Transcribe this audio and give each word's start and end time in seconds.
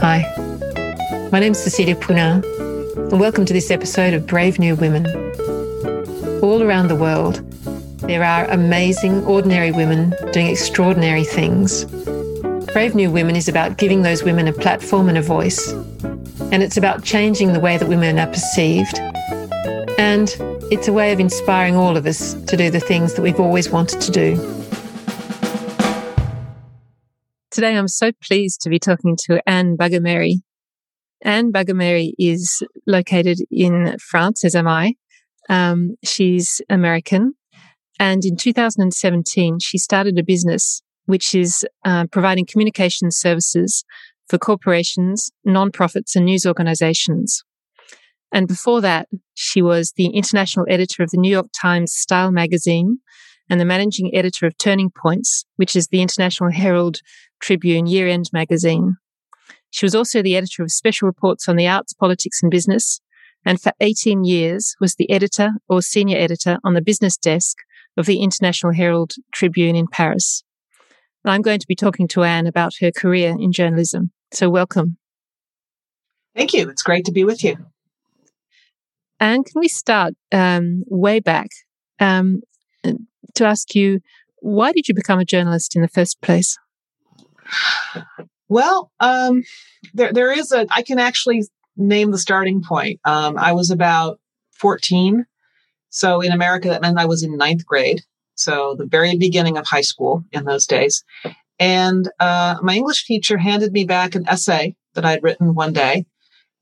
Hi, 0.00 0.24
my 1.30 1.40
name 1.40 1.52
is 1.52 1.62
Cecilia 1.62 1.94
Poullain, 1.94 2.42
and 3.12 3.20
welcome 3.20 3.44
to 3.44 3.52
this 3.52 3.70
episode 3.70 4.14
of 4.14 4.26
Brave 4.26 4.58
New 4.58 4.74
Women. 4.74 5.04
All 6.42 6.62
around 6.62 6.88
the 6.88 6.96
world, 6.96 7.42
there 7.98 8.24
are 8.24 8.46
amazing, 8.46 9.22
ordinary 9.26 9.72
women 9.72 10.14
doing 10.32 10.46
extraordinary 10.46 11.24
things. 11.24 11.84
Brave 12.72 12.94
New 12.94 13.10
Women 13.10 13.36
is 13.36 13.46
about 13.46 13.76
giving 13.76 14.00
those 14.00 14.22
women 14.22 14.48
a 14.48 14.54
platform 14.54 15.10
and 15.10 15.18
a 15.18 15.22
voice, 15.22 15.70
and 16.50 16.62
it's 16.62 16.78
about 16.78 17.04
changing 17.04 17.52
the 17.52 17.60
way 17.60 17.76
that 17.76 17.86
women 17.86 18.18
are 18.18 18.26
perceived. 18.26 18.98
And 19.98 20.34
it's 20.72 20.88
a 20.88 20.94
way 20.94 21.12
of 21.12 21.20
inspiring 21.20 21.76
all 21.76 21.98
of 21.98 22.06
us 22.06 22.32
to 22.44 22.56
do 22.56 22.70
the 22.70 22.80
things 22.80 23.12
that 23.14 23.22
we've 23.22 23.38
always 23.38 23.68
wanted 23.68 24.00
to 24.00 24.10
do. 24.10 24.59
Today, 27.60 27.76
I'm 27.76 27.88
so 27.88 28.10
pleased 28.22 28.62
to 28.62 28.70
be 28.70 28.78
talking 28.78 29.18
to 29.24 29.46
Anne 29.46 29.76
Bagamery. 29.76 30.36
Anne 31.20 31.52
Bagamery 31.52 32.12
is 32.18 32.62
located 32.86 33.36
in 33.50 33.98
France, 33.98 34.46
as 34.46 34.54
am 34.54 34.66
I. 34.66 34.94
Um, 35.50 35.96
she's 36.02 36.62
American. 36.70 37.34
And 37.98 38.24
in 38.24 38.38
2017, 38.38 39.58
she 39.60 39.76
started 39.76 40.18
a 40.18 40.22
business 40.22 40.80
which 41.04 41.34
is 41.34 41.66
uh, 41.84 42.06
providing 42.06 42.46
communication 42.46 43.10
services 43.10 43.84
for 44.30 44.38
corporations, 44.38 45.30
nonprofits, 45.46 46.16
and 46.16 46.24
news 46.24 46.46
organizations. 46.46 47.44
And 48.32 48.48
before 48.48 48.80
that, 48.80 49.06
she 49.34 49.60
was 49.60 49.92
the 49.98 50.06
international 50.06 50.64
editor 50.70 51.02
of 51.02 51.10
the 51.10 51.18
New 51.18 51.30
York 51.30 51.48
Times 51.60 51.92
Style 51.92 52.30
magazine 52.30 53.00
and 53.50 53.60
the 53.60 53.66
managing 53.66 54.16
editor 54.16 54.46
of 54.46 54.56
Turning 54.56 54.90
Points, 54.90 55.44
which 55.56 55.76
is 55.76 55.88
the 55.88 56.00
International 56.00 56.50
Herald 56.50 57.00
Tribune 57.40 57.86
year 57.86 58.08
end 58.08 58.30
magazine. 58.32 58.96
She 59.70 59.86
was 59.86 59.94
also 59.94 60.22
the 60.22 60.36
editor 60.36 60.62
of 60.62 60.72
special 60.72 61.06
reports 61.06 61.48
on 61.48 61.56
the 61.56 61.68
arts, 61.68 61.92
politics, 61.92 62.42
and 62.42 62.50
business, 62.50 63.00
and 63.44 63.60
for 63.60 63.72
18 63.80 64.24
years 64.24 64.74
was 64.80 64.96
the 64.96 65.10
editor 65.10 65.50
or 65.68 65.80
senior 65.80 66.18
editor 66.18 66.58
on 66.64 66.74
the 66.74 66.82
business 66.82 67.16
desk 67.16 67.56
of 67.96 68.06
the 68.06 68.20
International 68.20 68.72
Herald 68.72 69.14
Tribune 69.32 69.76
in 69.76 69.86
Paris. 69.86 70.42
I'm 71.24 71.42
going 71.42 71.60
to 71.60 71.66
be 71.66 71.76
talking 71.76 72.08
to 72.08 72.24
Anne 72.24 72.46
about 72.46 72.72
her 72.80 72.90
career 72.90 73.36
in 73.38 73.52
journalism. 73.52 74.10
So, 74.32 74.48
welcome. 74.48 74.96
Thank 76.34 76.52
you. 76.54 76.68
It's 76.68 76.82
great 76.82 77.04
to 77.06 77.12
be 77.12 77.24
with 77.24 77.44
you. 77.44 77.56
Anne, 79.18 79.44
can 79.44 79.60
we 79.60 79.68
start 79.68 80.14
um, 80.32 80.82
way 80.86 81.20
back 81.20 81.48
um, 81.98 82.40
to 83.34 83.44
ask 83.44 83.74
you 83.74 84.00
why 84.42 84.72
did 84.72 84.88
you 84.88 84.94
become 84.94 85.18
a 85.18 85.24
journalist 85.24 85.76
in 85.76 85.82
the 85.82 85.88
first 85.88 86.22
place? 86.22 86.56
Well, 88.48 88.90
um, 88.98 89.44
there 89.94 90.12
there 90.12 90.32
is 90.32 90.50
a. 90.50 90.66
I 90.70 90.82
can 90.82 90.98
actually 90.98 91.44
name 91.76 92.10
the 92.10 92.18
starting 92.18 92.62
point. 92.62 93.00
Um, 93.04 93.38
I 93.38 93.52
was 93.52 93.70
about 93.70 94.18
fourteen, 94.52 95.24
so 95.88 96.20
in 96.20 96.32
America 96.32 96.68
that 96.68 96.82
meant 96.82 96.98
I 96.98 97.06
was 97.06 97.22
in 97.22 97.36
ninth 97.36 97.64
grade, 97.64 98.02
so 98.34 98.74
the 98.76 98.86
very 98.86 99.16
beginning 99.16 99.56
of 99.56 99.66
high 99.66 99.80
school 99.82 100.24
in 100.32 100.44
those 100.44 100.66
days. 100.66 101.04
And 101.60 102.10
uh, 102.18 102.56
my 102.62 102.74
English 102.74 103.04
teacher 103.04 103.38
handed 103.38 103.72
me 103.72 103.84
back 103.84 104.14
an 104.14 104.26
essay 104.26 104.74
that 104.94 105.04
I'd 105.04 105.22
written 105.22 105.54
one 105.54 105.72
day, 105.72 106.06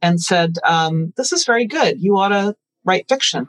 and 0.03 0.21
said, 0.21 0.57
um, 0.65 1.15
"This 1.17 1.33
is 1.33 1.47
very 1.47 1.67
good. 1.67 2.03
You 2.03 2.19
ought 2.19 2.29
to 2.29 2.55
write 2.85 3.09
fiction." 3.09 3.49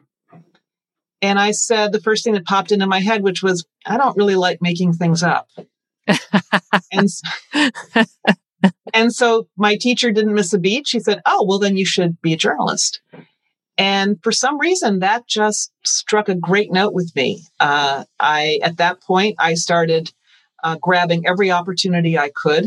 And 1.22 1.38
I 1.38 1.52
said 1.52 1.92
the 1.92 2.00
first 2.00 2.24
thing 2.24 2.36
that 2.36 2.46
popped 2.46 2.72
into 2.72 2.88
my 2.88 3.02
head, 3.02 3.22
which 3.22 3.44
was, 3.44 3.66
"I 3.86 3.98
don't 3.98 4.16
really 4.16 4.36
like 4.36 4.62
making 4.62 4.94
things 4.94 5.24
up." 5.24 5.50
And, 6.92 7.10
and 8.94 9.14
so 9.14 9.48
my 9.58 9.76
teacher 9.76 10.12
didn't 10.12 10.34
miss 10.34 10.54
a 10.54 10.60
beat. 10.60 10.88
She 10.88 11.00
said, 11.00 11.22
Oh, 11.26 11.46
well, 11.48 11.60
then 11.60 11.78
you 11.78 11.86
should 11.86 12.22
be 12.22 12.34
a 12.34 12.38
journalist. 12.38 13.02
And 13.78 14.18
for 14.22 14.34
some 14.34 14.60
reason, 14.60 15.00
that 15.00 15.26
just 15.26 15.72
struck 15.86 16.28
a 16.28 16.36
great 16.36 16.70
note 16.70 16.94
with 16.94 17.14
me. 17.16 17.44
Uh, 17.62 18.04
I, 18.20 18.60
at 18.62 18.78
that 18.78 19.02
point, 19.02 19.36
I 19.40 19.54
started 19.54 20.12
uh, 20.64 20.78
grabbing 20.82 21.26
every 21.26 21.50
opportunity 21.50 22.18
I 22.18 22.30
could 22.36 22.66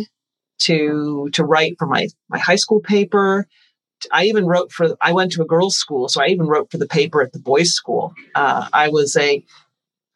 to 0.60 1.28
to 1.32 1.44
write 1.44 1.76
for 1.78 1.86
my 1.86 2.08
my 2.28 2.38
high 2.38 2.56
school 2.56 2.80
paper. 2.80 3.46
I 4.10 4.24
even 4.24 4.46
wrote 4.46 4.72
for. 4.72 4.96
I 5.00 5.12
went 5.12 5.32
to 5.32 5.42
a 5.42 5.46
girls' 5.46 5.76
school, 5.76 6.08
so 6.08 6.22
I 6.22 6.28
even 6.28 6.46
wrote 6.46 6.70
for 6.70 6.78
the 6.78 6.88
paper 6.88 7.22
at 7.22 7.32
the 7.32 7.38
boys' 7.38 7.72
school. 7.72 8.14
Uh, 8.34 8.68
I 8.72 8.88
was 8.88 9.16
a 9.16 9.44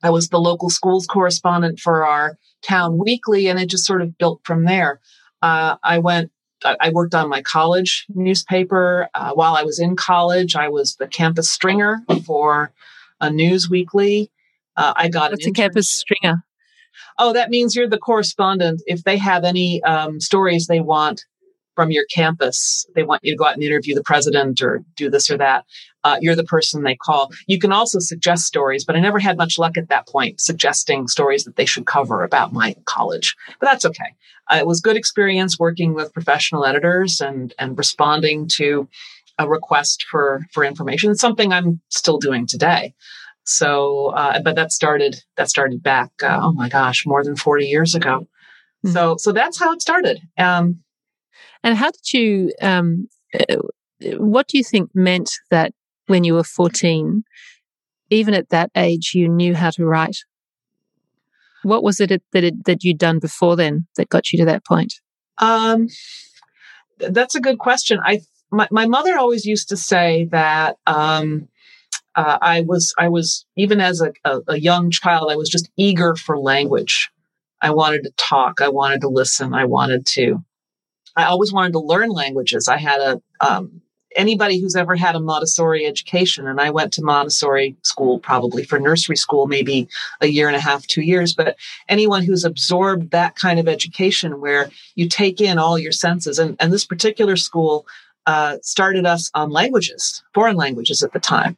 I 0.03 0.11
was 0.11 0.29
the 0.29 0.39
local 0.39 0.71
schools 0.71 1.07
correspondent 1.07 1.81
for 1.81 2.07
our 2.07 2.39
town 2.63 2.99
weekly, 2.99 3.49
and 3.49 3.59
it 3.59 3.71
just 3.71 3.87
sort 3.87 4.03
of 4.03 4.17
built 4.19 4.41
from 4.45 4.65
there. 4.65 5.01
Uh, 5.43 5.77
I 5.83 5.99
went. 5.99 6.31
I 6.65 6.89
worked 6.89 7.15
on 7.15 7.29
my 7.29 7.43
college 7.43 8.07
newspaper. 8.09 9.09
Uh, 9.15 9.33
while 9.35 9.55
I 9.55 9.63
was 9.63 9.79
in 9.79 9.95
college, 9.95 10.57
I 10.57 10.69
was 10.69 10.97
the 10.97 11.07
campus 11.07 11.51
stringer 11.51 11.99
for 12.25 12.73
a 13.21 13.31
news 13.31 13.69
weekly. 13.69 14.31
Uh, 14.75 14.95
I 14.97 15.09
got 15.09 15.33
What's 15.33 15.47
a 15.47 15.51
campus 15.51 15.89
stringer? 15.89 16.45
Oh, 17.19 17.35
that 17.35 17.51
means 17.51 17.77
you're 17.77 17.89
the 17.89 17.99
correspondent. 17.99 18.83
If 18.87 19.05
they 19.05 19.19
have 19.19 19.45
any 19.45 19.83
um, 19.83 20.19
stories 20.19 20.67
they 20.67 20.81
want 20.81 21.25
from 21.77 21.93
your 21.93 22.05
campus. 22.13 22.85
They 22.97 23.05
want 23.05 23.23
you 23.23 23.33
to 23.33 23.39
go 23.39 23.47
out 23.47 23.55
and 23.55 23.63
interview 23.63 23.95
the 23.95 24.03
president 24.03 24.61
or 24.61 24.83
do 24.97 25.09
this 25.09 25.31
or 25.31 25.37
that. 25.37 25.65
Uh, 26.03 26.19
you're 26.21 26.35
the 26.35 26.45
person 26.45 26.83
they 26.83 26.97
call. 26.97 27.31
You 27.47 27.59
can 27.59 27.73
also 27.73 27.99
suggest 28.01 28.47
stories, 28.47 28.85
but 28.85 28.97
I 28.97 29.01
never 29.01 29.19
had 29.19 29.37
much 29.37 29.59
luck 29.59 29.77
at 29.77 29.89
that 29.89 30.09
point 30.09 30.41
suggesting 30.41 31.07
stories 31.07 31.45
that 31.45 31.57
they 31.57 31.67
should 31.67 31.87
cover 31.87 32.25
about 32.25 32.53
my 32.53 32.75
college. 32.87 33.37
But 33.61 33.67
that's 33.67 33.85
okay. 33.85 34.15
Uh, 34.51 34.57
it 34.57 34.67
was 34.67 34.81
good 34.81 34.97
experience 34.97 35.59
working 35.59 35.95
with 35.95 36.13
professional 36.13 36.65
editors 36.65 37.21
and 37.21 37.53
and 37.59 37.77
responding 37.77 38.49
to 38.55 38.89
a 39.39 39.49
request 39.49 40.07
for 40.11 40.47
for 40.53 40.65
information. 40.65 41.11
It's 41.11 41.21
something 41.21 41.53
I'm 41.53 41.81
still 41.91 42.19
doing 42.19 42.47
today. 42.47 42.95
So, 43.45 44.09
uh, 44.09 44.41
but 44.43 44.57
that 44.57 44.73
started 44.73 45.17
that 45.37 45.51
started 45.51 45.83
back. 45.83 46.11
Uh, 46.23 46.39
oh 46.43 46.53
my 46.53 46.69
gosh, 46.69 47.05
more 47.07 47.23
than 47.23 47.37
forty 47.37 47.67
years 47.67 47.95
ago. 47.95 48.27
Mm-hmm. 48.85 48.91
So, 48.91 49.17
so 49.19 49.33
that's 49.33 49.59
how 49.59 49.73
it 49.73 49.83
started. 49.83 50.21
Um, 50.39 50.81
and 51.67 51.77
how 51.77 51.91
did 51.91 52.13
you, 52.13 52.53
um, 52.63 53.09
uh, 53.35 53.57
what 54.19 54.47
do 54.47 54.57
you 54.57 54.63
think 54.63 54.89
meant 54.95 55.33
that 55.51 55.73
when 56.07 56.23
you 56.23 56.35
were 56.35 56.45
14, 56.45 57.25
even 58.09 58.35
at 58.35 58.51
that 58.51 58.71
age, 58.77 59.11
you 59.17 59.29
knew 59.29 59.53
how 59.53 59.71
to 59.71 59.85
write? 59.85 60.17
What 61.65 61.83
was 61.83 61.99
it 61.99 62.23
that 62.33 62.45
it, 62.45 62.65
that 62.67 62.85
you'd 62.85 62.99
done 62.99 63.19
before 63.19 63.57
then 63.57 63.89
that 63.97 64.09
got 64.09 64.33
you 64.33 64.39
to 64.39 64.45
that 64.45 64.65
point? 64.65 64.95
Um, 65.39 65.89
that's 66.99 67.35
a 67.35 67.41
good 67.41 67.59
question. 67.59 67.99
I 68.05 68.21
my, 68.53 68.69
my 68.71 68.87
mother 68.87 69.19
always 69.19 69.45
used 69.45 69.69
to 69.71 69.77
say 69.77 70.29
that 70.31 70.77
um, 70.87 71.49
uh, 72.15 72.39
I 72.41 72.61
was 72.61 72.95
I 72.97 73.09
was 73.09 73.45
even 73.57 73.81
as 73.81 74.01
a, 74.01 74.13
a, 74.25 74.41
a, 74.47 74.61
young 74.61 74.93
child 74.93 75.33
I 75.33 75.37
was 75.37 75.51
just 75.51 75.69
eager 75.77 76.15
for 76.15 76.39
language. 76.39 77.11
I 77.61 77.71
wanted 77.71 78.05
to 78.05 78.13
talk. 78.17 78.61
I 78.61 78.69
wanted 78.69 79.01
to 79.01 79.09
listen. 79.09 79.53
I 79.53 79.65
wanted 79.65 80.07
to 80.15 80.45
I 81.17 81.25
always 81.25 81.53
wanted 81.53 81.73
to 81.73 81.81
learn 81.81 82.11
languages. 82.11 82.69
I 82.69 82.77
had 82.77 83.01
a 83.01 83.23
um, 83.41 83.81
anybody 84.15 84.61
who's 84.61 84.77
ever 84.77 84.97
had 84.97 85.15
a 85.15 85.21
Montessori 85.21 85.87
education, 85.87 86.47
and 86.47 86.61
I 86.61 86.71
went 86.71 86.93
to 86.95 87.03
Montessori 87.03 87.77
school 87.83 88.19
probably 88.19 88.65
for 88.65 88.79
nursery 88.79 89.17
school, 89.17 89.47
maybe 89.47 89.89
a 90.21 90.27
year 90.27 90.47
and 90.47 90.57
a 90.57 90.61
half, 90.61 90.87
two 90.87 91.03
years. 91.03 91.35
But 91.35 91.57
anyone 91.89 92.23
who's 92.23 92.45
absorbed 92.45 93.11
that 93.11 93.37
kind 93.37 93.59
of 93.59 93.69
education 93.69 94.41
where 94.41 94.71
you 94.95 95.09
take 95.09 95.41
in 95.41 95.59
all 95.59 95.79
your 95.79 95.93
senses, 95.93 96.39
and, 96.39 96.57
and 96.61 96.73
this 96.73 96.87
particular 96.87 97.37
school 97.37 97.87
uh, 98.27 98.59
started 98.63 99.07
us 99.07 99.31
on 99.35 99.51
languages, 99.51 100.23
foreign 100.35 100.57
languages 100.57 101.03
at 101.03 101.13
the 101.13 101.21
time. 101.21 101.57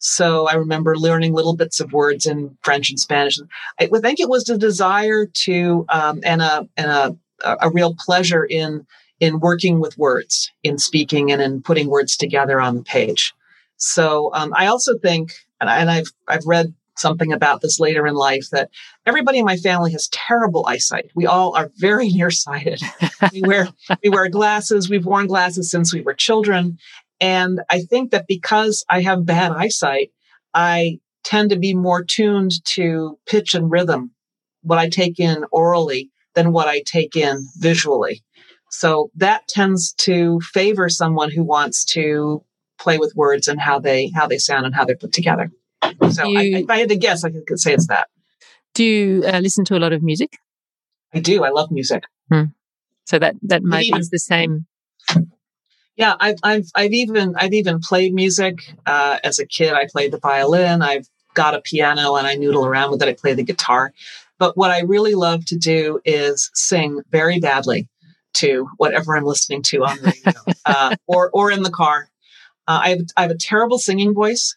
So 0.00 0.48
I 0.48 0.54
remember 0.54 0.96
learning 0.96 1.32
little 1.32 1.56
bits 1.56 1.80
of 1.80 1.92
words 1.92 2.24
in 2.26 2.56
French 2.62 2.88
and 2.88 3.00
Spanish. 3.00 3.38
I 3.80 3.86
think 3.86 4.20
it 4.20 4.28
was 4.28 4.44
the 4.44 4.56
desire 4.56 5.26
to 5.26 5.84
um, 5.88 6.20
and 6.24 6.40
a 6.40 6.68
and 6.76 6.90
a 6.90 7.16
a 7.44 7.70
real 7.70 7.94
pleasure 7.94 8.44
in 8.44 8.86
in 9.20 9.40
working 9.40 9.80
with 9.80 9.98
words, 9.98 10.50
in 10.62 10.78
speaking, 10.78 11.32
and 11.32 11.42
in 11.42 11.62
putting 11.62 11.88
words 11.88 12.16
together 12.16 12.60
on 12.60 12.76
the 12.76 12.82
page. 12.82 13.34
So 13.76 14.30
um, 14.34 14.52
I 14.56 14.66
also 14.66 14.98
think, 14.98 15.32
and, 15.60 15.68
I, 15.70 15.78
and 15.78 15.90
I've 15.90 16.12
I've 16.26 16.46
read 16.46 16.74
something 16.96 17.32
about 17.32 17.60
this 17.60 17.78
later 17.78 18.06
in 18.06 18.14
life 18.14 18.50
that 18.50 18.70
everybody 19.06 19.38
in 19.38 19.44
my 19.44 19.56
family 19.56 19.92
has 19.92 20.08
terrible 20.08 20.66
eyesight. 20.66 21.10
We 21.14 21.26
all 21.26 21.56
are 21.56 21.70
very 21.76 22.08
nearsighted. 22.12 22.80
we 23.32 23.42
wear 23.42 23.68
we 24.02 24.10
wear 24.10 24.28
glasses. 24.28 24.90
We've 24.90 25.06
worn 25.06 25.26
glasses 25.26 25.70
since 25.70 25.92
we 25.92 26.00
were 26.00 26.14
children, 26.14 26.78
and 27.20 27.60
I 27.70 27.82
think 27.82 28.10
that 28.10 28.26
because 28.26 28.84
I 28.88 29.02
have 29.02 29.26
bad 29.26 29.52
eyesight, 29.52 30.12
I 30.54 31.00
tend 31.24 31.50
to 31.50 31.56
be 31.56 31.74
more 31.74 32.04
tuned 32.04 32.64
to 32.64 33.18
pitch 33.26 33.54
and 33.54 33.70
rhythm, 33.70 34.12
what 34.62 34.78
I 34.78 34.88
take 34.88 35.20
in 35.20 35.44
orally, 35.50 36.10
than 36.34 36.52
what 36.52 36.68
I 36.68 36.82
take 36.86 37.16
in 37.16 37.46
visually. 37.58 38.22
So 38.70 39.10
that 39.16 39.48
tends 39.48 39.92
to 39.94 40.40
favor 40.40 40.88
someone 40.88 41.30
who 41.30 41.42
wants 41.42 41.84
to 41.86 42.44
play 42.78 42.98
with 42.98 43.14
words 43.16 43.48
and 43.48 43.60
how 43.60 43.78
they 43.78 44.10
how 44.14 44.26
they 44.26 44.38
sound 44.38 44.66
and 44.66 44.74
how 44.74 44.84
they're 44.84 44.96
put 44.96 45.12
together. 45.12 45.50
So 46.10 46.26
you, 46.26 46.38
I, 46.38 46.60
if 46.60 46.70
I 46.70 46.78
had 46.78 46.88
to 46.90 46.96
guess, 46.96 47.24
I 47.24 47.30
could 47.30 47.58
say 47.58 47.72
it's 47.74 47.86
that. 47.88 48.08
Do 48.74 48.84
you 48.84 49.24
uh, 49.26 49.40
listen 49.40 49.64
to 49.66 49.76
a 49.76 49.80
lot 49.80 49.92
of 49.92 50.02
music? 50.02 50.38
I 51.14 51.20
do. 51.20 51.44
I 51.44 51.50
love 51.50 51.70
music. 51.70 52.04
Hmm. 52.30 52.44
So 53.06 53.18
that 53.18 53.36
that 53.42 53.62
might 53.62 53.90
be 53.92 54.02
the 54.10 54.18
same 54.18 54.66
Yeah, 55.98 56.14
I've, 56.20 56.36
I've, 56.44 56.66
I've 56.76 56.92
even, 56.92 57.34
I've 57.36 57.52
even 57.52 57.80
played 57.80 58.14
music 58.14 58.60
uh, 58.86 59.18
as 59.24 59.40
a 59.40 59.46
kid. 59.46 59.72
I 59.72 59.88
played 59.90 60.12
the 60.12 60.20
violin. 60.20 60.80
I've 60.80 61.08
got 61.34 61.56
a 61.56 61.60
piano 61.60 62.14
and 62.14 62.24
I 62.24 62.36
noodle 62.36 62.64
around 62.64 62.92
with 62.92 63.02
it. 63.02 63.08
I 63.08 63.14
play 63.14 63.34
the 63.34 63.42
guitar. 63.42 63.92
But 64.38 64.56
what 64.56 64.70
I 64.70 64.82
really 64.82 65.14
love 65.14 65.44
to 65.46 65.56
do 65.56 66.00
is 66.04 66.52
sing 66.54 67.02
very 67.10 67.40
badly 67.40 67.88
to 68.34 68.68
whatever 68.76 69.16
I'm 69.16 69.24
listening 69.24 69.62
to 69.64 69.84
on 69.84 69.96
the 69.98 70.14
radio 70.24 70.54
uh, 70.66 70.96
or 71.06 71.30
or 71.32 71.50
in 71.50 71.62
the 71.62 71.70
car. 71.70 72.08
Uh, 72.66 72.80
I 72.82 72.88
have 72.90 73.00
I 73.16 73.22
have 73.22 73.30
a 73.30 73.38
terrible 73.38 73.78
singing 73.78 74.14
voice, 74.14 74.56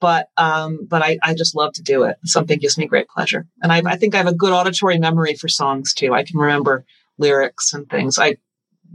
but 0.00 0.28
um, 0.36 0.86
but 0.88 1.02
I, 1.02 1.18
I 1.22 1.34
just 1.34 1.54
love 1.54 1.72
to 1.74 1.82
do 1.82 2.04
it. 2.04 2.16
Something 2.24 2.58
gives 2.58 2.78
me 2.78 2.86
great 2.86 3.08
pleasure, 3.08 3.46
and 3.62 3.72
I, 3.72 3.82
I 3.86 3.96
think 3.96 4.14
I 4.14 4.18
have 4.18 4.26
a 4.26 4.34
good 4.34 4.52
auditory 4.52 4.98
memory 4.98 5.34
for 5.34 5.48
songs 5.48 5.92
too. 5.94 6.14
I 6.14 6.24
can 6.24 6.38
remember 6.38 6.84
lyrics 7.18 7.72
and 7.72 7.88
things. 7.88 8.18
I 8.18 8.36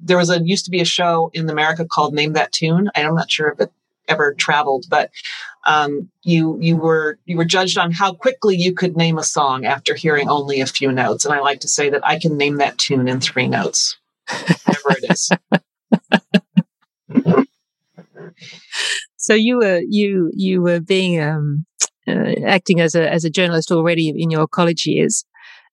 there 0.03 0.17
was 0.17 0.29
a 0.29 0.41
used 0.43 0.65
to 0.65 0.71
be 0.71 0.81
a 0.81 0.85
show 0.85 1.29
in 1.33 1.49
America 1.49 1.85
called 1.85 2.13
Name 2.13 2.33
That 2.33 2.51
Tune. 2.51 2.89
I'm 2.95 3.15
not 3.15 3.31
sure 3.31 3.49
if 3.49 3.59
it 3.59 3.71
ever 4.07 4.33
traveled, 4.33 4.85
but 4.89 5.11
um, 5.65 6.09
you 6.23 6.57
you 6.61 6.77
were 6.77 7.17
you 7.25 7.37
were 7.37 7.45
judged 7.45 7.77
on 7.77 7.91
how 7.91 8.13
quickly 8.13 8.55
you 8.55 8.73
could 8.73 8.95
name 8.95 9.17
a 9.17 9.23
song 9.23 9.65
after 9.65 9.95
hearing 9.95 10.29
only 10.29 10.61
a 10.61 10.65
few 10.65 10.91
notes. 10.91 11.25
And 11.25 11.33
I 11.33 11.39
like 11.39 11.59
to 11.61 11.67
say 11.67 11.89
that 11.89 12.05
I 12.05 12.19
can 12.19 12.37
name 12.37 12.57
that 12.57 12.77
tune 12.77 13.07
in 13.07 13.19
three 13.19 13.47
notes, 13.47 13.97
whatever 14.29 14.97
it 14.97 15.11
is. 15.11 15.29
so 19.17 19.33
you 19.33 19.57
were 19.57 19.81
you 19.87 20.31
you 20.33 20.61
were 20.61 20.79
being 20.79 21.21
um, 21.21 21.65
uh, 22.07 22.33
acting 22.45 22.79
as 22.79 22.95
a 22.95 23.11
as 23.11 23.25
a 23.25 23.29
journalist 23.29 23.71
already 23.71 24.09
in 24.09 24.29
your 24.31 24.47
college 24.47 24.85
years, 24.85 25.25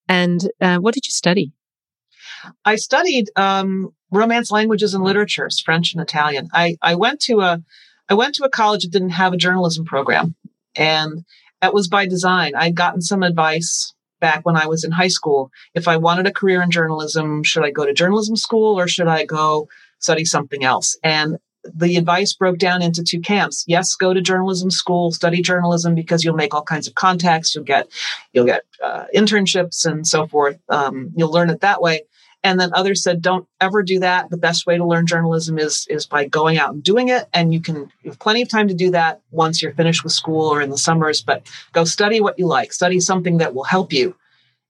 and 0.08 0.50
uh, 0.60 0.78
what 0.78 0.94
did 0.94 1.06
you 1.06 1.10
study? 1.10 1.52
I 2.64 2.76
studied 2.76 3.30
um, 3.36 3.90
Romance 4.10 4.50
languages 4.50 4.94
and 4.94 5.04
literatures, 5.04 5.60
French 5.60 5.94
and 5.94 6.02
Italian. 6.02 6.48
I 6.52 6.76
I 6.82 6.94
went 6.94 7.20
to 7.22 7.40
a 7.40 7.62
I 8.08 8.14
went 8.14 8.34
to 8.36 8.44
a 8.44 8.50
college 8.50 8.82
that 8.82 8.92
didn't 8.92 9.10
have 9.10 9.32
a 9.32 9.38
journalism 9.38 9.84
program, 9.84 10.34
and 10.74 11.24
that 11.60 11.74
was 11.74 11.88
by 11.88 12.06
design. 12.06 12.54
I'd 12.54 12.74
gotten 12.74 13.00
some 13.00 13.22
advice 13.22 13.94
back 14.22 14.46
when 14.46 14.56
I 14.56 14.66
was 14.66 14.84
in 14.84 14.92
high 14.92 15.08
school. 15.08 15.50
If 15.74 15.86
I 15.86 15.98
wanted 15.98 16.26
a 16.26 16.32
career 16.32 16.62
in 16.62 16.70
journalism, 16.70 17.42
should 17.42 17.64
I 17.64 17.70
go 17.70 17.84
to 17.84 17.92
journalism 17.92 18.36
school 18.36 18.78
or 18.78 18.88
should 18.88 19.08
I 19.08 19.26
go 19.26 19.68
study 19.98 20.24
something 20.24 20.64
else? 20.64 20.96
And 21.02 21.36
the 21.74 21.96
advice 21.96 22.32
broke 22.32 22.58
down 22.58 22.82
into 22.82 23.02
two 23.02 23.20
camps. 23.20 23.64
Yes, 23.66 23.94
go 23.94 24.14
to 24.14 24.20
journalism 24.20 24.70
school, 24.70 25.12
study 25.12 25.42
journalism 25.42 25.94
because 25.94 26.24
you'll 26.24 26.34
make 26.34 26.54
all 26.54 26.62
kinds 26.62 26.86
of 26.86 26.94
contacts. 26.94 27.54
You'll 27.54 27.64
get, 27.64 27.88
you'll 28.32 28.46
get 28.46 28.62
uh, 28.82 29.04
internships 29.14 29.84
and 29.84 30.06
so 30.06 30.26
forth. 30.26 30.58
Um, 30.68 31.12
you'll 31.16 31.30
learn 31.30 31.50
it 31.50 31.60
that 31.60 31.82
way. 31.82 32.02
And 32.44 32.58
then 32.58 32.70
others 32.74 33.02
said, 33.02 33.22
don't 33.22 33.46
ever 33.60 33.82
do 33.82 34.00
that. 34.00 34.30
The 34.30 34.36
best 34.36 34.66
way 34.66 34.76
to 34.76 34.84
learn 34.84 35.06
journalism 35.06 35.58
is, 35.58 35.86
is 35.88 36.06
by 36.06 36.26
going 36.26 36.58
out 36.58 36.74
and 36.74 36.82
doing 36.82 37.08
it. 37.08 37.28
And 37.32 37.54
you 37.54 37.60
can 37.60 37.76
you 38.02 38.10
have 38.10 38.18
plenty 38.18 38.42
of 38.42 38.48
time 38.48 38.68
to 38.68 38.74
do 38.74 38.90
that 38.90 39.20
once 39.30 39.62
you're 39.62 39.74
finished 39.74 40.02
with 40.02 40.12
school 40.12 40.48
or 40.48 40.60
in 40.60 40.70
the 40.70 40.78
summers, 40.78 41.22
but 41.22 41.46
go 41.72 41.84
study 41.84 42.20
what 42.20 42.38
you 42.38 42.46
like. 42.46 42.72
Study 42.72 42.98
something 42.98 43.38
that 43.38 43.54
will 43.54 43.64
help 43.64 43.92
you 43.92 44.16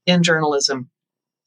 in 0.04 0.22
journalism, 0.22 0.90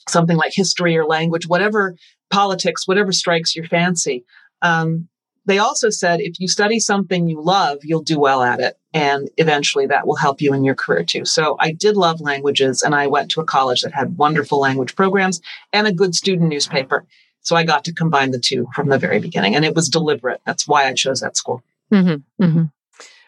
something 0.10 0.38
like 0.38 0.54
history 0.54 0.98
or 0.98 1.06
language, 1.06 1.48
whatever 1.48 1.95
politics, 2.31 2.88
whatever 2.88 3.12
strikes 3.12 3.56
your 3.56 3.66
fancy. 3.66 4.25
Um, 4.62 5.07
they 5.45 5.59
also 5.59 5.89
said 5.89 6.21
if 6.21 6.39
you 6.39 6.47
study 6.47 6.80
something 6.80 7.27
you 7.27 7.42
love, 7.42 7.80
you'll 7.83 8.01
do 8.01 8.19
well 8.19 8.42
at 8.42 8.59
it. 8.59 8.77
And 8.94 9.30
eventually 9.38 9.86
that 9.88 10.07
will 10.07 10.15
help 10.15 10.42
you 10.42 10.53
in 10.53 10.63
your 10.63 10.75
career 10.75 11.03
too. 11.03 11.25
So 11.25 11.56
I 11.59 11.71
did 11.71 11.95
love 11.95 12.21
languages 12.21 12.81
and 12.81 12.95
I 12.95 13.07
went 13.07 13.31
to 13.31 13.42
a 13.42 13.45
college 13.45 13.81
that 13.81 13.94
had 13.94 14.18
wonderful 14.18 14.59
language 14.59 14.95
programs 14.95 15.42
and 15.71 15.88
a 15.88 15.94
good 15.94 16.15
student 16.15 16.50
newspaper. 16.50 17.06
So 17.42 17.56
I 17.56 17.63
got 17.63 17.86
to 17.86 17.94
combine 17.94 18.31
the 18.31 18.39
two 18.39 18.68
from 18.74 18.89
the 18.89 18.97
very 18.97 19.19
beginning 19.19 19.56
and 19.56 19.63
it 19.63 19.75
was 19.75 19.89
deliberate. 19.89 20.42
That's 20.45 20.68
why 20.68 20.88
I 20.88 20.94
chose 20.94 21.19
that 21.19 21.38
school. 21.38 21.63
Mm-hmm, 21.94 22.44
mm-hmm. 22.44 22.63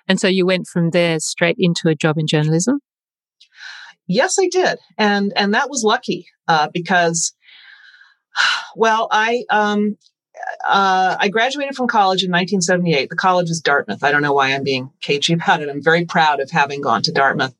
And 0.08 0.20
so 0.20 0.28
you 0.28 0.46
went 0.46 0.68
from 0.68 0.92
there 0.92 1.20
straight 1.20 1.58
into 1.60 1.90
a 1.90 1.96
job 1.96 2.18
in 2.18 2.28
journalism? 2.28 2.80
Yes, 4.08 4.38
I 4.40 4.48
did. 4.48 4.80
And, 4.98 5.34
and 5.36 5.54
that 5.54 5.70
was 5.70 5.84
lucky, 5.84 6.28
uh, 6.48 6.70
because 6.74 7.34
well, 8.76 9.08
I 9.12 9.44
um, 9.50 9.98
uh, 10.64 11.16
I 11.20 11.30
graduated 11.30 11.76
from 11.76 11.88
college 11.88 12.24
in 12.24 12.32
1978. 12.32 13.10
The 13.10 13.16
college 13.16 13.50
is 13.50 13.62
Dartmouth. 13.62 14.04
I 14.04 14.12
don't 14.12 14.22
know 14.22 14.34
why 14.34 14.54
I'm 14.54 14.64
being 14.64 14.92
cagey 15.02 15.34
about 15.34 15.62
it. 15.62 15.70
I'm 15.70 15.84
very 15.84 16.06
proud 16.06 16.40
of 16.40 16.52
having 16.52 16.82
gone 16.82 17.02
to 17.04 17.12
Dartmouth. 17.12 17.56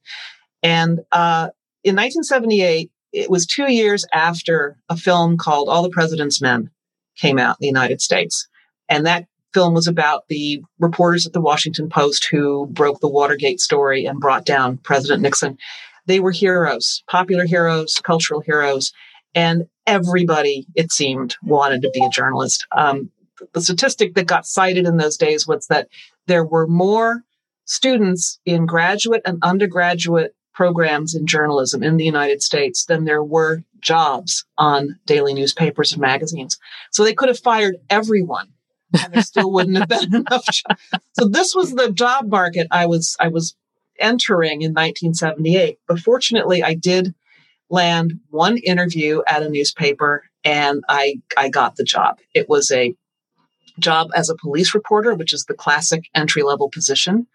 And 0.64 1.00
uh, 1.12 1.50
in 1.84 1.96
1978, 1.96 2.92
it 3.14 3.30
was 3.30 3.46
two 3.46 3.72
years 3.72 4.06
after 4.14 4.78
a 4.90 4.98
film 4.98 5.38
called 5.38 5.70
All 5.70 5.84
the 5.84 5.90
President's 5.90 6.42
Men 6.42 6.70
came 7.18 7.40
out 7.40 7.58
in 7.60 7.62
the 7.62 7.68
United 7.68 8.02
States. 8.02 8.48
And 8.90 9.06
that 9.06 9.28
film 9.54 9.74
was 9.74 9.88
about 9.88 10.28
the 10.28 10.62
reporters 10.80 11.26
at 11.26 11.34
the 11.34 11.42
Washington 11.42 11.90
Post 11.90 12.28
who 12.30 12.68
broke 12.68 13.00
the 13.00 13.08
Watergate 13.08 13.60
story 13.60 14.06
and 14.06 14.20
brought 14.20 14.46
down 14.46 14.78
President 14.78 15.22
Nixon. 15.22 15.58
They 16.06 16.20
were 16.20 16.32
heroes, 16.32 17.04
popular 17.10 17.46
heroes, 17.46 18.00
cultural 18.04 18.42
heroes. 18.42 18.94
And 19.34 19.68
everybody, 19.88 20.68
it 20.76 20.92
seemed, 20.92 21.36
wanted 21.42 21.82
to 21.82 21.90
be 21.92 22.04
a 22.04 22.10
journalist. 22.10 22.68
Um, 22.76 23.10
the 23.54 23.62
statistic 23.62 24.14
that 24.16 24.28
got 24.28 24.46
cited 24.46 24.86
in 24.86 24.98
those 24.98 25.18
days 25.18 25.48
was 25.48 25.68
that 25.68 25.88
there 26.28 26.46
were 26.46 26.68
more 26.68 27.24
students 27.66 28.40
in 28.46 28.66
graduate 28.66 29.22
and 29.26 29.40
undergraduate 29.42 30.36
programs 30.54 31.14
in 31.14 31.28
journalism 31.28 31.84
in 31.84 31.98
the 31.98 32.04
United 32.04 32.42
States 32.42 32.86
than 32.86 33.06
there 33.06 33.24
were 33.24 33.64
jobs 33.80 34.44
on 34.58 35.00
daily 35.06 35.34
newspapers 35.34 35.92
and 35.92 36.02
magazines. 36.02 36.58
So 36.92 37.04
they 37.04 37.14
could 37.14 37.30
have 37.30 37.40
fired 37.40 37.78
everyone 37.90 38.48
and 39.00 39.14
there 39.14 39.22
still 39.22 39.52
wouldn't 39.52 39.78
have 39.78 39.88
been 39.88 40.16
enough 40.28 40.46
jobs. 40.46 40.82
So 41.14 41.28
this 41.28 41.54
was 41.54 41.74
the 41.74 41.92
job 41.92 42.30
market 42.30 42.68
I 42.72 42.88
was 42.88 43.16
I 43.20 43.28
was 43.28 43.56
entering 44.00 44.62
in 44.64 44.72
1978. 44.72 45.78
But 45.88 46.00
fortunately 46.00 46.64
I 46.64 46.74
did 46.74 47.14
land 47.70 48.20
one 48.30 48.58
interview 48.58 49.22
at 49.28 49.44
a 49.44 49.50
newspaper 49.50 50.24
and 50.44 50.84
I, 50.88 51.20
I 51.36 51.50
got 51.50 51.76
the 51.76 51.84
job. 51.84 52.20
It 52.34 52.48
was 52.48 52.72
a 52.72 52.96
job 53.80 54.10
as 54.16 54.30
a 54.30 54.36
police 54.36 54.74
reporter, 54.74 55.14
which 55.14 55.34
is 55.34 55.46
the 55.46 55.54
classic 55.54 56.06
entry 56.16 56.44
level 56.44 56.70
position. 56.70 57.28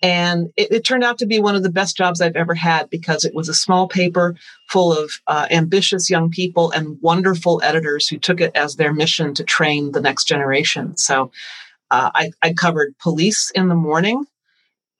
And 0.00 0.48
it, 0.56 0.70
it, 0.70 0.84
turned 0.84 1.02
out 1.02 1.18
to 1.18 1.26
be 1.26 1.40
one 1.40 1.56
of 1.56 1.64
the 1.64 1.72
best 1.72 1.96
jobs 1.96 2.20
I've 2.20 2.36
ever 2.36 2.54
had 2.54 2.88
because 2.88 3.24
it 3.24 3.34
was 3.34 3.48
a 3.48 3.54
small 3.54 3.88
paper 3.88 4.36
full 4.68 4.92
of 4.92 5.10
uh, 5.26 5.46
ambitious 5.50 6.08
young 6.08 6.30
people 6.30 6.70
and 6.70 6.98
wonderful 7.00 7.60
editors 7.64 8.06
who 8.06 8.16
took 8.16 8.40
it 8.40 8.52
as 8.54 8.76
their 8.76 8.92
mission 8.92 9.34
to 9.34 9.44
train 9.44 9.90
the 9.90 10.00
next 10.00 10.24
generation. 10.24 10.96
So 10.96 11.32
uh, 11.90 12.10
I, 12.14 12.30
I 12.42 12.52
covered 12.52 12.96
police 12.98 13.50
in 13.54 13.68
the 13.68 13.74
morning 13.74 14.24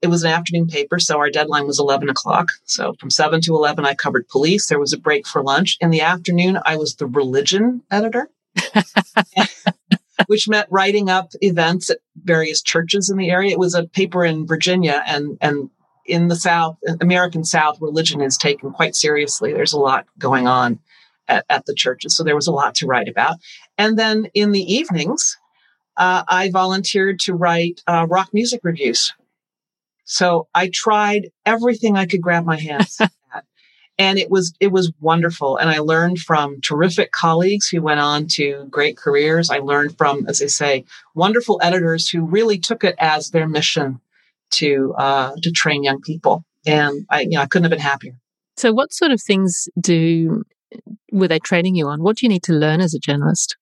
it 0.01 0.09
was 0.09 0.23
an 0.23 0.31
afternoon 0.31 0.69
paper, 0.69 0.99
so 0.99 1.19
our 1.19 1.31
deadline 1.31 1.67
was 1.67 1.81
11 1.81 2.09
o'clock. 2.09 2.49
So 2.65 2.95
from 3.01 3.11
7 3.11 3.41
to 3.43 3.55
11, 3.55 3.85
I 3.85 3.95
covered 3.95 4.29
police. 4.29 4.67
There 4.67 4.79
was 4.79 4.93
a 4.93 4.99
break 4.99 5.27
for 5.27 5.43
lunch. 5.43 5.77
In 5.81 5.91
the 5.91 6.03
afternoon, 6.03 6.59
I 6.65 6.77
was 6.77 6.95
the 6.95 7.07
religion 7.07 7.83
editor, 7.91 8.31
which 10.27 10.49
meant 10.49 10.69
writing 10.71 11.11
up 11.11 11.31
events 11.41 11.91
at 11.91 11.99
various 12.17 12.63
churches 12.63 13.11
in 13.11 13.17
the 13.17 13.31
area. 13.31 13.51
It 13.51 13.59
was 13.59 13.75
a 13.75 13.87
paper 13.87 14.25
in 14.25 14.47
Virginia 14.47 15.03
and, 15.07 15.37
and 15.41 15.71
in 16.07 16.29
the 16.29 16.37
South, 16.37 16.79
American 17.01 17.45
South, 17.45 17.79
religion 17.81 18.21
is 18.21 18.39
taken 18.39 18.73
quite 18.73 18.97
seriously. 18.97 19.53
There's 19.53 19.75
a 19.75 19.79
lot 19.79 20.07
going 20.19 20.47
on 20.47 20.79
at, 21.27 21.45
at 21.51 21.67
the 21.67 21.75
churches. 21.75 22.17
So 22.17 22.25
there 22.25 22.35
was 22.35 22.47
a 22.47 22.53
lot 22.53 22.75
to 22.77 22.87
write 22.87 23.09
about. 23.09 23.37
And 23.77 23.99
then 23.99 24.29
in 24.33 24.53
the 24.53 24.63
evenings, 24.63 25.37
uh, 25.97 26.23
I 26.27 26.51
volunteered 26.51 27.21
to 27.21 27.35
write 27.35 27.83
uh, 27.87 28.07
rock 28.09 28.31
music 28.33 28.61
reviews 28.63 29.13
so 30.09 30.49
I 30.55 30.71
tried 30.73 31.29
everything 31.45 31.97
I 31.97 32.07
could 32.07 32.23
grab 32.23 32.47
my 32.47 32.57
hands 32.57 32.99
at. 33.01 33.13
And 33.99 34.19
it 34.19 34.31
was, 34.31 34.55
it 34.59 34.69
was 34.69 34.91
wonderful. 35.01 35.59
And 35.59 35.69
I 35.69 35.81
learned 35.81 36.21
from 36.21 36.61
terrific 36.63 37.13
colleagues 37.13 37.69
who 37.69 37.83
went 37.83 38.01
on 38.01 38.27
to 38.29 38.67
great 38.71 38.97
careers. 38.97 39.51
I 39.51 39.59
learned 39.59 39.99
from, 39.99 40.25
as 40.27 40.41
I 40.41 40.47
say, 40.47 40.85
wonderful 41.15 41.61
editors 41.63 42.09
who 42.09 42.25
really 42.25 42.59
took 42.59 42.85
it 42.85 42.95
as 42.99 43.31
their 43.31 43.47
mission 43.47 44.01
to, 44.53 44.95
uh, 44.97 45.33
to 45.43 45.51
train 45.51 45.83
young 45.83 46.01
people. 46.01 46.43
And 46.65 47.05
I, 47.11 47.23
you 47.23 47.31
know, 47.31 47.43
I 47.43 47.47
couldn't 47.47 47.65
have 47.65 47.71
been 47.71 47.81
happier. 47.81 48.19
So 48.57 48.73
what 48.73 48.95
sort 48.95 49.11
of 49.11 49.21
things 49.21 49.69
do, 49.79 50.45
were 51.13 51.29
they 51.29 51.39
training 51.39 51.75
you 51.75 51.89
on? 51.89 52.03
What 52.03 52.17
do 52.17 52.25
you 52.25 52.31
need 52.31 52.45
to 52.45 52.53
learn 52.55 52.81
as 52.81 52.95
a 52.95 52.99
journalist? 52.99 53.57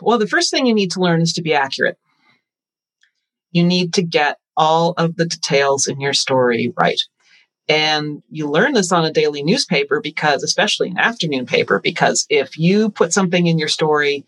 Well, 0.00 0.18
the 0.18 0.28
first 0.28 0.50
thing 0.50 0.66
you 0.66 0.74
need 0.74 0.92
to 0.92 1.00
learn 1.00 1.22
is 1.22 1.32
to 1.32 1.42
be 1.42 1.54
accurate. 1.54 1.98
You 3.50 3.64
need 3.64 3.94
to 3.94 4.02
get 4.02 4.38
all 4.56 4.94
of 4.96 5.16
the 5.16 5.26
details 5.26 5.86
in 5.86 6.00
your 6.00 6.12
story 6.12 6.72
right. 6.76 7.00
And 7.68 8.22
you 8.30 8.48
learn 8.48 8.74
this 8.74 8.92
on 8.92 9.04
a 9.04 9.12
daily 9.12 9.42
newspaper 9.42 10.00
because, 10.00 10.42
especially 10.42 10.88
an 10.88 10.98
afternoon 10.98 11.46
paper, 11.46 11.80
because 11.80 12.24
if 12.30 12.56
you 12.56 12.90
put 12.90 13.12
something 13.12 13.46
in 13.46 13.58
your 13.58 13.68
story 13.68 14.24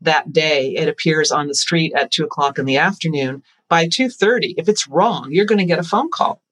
that 0.00 0.32
day, 0.32 0.74
it 0.74 0.88
appears 0.88 1.30
on 1.30 1.46
the 1.46 1.54
street 1.54 1.92
at 1.94 2.10
two 2.10 2.24
o'clock 2.24 2.58
in 2.58 2.66
the 2.66 2.78
afternoon. 2.78 3.42
By 3.68 3.86
2.30, 3.86 4.54
if 4.56 4.68
it's 4.68 4.88
wrong, 4.88 5.28
you're 5.30 5.46
going 5.46 5.58
to 5.58 5.64
get 5.64 5.78
a 5.78 5.84
phone 5.84 6.10
call 6.10 6.42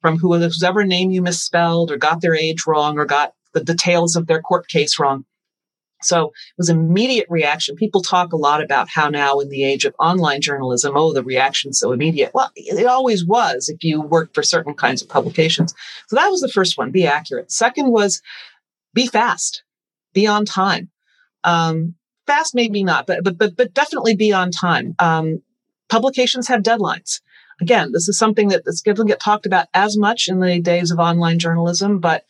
from 0.00 0.18
whoever 0.18 0.84
name 0.84 1.10
you 1.10 1.22
misspelled 1.22 1.90
or 1.90 1.96
got 1.96 2.20
their 2.20 2.34
age 2.34 2.66
wrong 2.66 2.98
or 2.98 3.04
got 3.04 3.34
the 3.52 3.64
details 3.64 4.16
of 4.16 4.28
their 4.28 4.40
court 4.40 4.68
case 4.68 4.98
wrong. 4.98 5.24
So 6.02 6.26
it 6.26 6.58
was 6.58 6.68
immediate 6.68 7.26
reaction. 7.28 7.76
People 7.76 8.02
talk 8.02 8.32
a 8.32 8.36
lot 8.36 8.62
about 8.62 8.88
how 8.88 9.08
now 9.08 9.38
in 9.38 9.48
the 9.48 9.64
age 9.64 9.84
of 9.84 9.94
online 9.98 10.40
journalism, 10.40 10.96
oh, 10.96 11.12
the 11.12 11.22
reaction's 11.22 11.78
so 11.78 11.92
immediate. 11.92 12.32
Well, 12.34 12.50
it 12.56 12.86
always 12.86 13.24
was 13.24 13.68
if 13.68 13.84
you 13.84 14.00
worked 14.00 14.34
for 14.34 14.42
certain 14.42 14.74
kinds 14.74 15.02
of 15.02 15.08
publications. 15.08 15.74
So 16.08 16.16
that 16.16 16.28
was 16.28 16.40
the 16.40 16.48
first 16.48 16.78
one, 16.78 16.90
be 16.90 17.06
accurate. 17.06 17.52
Second 17.52 17.90
was 17.90 18.22
be 18.94 19.06
fast, 19.06 19.62
be 20.14 20.26
on 20.26 20.44
time. 20.44 20.90
Um, 21.44 21.94
fast, 22.26 22.54
maybe 22.54 22.82
not, 22.82 23.06
but, 23.06 23.24
but, 23.24 23.38
but, 23.38 23.56
but 23.56 23.74
definitely 23.74 24.16
be 24.16 24.32
on 24.32 24.50
time. 24.50 24.94
Um, 24.98 25.42
publications 25.88 26.48
have 26.48 26.62
deadlines. 26.62 27.20
Again, 27.60 27.92
this 27.92 28.08
is 28.08 28.16
something 28.16 28.48
that 28.48 28.64
doesn't 28.64 29.06
get 29.06 29.20
talked 29.20 29.44
about 29.44 29.66
as 29.74 29.98
much 29.98 30.28
in 30.28 30.40
the 30.40 30.60
days 30.60 30.90
of 30.90 30.98
online 30.98 31.38
journalism, 31.38 31.98
but 31.98 32.24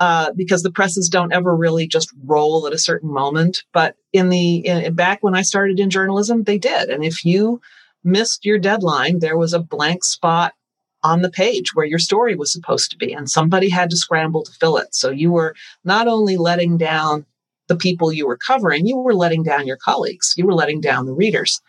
uh, 0.00 0.32
because 0.36 0.62
the 0.62 0.72
presses 0.72 1.08
don't 1.08 1.32
ever 1.32 1.56
really 1.56 1.86
just 1.86 2.12
roll 2.24 2.66
at 2.66 2.72
a 2.72 2.78
certain 2.78 3.12
moment. 3.12 3.64
But 3.72 3.96
in 4.12 4.28
the 4.28 4.56
in, 4.66 4.94
back 4.94 5.22
when 5.22 5.34
I 5.34 5.42
started 5.42 5.78
in 5.78 5.90
journalism, 5.90 6.42
they 6.42 6.58
did. 6.58 6.90
And 6.90 7.04
if 7.04 7.24
you 7.24 7.60
missed 8.02 8.44
your 8.44 8.58
deadline, 8.58 9.20
there 9.20 9.38
was 9.38 9.52
a 9.52 9.60
blank 9.60 10.04
spot 10.04 10.54
on 11.02 11.22
the 11.22 11.30
page 11.30 11.74
where 11.74 11.86
your 11.86 11.98
story 11.98 12.34
was 12.34 12.52
supposed 12.52 12.90
to 12.90 12.96
be, 12.96 13.12
and 13.12 13.30
somebody 13.30 13.68
had 13.68 13.90
to 13.90 13.96
scramble 13.96 14.42
to 14.42 14.52
fill 14.52 14.78
it. 14.78 14.94
So 14.94 15.10
you 15.10 15.30
were 15.30 15.54
not 15.84 16.08
only 16.08 16.36
letting 16.36 16.78
down 16.78 17.26
the 17.68 17.76
people 17.76 18.12
you 18.12 18.26
were 18.26 18.38
covering, 18.38 18.86
you 18.86 18.96
were 18.96 19.14
letting 19.14 19.42
down 19.42 19.66
your 19.66 19.76
colleagues, 19.76 20.34
you 20.36 20.46
were 20.46 20.54
letting 20.54 20.80
down 20.80 21.06
the 21.06 21.14
readers. 21.14 21.60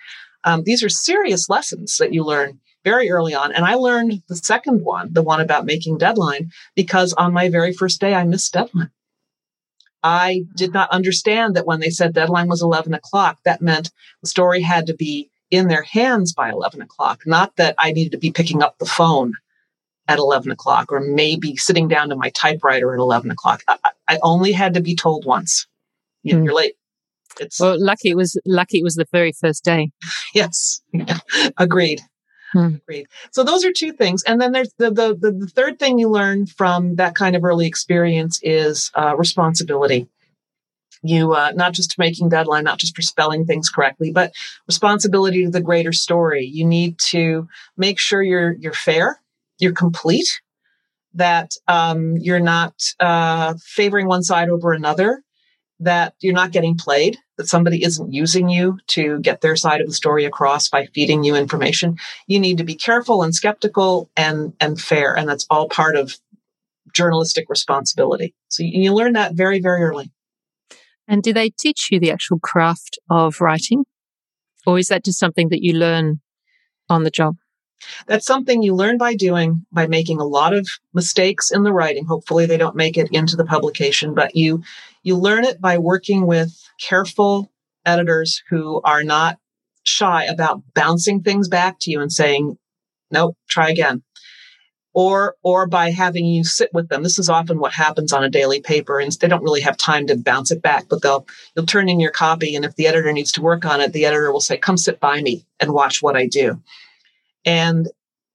Um, 0.46 0.64
these 0.64 0.84
are 0.84 0.90
serious 0.90 1.50
lessons 1.50 1.98
that 1.98 2.14
you 2.14 2.24
learn 2.24 2.60
very 2.86 3.10
early 3.10 3.34
on. 3.34 3.52
And 3.52 3.66
I 3.66 3.74
learned 3.74 4.22
the 4.30 4.38
second 4.38 4.86
one, 4.86 5.12
the 5.12 5.24
one 5.24 5.42
about 5.42 5.66
making 5.66 5.98
deadline, 5.98 6.52
because 6.76 7.12
on 7.14 7.34
my 7.34 7.50
very 7.50 7.74
first 7.74 8.00
day, 8.00 8.14
I 8.14 8.24
missed 8.24 8.54
deadline. 8.54 8.92
I 10.04 10.44
did 10.56 10.72
not 10.72 10.92
understand 10.92 11.56
that 11.56 11.66
when 11.66 11.80
they 11.80 11.90
said 11.90 12.14
deadline 12.14 12.48
was 12.48 12.62
11 12.62 12.94
o'clock, 12.94 13.40
that 13.44 13.62
meant 13.62 13.92
the 14.22 14.30
story 14.30 14.62
had 14.62 14.86
to 14.86 14.94
be 14.94 15.32
in 15.50 15.68
their 15.68 15.82
hands 15.82 16.32
by 16.32 16.52
11 16.52 16.82
o'clock, 16.82 17.22
not 17.26 17.56
that 17.58 17.76
I 17.80 17.92
needed 17.92 18.12
to 18.12 18.20
be 18.20 18.32
picking 18.32 18.62
up 18.62 18.78
the 18.78 18.86
phone 18.86 19.34
at 20.08 20.20
11 20.20 20.52
o'clock 20.52 20.92
or 20.92 21.00
maybe 21.00 21.56
sitting 21.56 21.88
down 21.88 22.10
to 22.10 22.16
my 22.16 22.30
typewriter 22.30 22.94
at 22.94 23.00
11 23.00 23.32
o'clock. 23.32 23.64
I, 23.68 23.78
I 24.08 24.20
only 24.22 24.52
had 24.52 24.76
to 24.76 24.82
be 24.82 24.96
told 24.96 25.26
once. 25.26 25.66
You, 26.22 26.38
are 26.38 26.42
hmm. 26.42 26.50
late. 26.50 26.76
It's 27.40 27.60
well, 27.60 27.76
lucky 27.78 28.10
it 28.10 28.16
was 28.16 28.40
lucky 28.46 28.80
it 28.80 28.84
was 28.84 28.96
the 28.96 29.08
very 29.12 29.34
first 29.34 29.64
day. 29.64 29.90
Yes, 30.34 30.82
agreed. 31.58 32.02
Hmm. 32.52 32.76
Agreed. 32.76 33.08
So 33.32 33.44
those 33.44 33.66
are 33.66 33.72
two 33.72 33.92
things, 33.92 34.24
and 34.24 34.40
then 34.40 34.52
there's 34.52 34.74
the, 34.78 34.92
the 34.92 35.16
the, 35.20 35.32
the 35.32 35.48
third 35.48 35.80
thing 35.80 36.00
you 36.00 36.10
learn 36.10 36.46
from 36.46 36.96
that 36.96 37.16
kind 37.16 37.36
of 37.36 37.44
early 37.44 37.66
experience 37.68 38.40
is 38.44 38.92
uh, 38.96 39.16
responsibility. 39.18 40.08
You 41.02 41.34
uh, 41.34 41.52
not 41.56 41.74
just 41.74 42.00
making 42.00 42.30
deadline, 42.30 42.64
not 42.64 42.80
just 42.80 42.96
for 42.96 43.02
spelling 43.02 43.46
things 43.46 43.70
correctly, 43.70 44.12
but 44.12 44.32
responsibility 44.68 45.44
to 45.44 45.52
the 45.52 45.62
greater 45.62 45.92
story. 45.92 46.46
You 46.46 46.66
need 46.66 46.98
to 47.10 47.48
make 47.78 48.00
sure 48.00 48.24
you're 48.24 48.54
you're 48.54 48.74
fair, 48.74 49.20
you're 49.60 49.74
complete, 49.74 50.42
that 51.14 51.52
um, 51.68 52.18
you're 52.18 52.40
not 52.40 52.74
uh, 53.00 53.56
favoring 53.64 54.08
one 54.08 54.24
side 54.24 54.50
over 54.50 54.74
another, 54.74 55.22
that 55.80 56.14
you're 56.20 56.34
not 56.34 56.52
getting 56.52 56.78
played, 56.78 57.18
that 57.38 57.48
somebody 57.48 57.84
isn't 57.84 58.14
using 58.14 58.50
you 58.50 58.78
to 58.88 59.20
get 59.20 59.42
their 59.42 59.56
side 59.56 59.82
of 59.82 59.88
the 59.88 59.94
story 59.94 60.26
across 60.26 60.70
by 60.70 60.86
feeding 60.88 61.24
you 61.24 61.36
information. 61.36 61.98
You 62.28 62.40
need 62.40 62.58
to 62.60 62.64
be 62.64 62.76
careful 62.76 63.24
and 63.24 63.36
skeptical 63.36 64.10
and, 64.16 64.54
and 64.60 64.80
fair. 64.80 65.18
And 65.18 65.28
that's 65.28 65.46
all 65.50 65.68
part 65.68 65.96
of 65.96 66.16
journalistic 66.94 67.50
responsibility. 67.50 68.34
So 68.48 68.64
you, 68.64 68.84
you 68.84 68.94
learn 68.94 69.14
that 69.14 69.34
very, 69.34 69.60
very 69.60 69.84
early. 69.84 70.12
And 71.08 71.22
do 71.22 71.34
they 71.34 71.50
teach 71.50 71.90
you 71.92 72.00
the 72.00 72.12
actual 72.12 72.40
craft 72.40 72.98
of 73.10 73.42
writing? 73.42 73.86
Or 74.66 74.80
is 74.80 74.88
that 74.88 75.06
just 75.06 75.20
something 75.20 75.50
that 75.50 75.62
you 75.62 75.74
learn 75.74 76.22
on 76.90 77.04
the 77.04 77.12
job? 77.12 77.36
That's 78.08 78.26
something 78.26 78.62
you 78.62 78.76
learn 78.76 78.98
by 78.98 79.16
doing, 79.16 79.66
by 79.72 79.88
making 79.88 80.20
a 80.20 80.26
lot 80.26 80.54
of 80.54 80.68
mistakes 80.94 81.52
in 81.52 81.64
the 81.64 81.74
writing. 81.74 82.06
Hopefully 82.06 82.46
they 82.46 82.58
don't 82.58 82.76
make 82.76 82.98
it 82.98 83.10
into 83.12 83.36
the 83.36 83.46
publication, 83.46 84.14
but 84.14 84.36
you, 84.36 84.64
you 85.04 85.16
learn 85.16 85.44
it 85.44 85.62
by 85.62 85.78
working 85.78 86.26
with 86.26 86.52
careful 86.80 87.52
editors 87.86 88.42
who 88.50 88.82
are 88.84 89.04
not 89.04 89.38
shy 89.84 90.24
about 90.26 90.62
bouncing 90.74 91.22
things 91.22 91.48
back 91.48 91.78
to 91.80 91.92
you 91.92 92.02
and 92.02 92.12
saying, 92.12 92.58
nope, 93.12 93.38
try 93.48 93.70
again. 93.70 94.04
Or, 94.94 95.36
or 95.44 95.68
by 95.68 95.92
having 95.92 96.26
you 96.26 96.46
sit 96.46 96.70
with 96.74 96.88
them. 96.88 97.04
This 97.04 97.20
is 97.20 97.28
often 97.28 97.60
what 97.60 97.74
happens 97.74 98.14
on 98.14 98.24
a 98.24 98.30
daily 98.30 98.62
paper 98.62 98.98
and 98.98 99.12
they 99.12 99.28
don't 99.28 99.44
really 99.44 99.62
have 99.62 99.78
time 99.78 100.08
to 100.08 100.16
bounce 100.16 100.52
it 100.52 100.62
back, 100.62 100.86
but 100.90 101.02
they'll, 101.02 101.28
you'll 101.56 101.66
turn 101.66 101.90
in 101.90 102.00
your 102.00 102.12
copy. 102.12 102.56
And 102.56 102.64
if 102.64 102.76
the 102.76 102.88
editor 102.88 103.12
needs 103.12 103.34
to 103.34 103.42
work 103.42 103.66
on 103.66 103.82
it, 103.82 103.92
the 103.92 104.06
editor 104.06 104.32
will 104.32 104.40
say, 104.40 104.58
come 104.58 104.78
sit 104.78 105.02
by 105.02 105.22
me 105.22 105.46
and 105.60 105.74
watch 105.74 106.02
what 106.02 106.16
I 106.16 106.28
do. 106.28 106.62
And 107.46 107.88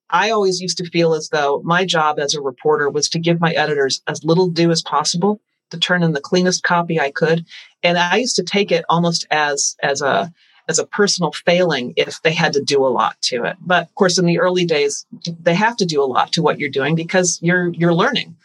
I 0.09 0.31
always 0.31 0.61
used 0.61 0.79
to 0.79 0.91
feel 0.91 1.15
as 1.15 1.29
though 1.29 1.61
my 1.65 1.85
job 1.85 2.19
as 2.19 2.35
a 2.35 2.41
reporter 2.41 2.89
was 2.89 3.09
to 3.11 3.19
give 3.19 3.41
my 3.41 3.53
editors 3.53 4.03
as 4.07 4.25
little 4.25 4.49
due 4.49 4.71
as 4.71 4.83
possible 4.83 5.41
to 5.71 5.79
turn 5.79 6.03
in 6.03 6.13
the 6.13 6.21
cleanest 6.21 6.63
copy 6.63 6.99
I 6.99 7.11
could. 7.11 7.47
And 7.83 7.97
I 7.97 8.17
used 8.17 8.37
to 8.37 8.43
take 8.43 8.73
it 8.73 8.85
almost 8.89 9.27
as, 9.31 9.77
as 9.83 10.03
a, 10.03 10.33
as 10.69 10.79
a 10.79 10.87
personal 10.87 11.33
failing 11.33 11.95
if 11.97 12.21
they 12.23 12.33
had 12.33 12.53
to 12.55 12.63
do 12.63 12.85
a 12.85 12.89
lot 12.89 13.21
to 13.23 13.45
it. 13.45 13.57
But 13.61 13.85
of 13.85 13.95
course, 13.95 14.19
in 14.19 14.27
the 14.27 14.41
early 14.41 14.65
days, 14.65 15.07
they 15.41 15.55
have 15.55 15.77
to 15.77 15.87
do 15.87 16.03
a 16.03 16.07
lot 16.07 16.33
to 16.33 16.43
what 16.43 16.59
you're 16.59 16.71
doing 16.71 16.97
because 16.97 17.39
you're, 17.41 17.69
you're 17.69 17.95
learning. 17.95 18.37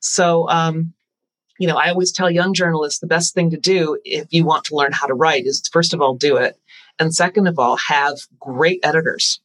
So, 0.00 0.48
um, 0.48 0.92
you 1.58 1.68
know, 1.68 1.76
I 1.76 1.90
always 1.90 2.10
tell 2.10 2.30
young 2.30 2.54
journalists 2.54 2.98
the 2.98 3.06
best 3.06 3.34
thing 3.34 3.50
to 3.50 3.56
do 3.56 3.98
if 4.04 4.26
you 4.30 4.44
want 4.44 4.64
to 4.64 4.74
learn 4.74 4.90
how 4.90 5.06
to 5.06 5.14
write 5.14 5.46
is 5.46 5.68
first 5.72 5.94
of 5.94 6.00
all, 6.00 6.14
do 6.14 6.36
it. 6.36 6.58
And 6.98 7.14
second 7.14 7.46
of 7.46 7.58
all, 7.58 7.76
have 7.76 8.18
great 8.40 8.80
editors 8.82 9.40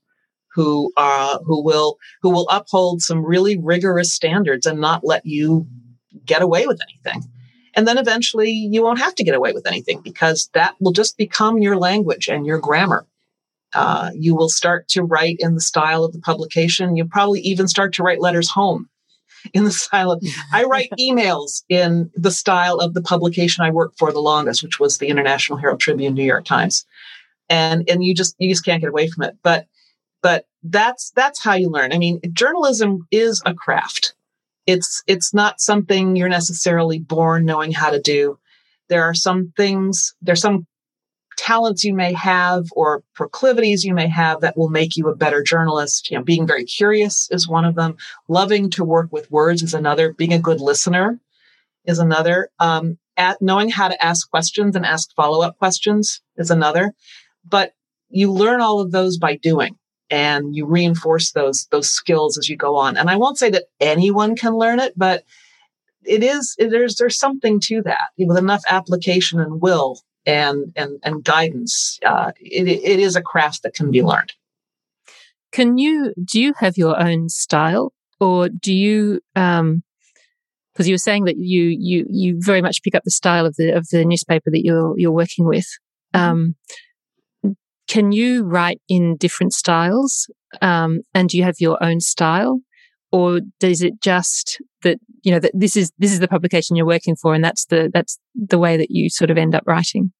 who 0.57 0.91
uh, 0.97 1.37
who 1.45 1.63
will 1.63 1.99
who 2.23 2.31
will 2.31 2.47
uphold 2.49 3.03
some 3.03 3.23
really 3.23 3.57
rigorous 3.59 4.11
standards 4.11 4.65
and 4.65 4.81
not 4.81 5.05
let 5.05 5.23
you 5.23 5.67
get 6.25 6.41
away 6.41 6.65
with 6.65 6.81
anything. 6.89 7.23
And 7.75 7.87
then 7.87 7.99
eventually 7.99 8.49
you 8.49 8.81
won't 8.81 8.97
have 8.97 9.13
to 9.15 9.23
get 9.23 9.35
away 9.35 9.53
with 9.53 9.67
anything 9.67 10.01
because 10.01 10.49
that 10.55 10.73
will 10.81 10.91
just 10.91 11.15
become 11.15 11.59
your 11.59 11.77
language 11.77 12.27
and 12.27 12.43
your 12.43 12.57
grammar. 12.57 13.05
Uh, 13.75 14.09
you 14.15 14.35
will 14.35 14.49
start 14.49 14.87
to 14.87 15.03
write 15.03 15.35
in 15.39 15.53
the 15.53 15.61
style 15.61 16.03
of 16.03 16.11
the 16.11 16.19
publication. 16.19 16.95
You 16.95 17.05
probably 17.05 17.41
even 17.41 17.67
start 17.67 17.93
to 17.93 18.03
write 18.03 18.19
letters 18.19 18.49
home 18.49 18.89
in 19.53 19.63
the 19.63 19.71
style 19.71 20.09
of, 20.09 20.23
I 20.51 20.63
write 20.63 20.89
emails 20.99 21.61
in 21.69 22.09
the 22.15 22.31
style 22.31 22.77
of 22.77 22.95
the 22.95 23.01
publication 23.03 23.63
I 23.63 23.69
worked 23.69 23.99
for 23.99 24.11
the 24.11 24.21
longest, 24.21 24.63
which 24.63 24.79
was 24.79 24.97
the 24.97 25.09
International 25.09 25.59
Herald 25.59 25.79
Tribune, 25.79 26.15
New 26.15 26.23
York 26.23 26.45
Times. 26.45 26.83
And, 27.47 27.87
and 27.87 28.03
you 28.03 28.15
just, 28.15 28.35
you 28.39 28.49
just 28.49 28.65
can't 28.65 28.81
get 28.81 28.89
away 28.89 29.07
from 29.07 29.25
it. 29.25 29.37
But 29.43 29.67
but 30.27 30.45
that's 30.61 31.11
that's 31.15 31.41
how 31.41 31.53
you 31.53 31.69
learn. 31.69 31.93
I 31.93 31.97
mean 31.97 32.19
journalism 32.33 33.07
is 33.11 33.41
a 33.45 33.53
craft. 33.53 34.13
It's 34.65 35.01
it's 35.07 35.33
not 35.33 35.61
something 35.61 36.17
you're 36.17 36.27
necessarily 36.27 36.99
born 36.99 37.45
knowing 37.45 37.71
how 37.71 37.91
to 37.91 38.01
do. 38.01 38.37
There 38.89 39.03
are 39.03 39.13
some 39.13 39.53
things 39.55 40.15
there's 40.21 40.41
some 40.41 40.67
talents 41.37 41.85
you 41.85 41.93
may 41.93 42.11
have 42.11 42.65
or 42.73 43.03
proclivities 43.15 43.85
you 43.85 43.93
may 43.93 44.09
have 44.09 44.41
that 44.41 44.57
will 44.57 44.67
make 44.67 44.97
you 44.97 45.07
a 45.07 45.15
better 45.15 45.41
journalist. 45.41 46.11
You 46.11 46.17
know 46.17 46.25
being 46.25 46.45
very 46.45 46.65
curious 46.65 47.29
is 47.31 47.47
one 47.47 47.63
of 47.63 47.75
them. 47.75 47.95
Loving 48.27 48.69
to 48.71 48.83
work 48.83 49.07
with 49.13 49.31
words 49.31 49.63
is 49.63 49.73
another. 49.73 50.11
Being 50.11 50.33
a 50.33 50.39
good 50.39 50.59
listener 50.59 51.21
is 51.85 51.99
another. 51.99 52.49
Um, 52.59 52.97
at 53.15 53.41
knowing 53.41 53.69
how 53.69 53.87
to 53.87 54.05
ask 54.05 54.29
questions 54.29 54.75
and 54.75 54.85
ask 54.85 55.15
follow-up 55.15 55.57
questions 55.57 56.21
is 56.35 56.51
another. 56.51 56.93
But 57.45 57.71
you 58.09 58.29
learn 58.33 58.59
all 58.59 58.81
of 58.81 58.91
those 58.91 59.17
by 59.17 59.37
doing 59.37 59.77
and 60.09 60.55
you 60.55 60.65
reinforce 60.65 61.31
those 61.31 61.67
those 61.71 61.89
skills 61.89 62.37
as 62.37 62.49
you 62.49 62.55
go 62.55 62.75
on. 62.75 62.97
And 62.97 63.09
I 63.09 63.15
won't 63.15 63.37
say 63.37 63.49
that 63.51 63.65
anyone 63.79 64.35
can 64.35 64.57
learn 64.57 64.79
it, 64.79 64.93
but 64.95 65.23
it 66.05 66.23
is 66.23 66.55
it, 66.57 66.69
there's 66.69 66.95
there's 66.95 67.17
something 67.17 67.59
to 67.61 67.81
that 67.83 68.09
with 68.17 68.37
enough 68.37 68.63
application 68.69 69.39
and 69.39 69.61
will 69.61 70.01
and 70.25 70.71
and 70.75 70.99
and 71.03 71.23
guidance. 71.23 71.99
Uh, 72.05 72.31
it, 72.39 72.67
it 72.67 72.99
is 72.99 73.15
a 73.15 73.21
craft 73.21 73.63
that 73.63 73.73
can 73.73 73.91
be 73.91 74.03
learned. 74.03 74.33
Can 75.51 75.77
you 75.77 76.13
do 76.23 76.41
you 76.41 76.53
have 76.57 76.77
your 76.77 76.99
own 76.99 77.29
style, 77.29 77.93
or 78.19 78.49
do 78.49 78.73
you? 78.73 79.21
Um, 79.35 79.83
because 80.73 80.87
you 80.87 80.93
were 80.93 80.99
saying 80.99 81.23
that 81.23 81.37
you 81.37 81.63
you 81.63 82.05
you 82.07 82.35
very 82.39 82.61
much 82.61 82.83
pick 82.83 82.93
up 82.93 83.03
the 83.03 83.09
style 83.09 83.47
of 83.47 83.55
the 83.55 83.71
of 83.71 83.87
the 83.91 84.05
newspaper 84.05 84.51
that 84.51 84.63
you're 84.63 84.93
you're 84.97 85.11
working 85.11 85.45
with. 85.45 85.65
Mm-hmm. 86.13 86.29
Um, 86.29 86.55
can 87.87 88.11
you 88.11 88.43
write 88.43 88.81
in 88.87 89.15
different 89.17 89.53
styles? 89.53 90.29
Um, 90.61 91.01
and 91.13 91.29
do 91.29 91.37
you 91.37 91.43
have 91.43 91.59
your 91.59 91.81
own 91.83 91.99
style? 91.99 92.59
Or 93.11 93.39
does 93.59 93.81
it 93.81 94.01
just 94.01 94.61
that, 94.83 94.99
you 95.23 95.31
know, 95.31 95.39
that 95.39 95.51
this 95.53 95.75
is, 95.77 95.91
this 95.97 96.11
is 96.11 96.19
the 96.19 96.27
publication 96.27 96.75
you're 96.75 96.85
working 96.85 97.15
for 97.15 97.33
and 97.33 97.43
that's 97.43 97.65
the, 97.65 97.89
that's 97.93 98.19
the 98.35 98.59
way 98.59 98.75
that 98.77 98.91
you 98.91 99.09
sort 99.09 99.31
of 99.31 99.37
end 99.37 99.55
up 99.55 99.63
writing? 99.65 100.11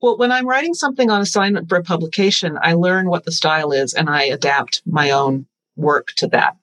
Well, 0.00 0.18
when 0.18 0.30
I'm 0.30 0.46
writing 0.46 0.74
something 0.74 1.10
on 1.10 1.20
assignment 1.20 1.68
for 1.68 1.76
a 1.76 1.82
publication, 1.82 2.58
I 2.62 2.74
learn 2.74 3.08
what 3.08 3.24
the 3.24 3.32
style 3.32 3.72
is 3.72 3.94
and 3.94 4.08
I 4.08 4.24
adapt 4.24 4.82
my 4.86 5.10
own 5.10 5.46
work 5.74 6.08
to 6.18 6.28
that. 6.28 6.56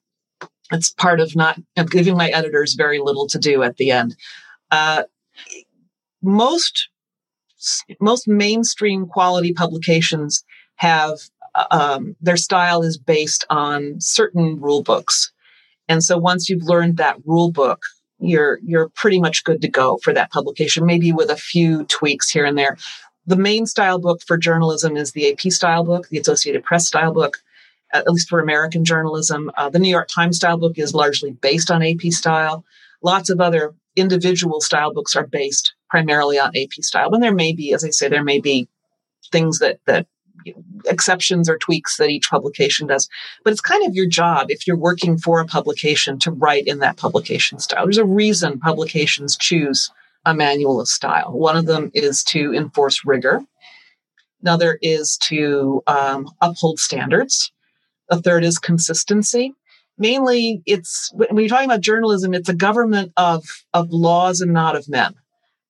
It's 0.72 0.92
part 0.92 1.20
of 1.20 1.36
not 1.36 1.60
of 1.76 1.92
giving 1.92 2.16
my 2.16 2.30
editors 2.30 2.76
very 2.76 3.00
little 3.00 3.28
to 3.28 3.38
do 3.38 3.64
at 3.64 3.78
the 3.78 3.92
end. 3.92 4.16
Uh, 4.72 5.04
most 6.22 6.90
most 8.00 8.28
mainstream 8.28 9.06
quality 9.06 9.54
publications 9.54 10.44
have 10.76 11.20
um, 11.72 12.16
their 12.22 12.38
style 12.38 12.82
is 12.82 12.98
based 12.98 13.46
on 13.50 13.96
certain 14.00 14.60
rule 14.60 14.84
books, 14.84 15.32
and 15.88 16.04
so 16.04 16.18
once 16.18 16.50
you've 16.50 16.64
learned 16.64 16.98
that 16.98 17.18
rule 17.26 17.52
book, 17.52 17.82
you're 18.20 18.60
you're 18.64 18.90
pretty 18.90 19.20
much 19.20 19.44
good 19.44 19.62
to 19.62 19.68
go 19.68 20.00
for 20.04 20.14
that 20.14 20.32
publication. 20.32 20.86
Maybe 20.86 21.12
with 21.12 21.30
a 21.30 21.38
few 21.38 21.86
tweaks 21.86 22.30
here 22.30 22.46
and 22.46 22.58
there. 22.58 22.78
The 23.26 23.38
main 23.38 23.66
style 23.66 24.00
book 24.00 24.22
for 24.28 24.38
journalism 24.38 24.98
is 24.98 25.12
the 25.12 25.32
AP 25.32 25.52
style 25.54 25.86
book, 25.86 26.10
the 26.10 26.20
Associated 26.20 26.64
Press 26.64 26.88
style 26.88 27.14
book 27.14 27.38
at 27.94 28.10
least 28.10 28.28
for 28.28 28.40
American 28.40 28.84
journalism. 28.84 29.52
Uh, 29.56 29.70
the 29.70 29.80
New 29.80 29.90
York 29.90 30.10
Times 30.14 30.38
style 30.38 30.58
book 30.58 30.78
is 30.78 30.94
largely 30.94 31.32
based 31.32 31.72
on 31.72 31.84
AP 31.84 32.02
style. 32.10 32.66
Lots 33.02 33.30
of 33.30 33.40
other 33.40 33.74
individual 33.96 34.62
style 34.62 34.94
books 34.94 35.16
are 35.16 35.28
based 35.28 35.74
primarily 35.90 36.40
on 36.40 36.56
AP 36.56 36.74
style. 36.82 37.14
And 37.14 37.22
there 37.22 37.34
may 37.34 37.54
be, 37.54 37.74
as 37.74 37.84
I 37.84 37.90
say, 37.90 38.08
there 38.08 38.24
may 38.24 38.40
be 38.40 38.68
things 39.32 39.60
that, 39.60 39.80
that 39.86 40.08
exceptions 40.86 41.50
or 41.50 41.58
tweaks 41.58 41.98
that 41.98 42.10
each 42.10 42.30
publication 42.30 42.88
does. 42.88 43.08
But 43.44 43.52
it's 43.52 43.62
kind 43.62 43.86
of 43.88 43.96
your 43.96 44.08
job 44.08 44.48
if 44.50 44.68
you're 44.68 44.78
working 44.78 45.18
for 45.18 45.40
a 45.40 45.46
publication 45.46 46.20
to 46.20 46.32
write 46.32 46.68
in 46.68 46.80
that 46.80 46.98
publication 46.98 47.60
style. 47.60 47.86
There's 47.86 47.98
a 47.98 48.06
reason 48.06 48.60
publications 48.60 49.38
choose 49.38 49.92
a 50.26 50.34
manual 50.34 50.80
of 50.80 50.88
style. 50.88 51.32
One 51.32 51.58
of 51.58 51.66
them 51.66 51.92
is 51.94 52.24
to 52.26 52.54
enforce 52.54 53.06
rigor. 53.06 53.42
Another 54.42 54.78
is 54.82 55.18
to 55.24 55.82
um, 55.88 56.30
uphold 56.42 56.80
standards. 56.80 57.52
A 58.10 58.22
third 58.22 58.44
is 58.44 58.60
consistency. 58.60 59.54
Mainly, 59.98 60.62
it's 60.66 61.12
when 61.14 61.38
you're 61.38 61.48
talking 61.48 61.70
about 61.70 61.82
journalism, 61.82 62.34
it's 62.34 62.50
a 62.50 62.56
government 62.56 63.12
of, 63.16 63.44
of 63.74 63.90
laws 63.92 64.42
and 64.42 64.52
not 64.52 64.76
of 64.76 64.90
men. 64.90 65.14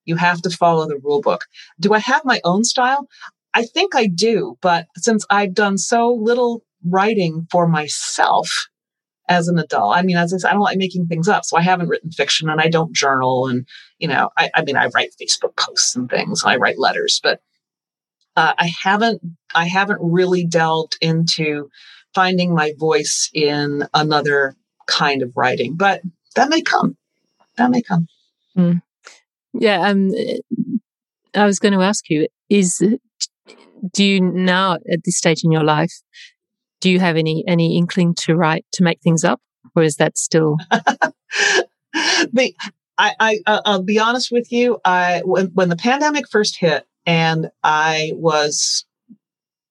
You 0.04 0.16
have 0.16 0.40
to 0.42 0.50
follow 0.50 0.86
the 0.86 0.98
rule 1.02 1.20
book. 1.20 1.42
Do 1.80 1.94
I 1.94 1.98
have 1.98 2.24
my 2.24 2.40
own 2.44 2.64
style? 2.64 3.06
I 3.54 3.64
think 3.64 3.94
I 3.94 4.06
do, 4.06 4.58
but 4.60 4.86
since 4.96 5.24
I've 5.30 5.54
done 5.54 5.78
so 5.78 6.12
little 6.12 6.62
writing 6.84 7.46
for 7.50 7.68
myself 7.68 8.66
as 9.28 9.48
an 9.48 9.58
adult, 9.58 9.96
I 9.96 10.02
mean, 10.02 10.16
as 10.16 10.34
I 10.34 10.38
said, 10.38 10.48
I 10.48 10.52
don't 10.52 10.60
like 10.60 10.76
making 10.76 11.06
things 11.06 11.28
up. 11.28 11.44
So 11.44 11.56
I 11.56 11.62
haven't 11.62 11.88
written 11.88 12.10
fiction 12.10 12.50
and 12.50 12.60
I 12.60 12.68
don't 12.68 12.94
journal. 12.94 13.46
And, 13.46 13.66
you 13.98 14.08
know, 14.08 14.30
I, 14.36 14.50
I 14.54 14.62
mean, 14.64 14.76
I 14.76 14.88
write 14.94 15.14
Facebook 15.20 15.56
posts 15.56 15.94
and 15.96 16.10
things 16.10 16.42
and 16.42 16.52
I 16.52 16.56
write 16.56 16.78
letters, 16.78 17.20
but 17.22 17.40
uh, 18.36 18.54
I 18.58 18.72
haven't, 18.82 19.22
I 19.54 19.66
haven't 19.66 20.00
really 20.02 20.44
delved 20.44 20.98
into 21.00 21.68
finding 22.14 22.54
my 22.54 22.72
voice 22.78 23.30
in 23.34 23.86
another 23.92 24.56
kind 24.86 25.22
of 25.22 25.32
writing, 25.36 25.74
but 25.76 26.02
that 26.36 26.48
may 26.48 26.62
come. 26.62 26.96
That 27.56 27.70
may 27.70 27.82
come. 27.82 28.08
Mm. 28.56 28.82
Yeah. 29.52 29.88
Um, 29.88 30.10
I 31.34 31.44
was 31.44 31.58
going 31.58 31.74
to 31.74 31.82
ask 31.82 32.08
you: 32.08 32.28
Is 32.48 32.82
do 33.92 34.04
you 34.04 34.20
now 34.20 34.74
at 34.74 35.04
this 35.04 35.18
stage 35.18 35.44
in 35.44 35.52
your 35.52 35.64
life? 35.64 35.92
Do 36.80 36.90
you 36.90 37.00
have 37.00 37.16
any 37.16 37.44
any 37.46 37.76
inkling 37.76 38.14
to 38.20 38.34
write 38.34 38.66
to 38.72 38.82
make 38.82 39.00
things 39.00 39.24
up, 39.24 39.40
or 39.74 39.82
is 39.82 39.96
that 39.96 40.18
still? 40.18 40.56
the, 41.92 42.54
I, 42.98 43.12
I 43.20 43.38
I'll 43.46 43.82
be 43.82 43.98
honest 43.98 44.30
with 44.30 44.52
you. 44.52 44.80
I 44.84 45.22
when 45.24 45.46
when 45.48 45.68
the 45.68 45.76
pandemic 45.76 46.28
first 46.28 46.56
hit, 46.58 46.86
and 47.06 47.50
I 47.62 48.12
was 48.14 48.84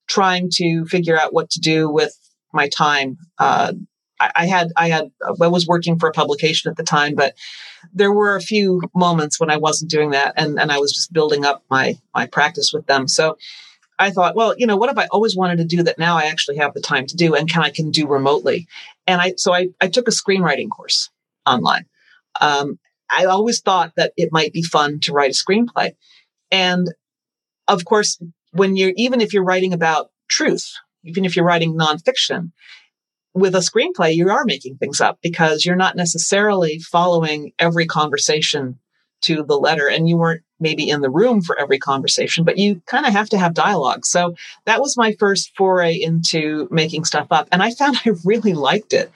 trying 0.07 0.49
to 0.53 0.85
figure 0.85 1.19
out 1.19 1.33
what 1.33 1.49
to 1.51 1.59
do 1.59 1.89
with 1.89 2.17
my 2.53 2.69
time. 2.69 3.17
Uh, 3.37 3.73
I, 4.19 4.45
had 4.45 4.71
I 4.77 4.89
had 4.89 5.11
I 5.41 5.47
was 5.47 5.67
working 5.67 5.99
for 5.99 6.07
a 6.07 6.13
publication 6.13 6.69
at 6.69 6.77
the 6.77 6.83
time, 6.83 7.15
but 7.15 7.35
there 7.93 8.11
were 8.11 8.35
a 8.35 8.41
few 8.41 8.81
moments 8.95 9.39
when 9.39 9.51
I 9.51 9.57
wasn't 9.57 9.91
doing 9.91 10.11
that, 10.11 10.33
and 10.37 10.59
and 10.59 10.71
I 10.71 10.79
was 10.79 10.93
just 10.93 11.11
building 11.11 11.45
up 11.45 11.63
my 11.69 11.97
my 12.13 12.25
practice 12.25 12.71
with 12.73 12.85
them. 12.85 13.07
So 13.07 13.37
I 13.99 14.11
thought, 14.11 14.35
well, 14.35 14.55
you 14.57 14.65
know, 14.67 14.77
what 14.77 14.89
have 14.89 14.97
I 14.97 15.07
always 15.07 15.35
wanted 15.35 15.57
to 15.57 15.65
do 15.65 15.83
that 15.83 15.99
now 15.99 16.17
I 16.17 16.25
actually 16.25 16.57
have 16.57 16.73
the 16.73 16.81
time 16.81 17.05
to 17.07 17.15
do 17.15 17.35
and 17.35 17.49
can 17.49 17.63
I 17.63 17.69
can 17.69 17.91
do 17.91 18.07
remotely? 18.07 18.67
And 19.07 19.21
I 19.21 19.33
so 19.37 19.53
I 19.53 19.69
I 19.81 19.87
took 19.87 20.07
a 20.07 20.11
screenwriting 20.11 20.69
course 20.69 21.09
online. 21.45 21.85
Um, 22.39 22.79
I 23.09 23.25
always 23.25 23.61
thought 23.61 23.93
that 23.97 24.13
it 24.17 24.29
might 24.31 24.53
be 24.53 24.63
fun 24.63 24.99
to 25.01 25.13
write 25.13 25.31
a 25.31 25.33
screenplay, 25.33 25.93
and 26.51 26.87
of 27.67 27.85
course, 27.85 28.21
when 28.51 28.75
you're 28.75 28.93
even 28.95 29.21
if 29.21 29.33
you're 29.33 29.43
writing 29.43 29.73
about 29.73 30.11
truth, 30.27 30.73
even 31.03 31.25
if 31.25 31.35
you're 31.35 31.45
writing 31.45 31.77
nonfiction, 31.77 32.51
with 33.33 33.55
a 33.55 33.59
screenplay, 33.59 34.15
you 34.15 34.29
are 34.29 34.45
making 34.45 34.77
things 34.77 35.01
up 35.01 35.17
because 35.21 35.65
you're 35.65 35.75
not 35.75 35.95
necessarily 35.95 36.79
following 36.79 37.51
every 37.57 37.85
conversation 37.85 38.79
to 39.21 39.43
the 39.43 39.57
letter 39.57 39.87
and 39.87 40.07
you 40.07 40.17
weren't 40.17 40.43
maybe 40.59 40.89
in 40.89 41.01
the 41.01 41.09
room 41.09 41.41
for 41.41 41.59
every 41.59 41.79
conversation, 41.79 42.43
but 42.43 42.57
you 42.57 42.81
kind 42.85 43.05
of 43.05 43.13
have 43.13 43.29
to 43.29 43.37
have 43.37 43.53
dialogue. 43.53 44.05
So 44.05 44.35
that 44.65 44.81
was 44.81 44.97
my 44.97 45.13
first 45.19 45.51
foray 45.57 45.95
into 45.95 46.67
making 46.71 47.05
stuff 47.05 47.27
up. 47.31 47.47
And 47.51 47.63
I 47.63 47.71
found 47.71 47.97
I 48.05 48.11
really 48.23 48.53
liked 48.53 48.93
it. 48.93 49.11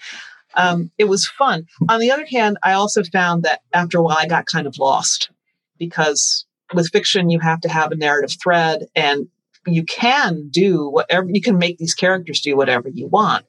Um, 0.55 0.91
it 0.97 1.05
was 1.05 1.27
fun. 1.27 1.67
On 1.87 1.99
the 1.99 2.11
other 2.11 2.25
hand, 2.25 2.57
I 2.63 2.73
also 2.73 3.03
found 3.03 3.43
that 3.43 3.61
after 3.73 3.99
a 3.99 4.01
while, 4.01 4.17
I 4.19 4.27
got 4.27 4.47
kind 4.47 4.65
of 4.65 4.79
lost 4.79 5.29
because 5.77 6.45
with 6.73 6.89
fiction, 6.89 7.29
you 7.29 7.39
have 7.39 7.61
to 7.61 7.69
have 7.69 7.91
a 7.91 7.95
narrative 7.95 8.35
thread 8.41 8.87
and 8.95 9.27
you 9.73 9.83
can 9.83 10.49
do 10.49 10.89
whatever 10.89 11.27
you 11.29 11.41
can 11.41 11.57
make 11.57 11.77
these 11.77 11.93
characters 11.93 12.41
do 12.41 12.55
whatever 12.55 12.89
you 12.89 13.07
want 13.07 13.45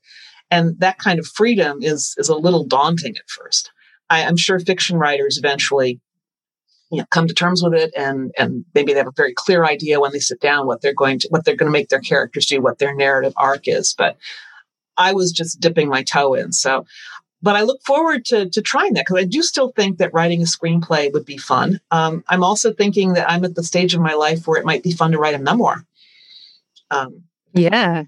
and 0.51 0.79
that 0.81 0.99
kind 0.99 1.19
of 1.19 1.27
freedom 1.27 1.79
is 1.83 2.15
is 2.19 2.29
a 2.29 2.37
little 2.37 2.65
daunting 2.65 3.17
at 3.17 3.29
first 3.29 3.71
I, 4.11 4.21
am 4.21 4.37
sure 4.37 4.59
fiction 4.59 4.99
writers 4.99 5.39
eventually 5.39 6.01
you 6.91 6.99
know, 6.99 7.05
come 7.11 7.27
to 7.27 7.35
terms 7.35 7.63
with 7.63 7.75
it 7.75 7.93
and 7.97 8.33
and 8.39 8.65
maybe 8.75 8.93
they 8.93 8.99
have 8.99 9.09
a 9.09 9.13
very 9.17 9.35
clear 9.35 9.65
idea 9.65 10.01
when 10.01 10.13
they 10.13 10.19
sit 10.19 10.41
down 10.41 10.67
what 10.67 10.81
they're 10.81 10.95
going 10.95 11.19
to 11.21 11.29
what 11.31 11.45
they're 11.45 11.57
going 11.57 11.71
to 11.71 11.79
make 11.79 11.89
their 11.89 12.01
characters 12.01 12.47
do 12.47 12.61
what 12.61 12.79
their 12.79 12.95
narrative 12.95 13.35
arc 13.37 13.63
is 13.67 13.95
but 13.97 14.17
i 14.97 15.13
was 15.13 15.33
just 15.33 15.61
dipping 15.61 15.89
my 15.89 16.03
toe 16.03 16.35
in 16.35 16.53
so 16.53 16.85
but 17.41 17.57
I 17.57 17.63
look 17.63 17.83
forward 17.85 18.25
to, 18.27 18.49
to 18.51 18.63
trying 18.63 18.95
that 18.95 19.07
because 19.07 19.23
I 19.23 19.25
do 19.25 19.43
still 19.43 19.71
think 19.71 19.99
that 19.99 20.13
writing 20.13 20.43
a 20.43 20.45
screenplay 20.45 21.13
would 21.13 21.25
be 21.25 21.37
fun. 21.39 21.81
Um, 21.91 22.25
I'm 22.29 22.43
also 22.43 22.73
thinking 22.73 23.13
that 23.13 23.31
I'm 23.31 23.45
at 23.45 23.55
the 23.55 23.63
stage 23.63 23.95
of 23.95 24.01
my 24.01 24.15
life 24.15 24.47
where 24.47 24.59
it 24.59 24.67
might 24.67 24.83
be 24.83 24.93
fun 24.93 25.13
to 25.13 25.19
write 25.19 25.35
a 25.35 25.39
memoir. 25.39 25.85
Um, 26.91 27.25
yeah. 27.53 28.05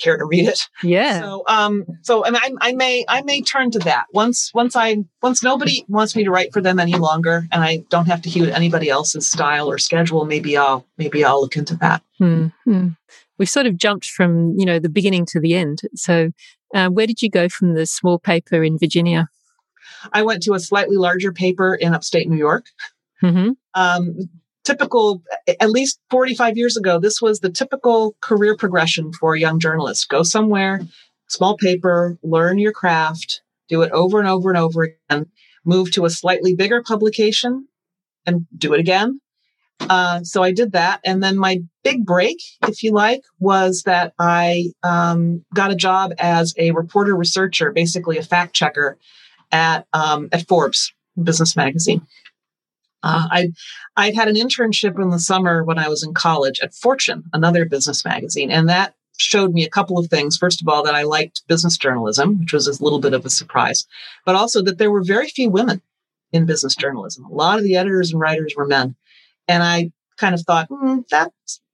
Care 0.00 0.16
to 0.16 0.24
read 0.24 0.48
it? 0.48 0.68
Yeah. 0.82 1.20
So, 1.20 1.44
um, 1.46 1.84
so, 2.02 2.24
and 2.24 2.36
I, 2.36 2.50
I 2.60 2.72
may, 2.72 3.04
I 3.08 3.22
may 3.22 3.42
turn 3.42 3.70
to 3.72 3.78
that 3.80 4.06
once, 4.12 4.50
once 4.52 4.74
I, 4.74 4.96
once 5.22 5.42
nobody 5.42 5.84
wants 5.88 6.16
me 6.16 6.24
to 6.24 6.30
write 6.30 6.52
for 6.52 6.60
them 6.60 6.80
any 6.80 6.94
longer, 6.94 7.46
and 7.52 7.62
I 7.62 7.84
don't 7.90 8.06
have 8.06 8.20
to 8.22 8.28
hew 8.28 8.46
anybody 8.46 8.90
else's 8.90 9.30
style 9.30 9.70
or 9.70 9.78
schedule. 9.78 10.24
Maybe 10.24 10.56
I'll, 10.56 10.84
maybe 10.98 11.24
I'll 11.24 11.40
look 11.40 11.56
into 11.56 11.76
that. 11.76 12.02
Mm-hmm. 12.20 12.88
We've 13.38 13.48
sort 13.48 13.66
of 13.66 13.76
jumped 13.76 14.06
from, 14.06 14.54
you 14.58 14.66
know, 14.66 14.80
the 14.80 14.88
beginning 14.88 15.26
to 15.26 15.40
the 15.40 15.54
end. 15.54 15.82
So, 15.94 16.30
uh, 16.74 16.88
where 16.88 17.06
did 17.06 17.22
you 17.22 17.30
go 17.30 17.48
from 17.48 17.74
the 17.74 17.86
small 17.86 18.18
paper 18.18 18.64
in 18.64 18.78
Virginia? 18.78 19.28
I 20.12 20.22
went 20.22 20.42
to 20.42 20.54
a 20.54 20.60
slightly 20.60 20.96
larger 20.96 21.32
paper 21.32 21.74
in 21.74 21.94
upstate 21.94 22.28
New 22.28 22.36
York. 22.36 22.66
Mm-hmm. 23.22 23.50
Um, 23.74 24.16
typical, 24.64 25.22
at 25.60 25.70
least 25.70 26.00
45 26.10 26.56
years 26.56 26.76
ago, 26.76 26.98
this 26.98 27.20
was 27.20 27.40
the 27.40 27.50
typical 27.50 28.16
career 28.20 28.56
progression 28.56 29.12
for 29.12 29.34
a 29.34 29.40
young 29.40 29.60
journalist. 29.60 30.08
Go 30.08 30.22
somewhere, 30.22 30.80
small 31.28 31.56
paper, 31.56 32.18
learn 32.22 32.58
your 32.58 32.72
craft, 32.72 33.42
do 33.68 33.82
it 33.82 33.92
over 33.92 34.18
and 34.18 34.28
over 34.28 34.50
and 34.50 34.58
over 34.58 34.84
again, 34.84 35.26
move 35.64 35.92
to 35.92 36.04
a 36.04 36.10
slightly 36.10 36.54
bigger 36.54 36.82
publication 36.82 37.68
and 38.26 38.46
do 38.56 38.72
it 38.74 38.80
again. 38.80 39.20
Uh, 39.80 40.22
so 40.22 40.42
I 40.42 40.52
did 40.52 40.72
that. 40.72 41.00
And 41.04 41.22
then 41.22 41.36
my 41.36 41.58
big 41.82 42.06
break, 42.06 42.38
if 42.66 42.82
you 42.82 42.92
like, 42.92 43.22
was 43.38 43.82
that 43.82 44.14
I 44.18 44.72
um, 44.82 45.44
got 45.52 45.72
a 45.72 45.76
job 45.76 46.12
as 46.18 46.54
a 46.56 46.70
reporter 46.70 47.16
researcher, 47.16 47.72
basically 47.72 48.16
a 48.16 48.22
fact 48.22 48.54
checker 48.54 48.98
at, 49.52 49.86
um, 49.92 50.28
at 50.32 50.46
Forbes 50.46 50.92
business 51.20 51.56
magazine. 51.56 52.06
Uh, 53.04 53.28
I 53.30 53.48
I 53.96 54.10
had 54.12 54.28
an 54.28 54.34
internship 54.34 55.00
in 55.00 55.10
the 55.10 55.18
summer 55.18 55.62
when 55.62 55.78
I 55.78 55.88
was 55.88 56.02
in 56.02 56.14
college 56.14 56.58
at 56.62 56.74
Fortune, 56.74 57.24
another 57.32 57.66
business 57.66 58.04
magazine, 58.04 58.50
and 58.50 58.68
that 58.68 58.94
showed 59.18 59.52
me 59.52 59.62
a 59.64 59.70
couple 59.70 59.98
of 59.98 60.08
things. 60.08 60.36
First 60.36 60.62
of 60.62 60.68
all, 60.68 60.82
that 60.84 60.94
I 60.94 61.02
liked 61.02 61.46
business 61.46 61.76
journalism, 61.76 62.40
which 62.40 62.52
was 62.52 62.66
a 62.66 62.82
little 62.82 63.00
bit 63.00 63.12
of 63.12 63.26
a 63.26 63.30
surprise, 63.30 63.86
but 64.24 64.34
also 64.34 64.62
that 64.62 64.78
there 64.78 64.90
were 64.90 65.04
very 65.04 65.28
few 65.28 65.50
women 65.50 65.82
in 66.32 66.46
business 66.46 66.74
journalism. 66.74 67.24
A 67.26 67.34
lot 67.34 67.58
of 67.58 67.64
the 67.64 67.76
editors 67.76 68.10
and 68.10 68.20
writers 68.20 68.54
were 68.56 68.66
men, 68.66 68.96
and 69.46 69.62
I 69.62 69.92
kind 70.16 70.34
of 70.34 70.40
thought 70.40 70.70
mm, 70.70 71.06
that 71.08 71.30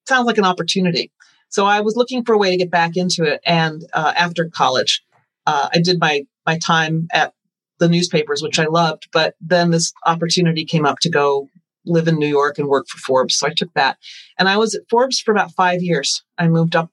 sounds 0.08 0.26
like 0.26 0.38
an 0.38 0.44
opportunity. 0.44 1.12
So 1.48 1.64
I 1.64 1.80
was 1.80 1.96
looking 1.96 2.24
for 2.24 2.34
a 2.34 2.38
way 2.38 2.50
to 2.50 2.56
get 2.56 2.70
back 2.72 2.96
into 2.96 3.22
it, 3.22 3.40
and 3.46 3.84
uh, 3.92 4.12
after 4.16 4.50
college, 4.52 5.02
uh, 5.46 5.68
I 5.72 5.80
did 5.80 6.00
my 6.00 6.24
my 6.44 6.58
time 6.58 7.06
at 7.12 7.34
the 7.80 7.88
newspapers, 7.88 8.42
which 8.42 8.60
I 8.60 8.66
loved. 8.66 9.08
But 9.12 9.34
then 9.40 9.70
this 9.70 9.92
opportunity 10.06 10.64
came 10.64 10.86
up 10.86 11.00
to 11.00 11.10
go 11.10 11.48
live 11.84 12.06
in 12.06 12.18
New 12.18 12.28
York 12.28 12.58
and 12.58 12.68
work 12.68 12.86
for 12.88 12.98
Forbes. 12.98 13.36
So 13.36 13.48
I 13.48 13.54
took 13.54 13.72
that. 13.74 13.96
And 14.38 14.48
I 14.48 14.56
was 14.56 14.74
at 14.74 14.88
Forbes 14.88 15.18
for 15.18 15.32
about 15.32 15.52
five 15.52 15.82
years. 15.82 16.22
I 16.38 16.46
moved 16.46 16.76
up 16.76 16.90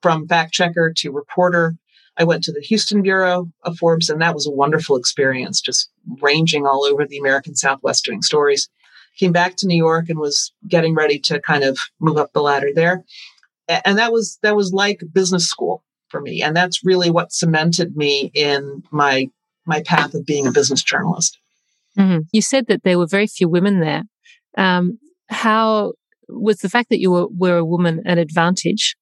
from 0.00 0.26
fact 0.26 0.52
checker 0.52 0.92
to 0.96 1.12
reporter. 1.12 1.76
I 2.16 2.24
went 2.24 2.44
to 2.44 2.52
the 2.52 2.60
Houston 2.60 3.02
bureau 3.02 3.50
of 3.62 3.78
Forbes, 3.78 4.10
and 4.10 4.20
that 4.20 4.34
was 4.34 4.46
a 4.46 4.50
wonderful 4.50 4.96
experience, 4.96 5.60
just 5.60 5.90
ranging 6.20 6.66
all 6.66 6.84
over 6.84 7.06
the 7.06 7.18
American 7.18 7.54
Southwest 7.54 8.04
doing 8.04 8.22
stories. 8.22 8.68
came 9.18 9.32
back 9.32 9.56
to 9.56 9.66
New 9.66 9.76
York 9.76 10.08
and 10.08 10.18
was 10.18 10.52
getting 10.68 10.94
ready 10.94 11.18
to 11.18 11.40
kind 11.40 11.64
of 11.64 11.78
move 12.00 12.16
up 12.16 12.32
the 12.32 12.42
ladder 12.42 12.70
there. 12.74 13.04
And 13.68 13.98
that 13.98 14.12
was 14.12 14.38
that 14.42 14.56
was 14.56 14.72
like 14.72 15.02
business 15.12 15.48
school 15.48 15.82
for 16.08 16.20
me, 16.20 16.42
and 16.42 16.54
that's 16.54 16.84
really 16.84 17.10
what 17.10 17.32
cemented 17.32 17.96
me 17.96 18.30
in 18.34 18.82
my 18.90 19.30
my 19.66 19.82
path 19.82 20.14
of 20.14 20.26
being 20.26 20.46
a 20.46 20.52
business 20.52 20.82
journalist. 20.82 21.38
Mm-hmm. 21.98 22.20
You 22.32 22.42
said 22.42 22.66
that 22.68 22.82
there 22.84 22.98
were 22.98 23.06
very 23.06 23.26
few 23.26 23.48
women 23.48 23.80
there. 23.80 24.02
Um, 24.56 24.98
how 25.28 25.92
was 26.28 26.58
the 26.58 26.68
fact 26.68 26.88
that 26.90 27.00
you 27.00 27.10
were, 27.10 27.26
were 27.28 27.58
a 27.58 27.64
woman 27.64 28.02
an 28.04 28.18
advantage? 28.18 28.96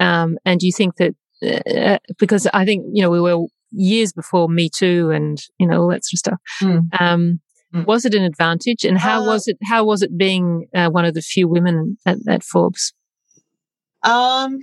Um, 0.00 0.38
and 0.44 0.60
do 0.60 0.66
you 0.66 0.72
think 0.72 0.96
that 0.96 1.14
uh, 1.42 1.98
because 2.18 2.46
I 2.52 2.64
think 2.64 2.86
you 2.92 3.02
know 3.02 3.10
we 3.10 3.20
were 3.20 3.46
years 3.70 4.12
before 4.12 4.48
Me 4.48 4.68
Too 4.68 5.10
and 5.10 5.38
you 5.58 5.66
know 5.66 5.82
all 5.82 5.88
that 5.88 6.04
sort 6.04 6.14
of 6.14 6.18
stuff. 6.18 6.40
Mm. 6.62 7.00
Um, 7.00 7.40
mm. 7.74 7.86
Was 7.86 8.04
it 8.04 8.14
an 8.14 8.22
advantage, 8.22 8.84
and 8.84 8.98
how 8.98 9.22
uh, 9.22 9.26
was 9.26 9.48
it? 9.48 9.58
How 9.64 9.84
was 9.84 10.02
it 10.02 10.16
being 10.16 10.66
uh, 10.74 10.88
one 10.90 11.04
of 11.04 11.14
the 11.14 11.22
few 11.22 11.48
women 11.48 11.98
at, 12.06 12.18
at 12.28 12.42
Forbes? 12.42 12.94
Um, 14.02 14.60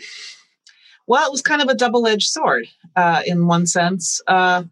well, 1.07 1.27
it 1.27 1.31
was 1.31 1.41
kind 1.41 1.61
of 1.61 1.67
a 1.67 1.75
double-edged 1.75 2.27
sword 2.27 2.67
uh, 2.95 3.23
in 3.25 3.47
one 3.47 3.65
sense. 3.65 4.21
Uh, 4.27 4.63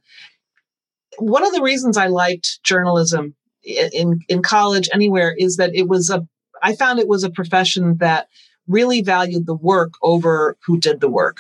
one 1.19 1.45
of 1.45 1.53
the 1.53 1.62
reasons 1.62 1.97
I 1.97 2.08
liked 2.08 2.63
journalism 2.63 3.36
in 3.63 4.19
in 4.27 4.41
college 4.41 4.89
anywhere 4.93 5.36
is 5.38 5.58
that 5.58 5.75
it 5.75 5.88
was 5.88 6.10
a 6.10 6.27
I 6.62 6.75
found 6.75 6.99
it 6.99 7.08
was 7.08 7.23
a 7.23 7.29
profession 7.29 7.97
that 7.97 8.27
really 8.67 9.01
valued 9.01 9.45
the 9.45 9.55
work 9.55 9.93
over 10.01 10.58
who 10.65 10.79
did 10.79 10.99
the 10.99 11.10
work. 11.10 11.38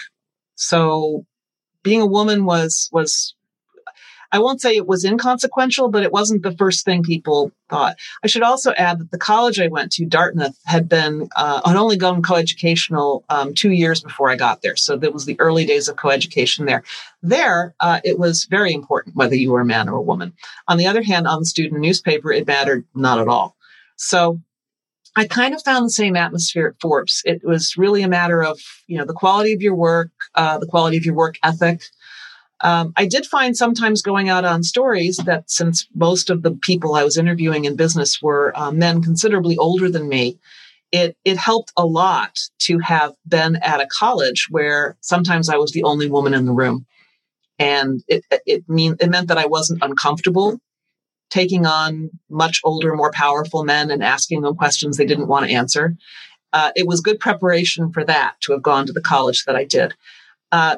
So 0.55 1.25
being 1.83 2.01
a 2.01 2.05
woman 2.05 2.45
was 2.45 2.89
was 2.91 3.35
I 4.31 4.39
won't 4.39 4.61
say 4.61 4.75
it 4.75 4.87
was 4.87 5.03
inconsequential, 5.03 5.89
but 5.89 6.03
it 6.03 6.11
wasn't 6.11 6.43
the 6.43 6.55
first 6.55 6.85
thing 6.85 7.03
people 7.03 7.51
thought. 7.69 7.95
I 8.23 8.27
should 8.27 8.43
also 8.43 8.73
add 8.73 8.99
that 8.99 9.11
the 9.11 9.17
college 9.17 9.59
I 9.59 9.67
went 9.67 9.91
to, 9.93 10.05
Dartmouth, 10.05 10.57
had 10.65 10.87
been 10.87 11.29
uh, 11.35 11.61
had 11.65 11.75
only 11.75 11.97
gone 11.97 12.21
coeducational 12.21 13.23
um, 13.29 13.53
two 13.53 13.71
years 13.71 14.01
before 14.01 14.29
I 14.29 14.35
got 14.35 14.61
there. 14.61 14.75
So 14.75 14.97
that 14.97 15.13
was 15.13 15.25
the 15.25 15.39
early 15.39 15.65
days 15.65 15.87
of 15.87 15.95
coeducation 15.95 16.67
there. 16.67 16.83
There, 17.21 17.75
uh, 17.79 17.99
it 18.03 18.19
was 18.19 18.45
very 18.45 18.73
important 18.73 19.15
whether 19.15 19.35
you 19.35 19.51
were 19.51 19.61
a 19.61 19.65
man 19.65 19.89
or 19.89 19.95
a 19.95 20.01
woman. 20.01 20.33
On 20.67 20.77
the 20.77 20.87
other 20.87 21.03
hand, 21.03 21.27
on 21.27 21.39
the 21.39 21.45
student 21.45 21.81
newspaper, 21.81 22.31
it 22.31 22.47
mattered 22.47 22.85
not 22.93 23.19
at 23.19 23.27
all. 23.27 23.55
So 23.95 24.39
I 25.15 25.27
kind 25.27 25.53
of 25.53 25.63
found 25.63 25.85
the 25.85 25.89
same 25.89 26.15
atmosphere 26.15 26.67
at 26.67 26.81
Forbes. 26.81 27.21
It 27.25 27.41
was 27.43 27.75
really 27.77 28.03
a 28.03 28.07
matter 28.07 28.43
of, 28.43 28.59
you 28.87 28.97
know, 28.97 29.05
the 29.05 29.13
quality 29.13 29.53
of 29.53 29.61
your 29.61 29.75
work, 29.75 30.11
uh, 30.35 30.59
the 30.59 30.67
quality 30.67 30.97
of 30.97 31.05
your 31.05 31.15
work 31.15 31.35
ethic. 31.43 31.81
Um, 32.61 32.93
I 32.97 33.05
did 33.05 33.25
find 33.25 33.55
sometimes 33.55 34.01
going 34.01 34.29
out 34.29 34.43
on 34.45 34.63
stories 34.63 35.17
that 35.25 35.49
since 35.49 35.87
most 35.95 36.29
of 36.29 36.41
the 36.41 36.51
people 36.51 36.95
I 36.95 37.03
was 37.03 37.17
interviewing 37.17 37.65
in 37.65 37.75
business 37.75 38.21
were 38.21 38.51
uh, 38.55 38.71
men 38.71 39.01
considerably 39.01 39.57
older 39.57 39.89
than 39.89 40.09
me, 40.09 40.39
it 40.91 41.15
it 41.23 41.37
helped 41.37 41.71
a 41.77 41.85
lot 41.85 42.37
to 42.59 42.79
have 42.79 43.13
been 43.27 43.57
at 43.57 43.79
a 43.79 43.87
college 43.87 44.47
where 44.49 44.97
sometimes 45.01 45.47
I 45.47 45.57
was 45.57 45.71
the 45.71 45.83
only 45.83 46.09
woman 46.09 46.33
in 46.33 46.45
the 46.45 46.51
room, 46.51 46.85
and 47.57 48.03
it 48.07 48.25
it 48.45 48.67
mean 48.67 48.95
it 48.99 49.09
meant 49.09 49.29
that 49.29 49.37
I 49.37 49.45
wasn't 49.45 49.83
uncomfortable 49.83 50.59
taking 51.29 51.65
on 51.65 52.09
much 52.29 52.59
older, 52.63 52.95
more 52.95 53.11
powerful 53.11 53.63
men 53.63 53.91
and 53.91 54.03
asking 54.03 54.41
them 54.41 54.55
questions 54.55 54.97
they 54.97 55.05
didn't 55.05 55.27
want 55.27 55.45
to 55.45 55.53
answer. 55.53 55.95
Uh, 56.51 56.71
it 56.75 56.87
was 56.87 57.01
good 57.01 57.19
preparation 57.19 57.91
for 57.91 58.03
that 58.03 58.35
to 58.41 58.51
have 58.51 58.63
gone 58.63 58.85
to 58.87 58.93
the 58.93 59.01
college 59.01 59.45
that 59.45 59.55
I 59.55 59.63
did. 59.63 59.93
Uh, 60.51 60.77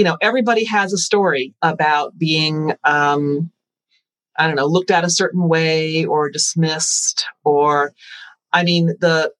you 0.00 0.04
know, 0.04 0.16
everybody 0.22 0.64
has 0.64 0.94
a 0.94 0.96
story 0.96 1.54
about 1.60 2.16
being, 2.16 2.72
um, 2.84 3.50
I 4.34 4.46
don't 4.46 4.56
know, 4.56 4.64
looked 4.64 4.90
at 4.90 5.04
a 5.04 5.10
certain 5.10 5.46
way 5.46 6.06
or 6.06 6.30
dismissed, 6.30 7.26
or, 7.44 7.92
I 8.50 8.64
mean, 8.64 8.94
the, 8.98 9.30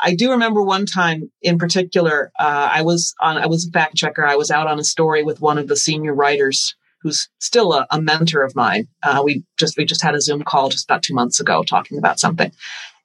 I 0.00 0.14
do 0.14 0.30
remember 0.30 0.62
one 0.62 0.86
time 0.86 1.30
in 1.42 1.58
particular, 1.58 2.32
uh, 2.40 2.70
I 2.72 2.80
was 2.80 3.14
on, 3.20 3.36
I 3.36 3.44
was 3.44 3.66
a 3.66 3.70
fact 3.72 3.96
checker. 3.96 4.26
I 4.26 4.36
was 4.36 4.50
out 4.50 4.66
on 4.66 4.78
a 4.78 4.84
story 4.84 5.22
with 5.22 5.42
one 5.42 5.58
of 5.58 5.68
the 5.68 5.76
senior 5.76 6.14
writers 6.14 6.74
who's 7.02 7.28
still 7.38 7.74
a, 7.74 7.86
a 7.90 8.00
mentor 8.00 8.42
of 8.42 8.56
mine. 8.56 8.88
Uh, 9.02 9.20
we 9.22 9.44
just 9.58 9.76
we 9.76 9.84
just 9.84 10.02
had 10.02 10.14
a 10.14 10.20
Zoom 10.22 10.44
call 10.44 10.70
just 10.70 10.88
about 10.88 11.02
two 11.02 11.12
months 11.12 11.40
ago 11.40 11.62
talking 11.62 11.98
about 11.98 12.18
something, 12.18 12.52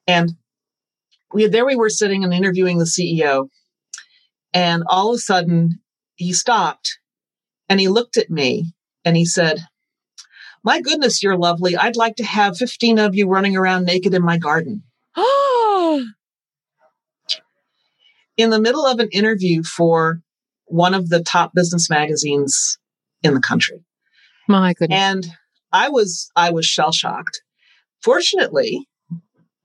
and 0.06 0.32
we 1.34 1.46
there 1.46 1.66
we 1.66 1.76
were 1.76 1.90
sitting 1.90 2.24
and 2.24 2.32
interviewing 2.32 2.78
the 2.78 2.86
CEO, 2.86 3.48
and 4.54 4.82
all 4.86 5.10
of 5.10 5.16
a 5.16 5.18
sudden 5.18 5.78
he 6.22 6.32
stopped 6.32 6.98
and 7.68 7.80
he 7.80 7.88
looked 7.88 8.16
at 8.16 8.30
me 8.30 8.72
and 9.04 9.16
he 9.16 9.24
said, 9.24 9.66
"My 10.62 10.80
goodness, 10.80 11.22
you're 11.22 11.36
lovely. 11.36 11.76
I'd 11.76 11.96
like 11.96 12.16
to 12.16 12.24
have 12.24 12.56
fifteen 12.56 12.98
of 12.98 13.14
you 13.14 13.28
running 13.28 13.56
around 13.56 13.84
naked 13.84 14.14
in 14.14 14.22
my 14.22 14.38
garden." 14.38 14.84
Oh. 15.16 16.04
in 18.36 18.50
the 18.50 18.60
middle 18.60 18.86
of 18.86 18.98
an 18.98 19.08
interview 19.10 19.62
for 19.62 20.20
one 20.66 20.94
of 20.94 21.08
the 21.08 21.22
top 21.22 21.52
business 21.54 21.90
magazines 21.90 22.78
in 23.22 23.34
the 23.34 23.40
country. 23.40 23.84
My 24.48 24.72
goodness. 24.72 24.98
And 24.98 25.26
I 25.72 25.88
was 25.88 26.30
I 26.36 26.50
was 26.50 26.66
shell 26.66 26.92
shocked. 26.92 27.42
Fortunately, 28.00 28.88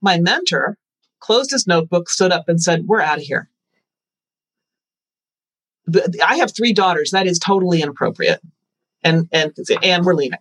my 0.00 0.18
mentor 0.18 0.78
closed 1.20 1.50
his 1.50 1.66
notebook, 1.66 2.08
stood 2.08 2.32
up, 2.32 2.48
and 2.48 2.62
said, 2.62 2.86
"We're 2.86 3.00
out 3.00 3.18
of 3.18 3.24
here." 3.24 3.50
I 6.26 6.36
have 6.36 6.54
three 6.54 6.72
daughters. 6.72 7.10
That 7.10 7.26
is 7.26 7.38
totally 7.38 7.82
inappropriate, 7.82 8.40
and 9.02 9.28
and 9.32 9.52
and 9.82 10.04
we're 10.04 10.14
leaving. 10.14 10.38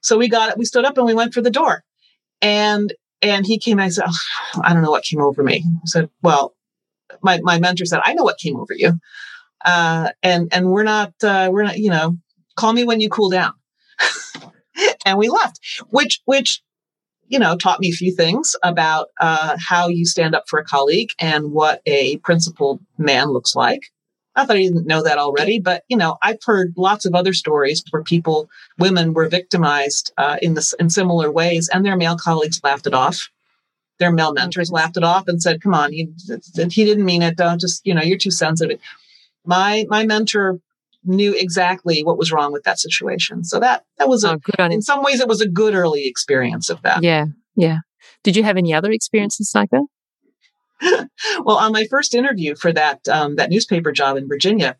So 0.00 0.18
we 0.18 0.28
got 0.28 0.50
it. 0.50 0.58
We 0.58 0.64
stood 0.64 0.84
up 0.84 0.96
and 0.98 1.06
we 1.06 1.14
went 1.14 1.34
for 1.34 1.40
the 1.40 1.50
door, 1.50 1.84
and 2.40 2.92
and 3.22 3.46
he 3.46 3.58
came. 3.58 3.78
And 3.78 3.86
I 3.86 3.88
said, 3.88 4.04
oh, 4.06 4.60
"I 4.62 4.72
don't 4.72 4.82
know 4.82 4.90
what 4.90 5.04
came 5.04 5.20
over 5.20 5.42
me." 5.42 5.64
I 5.66 5.86
said, 5.86 6.10
"Well, 6.22 6.54
my 7.22 7.40
my 7.42 7.58
mentor 7.58 7.84
said, 7.84 8.00
I 8.04 8.14
know 8.14 8.24
what 8.24 8.38
came 8.38 8.56
over 8.56 8.74
you, 8.74 8.98
uh, 9.64 10.10
and 10.22 10.48
and 10.52 10.70
we're 10.70 10.84
not 10.84 11.12
uh, 11.22 11.48
we're 11.50 11.64
not 11.64 11.78
you 11.78 11.90
know 11.90 12.18
call 12.56 12.72
me 12.72 12.84
when 12.84 13.00
you 13.00 13.08
cool 13.08 13.30
down. 13.30 13.52
and 15.06 15.18
we 15.18 15.28
left, 15.28 15.60
which, 15.90 16.20
which, 16.24 16.62
you 17.28 17.38
know, 17.38 17.56
taught 17.56 17.80
me 17.80 17.88
a 17.88 17.92
few 17.92 18.14
things 18.14 18.56
about 18.62 19.08
uh, 19.20 19.56
how 19.58 19.88
you 19.88 20.04
stand 20.04 20.34
up 20.34 20.44
for 20.48 20.58
a 20.58 20.64
colleague 20.64 21.10
and 21.20 21.52
what 21.52 21.80
a 21.86 22.16
principled 22.18 22.80
man 22.98 23.28
looks 23.28 23.54
like. 23.54 23.82
Not 24.36 24.48
that 24.48 24.56
I 24.56 24.62
didn't 24.62 24.86
know 24.86 25.02
that 25.02 25.18
already, 25.18 25.58
but 25.58 25.84
you 25.88 25.96
know, 25.96 26.18
I've 26.22 26.38
heard 26.44 26.74
lots 26.76 27.06
of 27.06 27.14
other 27.14 27.32
stories 27.32 27.82
where 27.90 28.02
people, 28.02 28.48
women, 28.78 29.14
were 29.14 29.28
victimized 29.28 30.12
uh, 30.18 30.36
in 30.42 30.54
this 30.54 30.74
in 30.74 30.90
similar 30.90 31.30
ways, 31.30 31.70
and 31.72 31.84
their 31.84 31.96
male 31.96 32.16
colleagues 32.16 32.60
laughed 32.62 32.86
it 32.86 32.94
off. 32.94 33.30
Their 33.98 34.12
male 34.12 34.34
mentors 34.34 34.70
laughed 34.70 34.98
it 34.98 35.04
off 35.04 35.24
and 35.26 35.40
said, 35.40 35.62
"Come 35.62 35.72
on, 35.72 35.92
he, 35.92 36.10
he 36.70 36.84
didn't 36.84 37.06
mean 37.06 37.22
it. 37.22 37.36
Don't 37.36 37.60
just 37.60 37.86
you 37.86 37.94
know, 37.94 38.02
you're 38.02 38.18
too 38.18 38.30
sensitive." 38.30 38.78
My 39.46 39.86
my 39.88 40.04
mentor 40.04 40.60
knew 41.06 41.34
exactly 41.34 42.02
what 42.02 42.18
was 42.18 42.30
wrong 42.30 42.52
with 42.52 42.64
that 42.64 42.78
situation. 42.78 43.42
So 43.42 43.58
that 43.60 43.84
that 43.98 44.08
was 44.08 44.22
a 44.22 44.38
oh, 44.58 44.64
in 44.64 44.82
some 44.82 45.02
ways 45.02 45.20
it 45.20 45.28
was 45.28 45.40
a 45.40 45.48
good 45.48 45.74
early 45.74 46.06
experience 46.06 46.68
of 46.68 46.82
that. 46.82 47.02
Yeah, 47.02 47.26
yeah. 47.54 47.78
Did 48.22 48.36
you 48.36 48.42
have 48.42 48.56
any 48.56 48.74
other 48.74 48.90
experiences 48.90 49.52
like 49.54 49.70
that? 49.70 49.86
well, 51.44 51.56
on 51.56 51.72
my 51.72 51.86
first 51.90 52.14
interview 52.14 52.54
for 52.54 52.72
that 52.72 53.06
um, 53.08 53.36
that 53.36 53.50
newspaper 53.50 53.92
job 53.92 54.16
in 54.16 54.28
Virginia, 54.28 54.76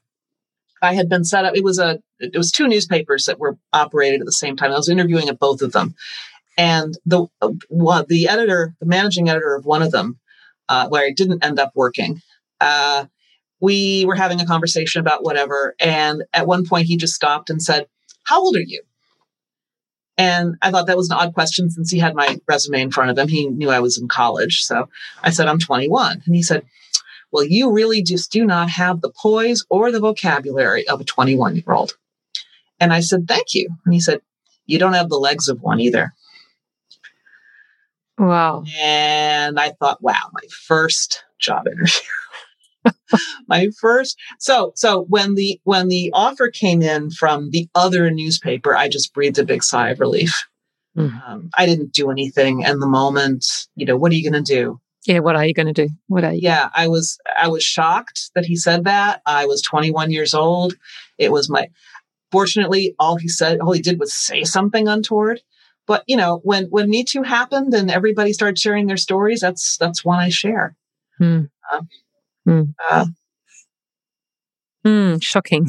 I 0.82 0.94
had 0.94 1.08
been 1.08 1.24
set 1.24 1.44
up. 1.44 1.56
It 1.56 1.64
was 1.64 1.78
a 1.78 2.00
it 2.18 2.36
was 2.36 2.50
two 2.50 2.68
newspapers 2.68 3.24
that 3.24 3.38
were 3.38 3.56
operated 3.72 4.20
at 4.20 4.26
the 4.26 4.32
same 4.32 4.56
time. 4.56 4.72
I 4.72 4.76
was 4.76 4.88
interviewing 4.88 5.28
at 5.28 5.38
both 5.38 5.62
of 5.62 5.72
them, 5.72 5.94
and 6.58 6.96
the 7.06 7.26
uh, 7.40 8.04
the 8.08 8.28
editor, 8.28 8.74
the 8.80 8.86
managing 8.86 9.28
editor 9.28 9.54
of 9.54 9.64
one 9.64 9.82
of 9.82 9.90
them, 9.90 10.18
uh, 10.68 10.88
where 10.88 11.04
I 11.04 11.12
didn't 11.12 11.44
end 11.44 11.58
up 11.58 11.72
working. 11.74 12.20
Uh, 12.60 13.06
we 13.60 14.04
were 14.04 14.14
having 14.14 14.40
a 14.40 14.46
conversation 14.46 15.00
about 15.00 15.24
whatever. 15.24 15.74
And 15.80 16.24
at 16.32 16.46
one 16.46 16.66
point, 16.66 16.86
he 16.86 16.96
just 16.96 17.14
stopped 17.14 17.50
and 17.50 17.62
said, 17.62 17.86
How 18.24 18.40
old 18.40 18.56
are 18.56 18.60
you? 18.60 18.82
And 20.18 20.56
I 20.62 20.70
thought 20.70 20.86
that 20.86 20.96
was 20.96 21.10
an 21.10 21.16
odd 21.16 21.34
question 21.34 21.70
since 21.70 21.90
he 21.90 21.98
had 21.98 22.14
my 22.14 22.38
resume 22.48 22.80
in 22.80 22.90
front 22.90 23.10
of 23.10 23.18
him. 23.18 23.28
He 23.28 23.48
knew 23.48 23.70
I 23.70 23.80
was 23.80 23.98
in 23.98 24.08
college. 24.08 24.62
So 24.62 24.88
I 25.22 25.30
said, 25.30 25.46
I'm 25.46 25.58
21. 25.58 26.22
And 26.24 26.34
he 26.34 26.42
said, 26.42 26.64
Well, 27.30 27.44
you 27.44 27.70
really 27.70 28.02
just 28.02 28.32
do 28.32 28.46
not 28.46 28.70
have 28.70 29.00
the 29.00 29.10
poise 29.10 29.64
or 29.68 29.92
the 29.92 30.00
vocabulary 30.00 30.88
of 30.88 31.00
a 31.00 31.04
21 31.04 31.56
year 31.56 31.64
old. 31.68 31.96
And 32.80 32.92
I 32.92 33.00
said, 33.00 33.28
Thank 33.28 33.54
you. 33.54 33.68
And 33.84 33.92
he 33.92 34.00
said, 34.00 34.20
You 34.64 34.78
don't 34.78 34.94
have 34.94 35.10
the 35.10 35.18
legs 35.18 35.48
of 35.48 35.60
one 35.60 35.80
either. 35.80 36.14
Wow. 38.18 38.64
And 38.78 39.60
I 39.60 39.70
thought, 39.72 40.02
wow, 40.02 40.30
my 40.32 40.40
first 40.50 41.24
job 41.38 41.66
interview. 41.66 41.92
my 43.48 43.68
first 43.80 44.16
so 44.38 44.72
so 44.74 45.02
when 45.08 45.34
the 45.34 45.60
when 45.64 45.88
the 45.88 46.10
offer 46.12 46.50
came 46.50 46.82
in 46.82 47.10
from 47.10 47.50
the 47.50 47.68
other 47.74 48.10
newspaper 48.10 48.76
i 48.76 48.88
just 48.88 49.12
breathed 49.14 49.38
a 49.38 49.44
big 49.44 49.62
sigh 49.62 49.90
of 49.90 50.00
relief. 50.00 50.44
Mm. 50.96 51.28
um, 51.28 51.50
i 51.54 51.66
didn't 51.66 51.92
do 51.92 52.10
anything 52.10 52.64
and 52.64 52.80
the 52.80 52.86
moment. 52.86 53.44
You 53.74 53.86
know 53.86 53.96
what 53.96 54.12
are 54.12 54.14
you 54.14 54.30
going 54.30 54.44
to 54.44 54.54
do? 54.54 54.80
Yeah 55.06 55.18
what 55.18 55.36
are 55.36 55.44
you 55.44 55.54
going 55.54 55.72
to 55.72 55.86
do? 55.86 55.92
What 56.08 56.24
are 56.24 56.32
you 56.32 56.40
yeah 56.42 56.70
i 56.74 56.88
was 56.88 57.18
i 57.38 57.48
was 57.48 57.62
shocked 57.62 58.30
that 58.34 58.46
he 58.46 58.56
said 58.56 58.84
that. 58.84 59.22
I 59.26 59.46
was 59.46 59.62
21 59.62 60.10
years 60.10 60.34
old. 60.34 60.74
It 61.18 61.30
was 61.32 61.50
my 61.50 61.68
fortunately 62.32 62.94
all 62.98 63.16
he 63.16 63.28
said 63.28 63.60
all 63.60 63.72
he 63.72 63.82
did 63.82 64.00
was 64.00 64.14
say 64.14 64.44
something 64.44 64.88
untoward. 64.88 65.40
But 65.86 66.02
you 66.06 66.16
know, 66.16 66.40
when 66.42 66.64
when 66.66 66.90
Me 66.90 67.04
Too 67.04 67.22
happened 67.22 67.72
and 67.72 67.90
everybody 67.90 68.32
started 68.32 68.58
sharing 68.58 68.86
their 68.86 68.96
stories, 68.96 69.40
that's 69.40 69.76
that's 69.76 70.04
one 70.04 70.18
I 70.18 70.30
share. 70.30 70.76
Mm. 71.20 71.48
Mm. 72.46 72.74
Uh, 72.90 73.06
mm, 74.86 75.22
shocking. 75.22 75.66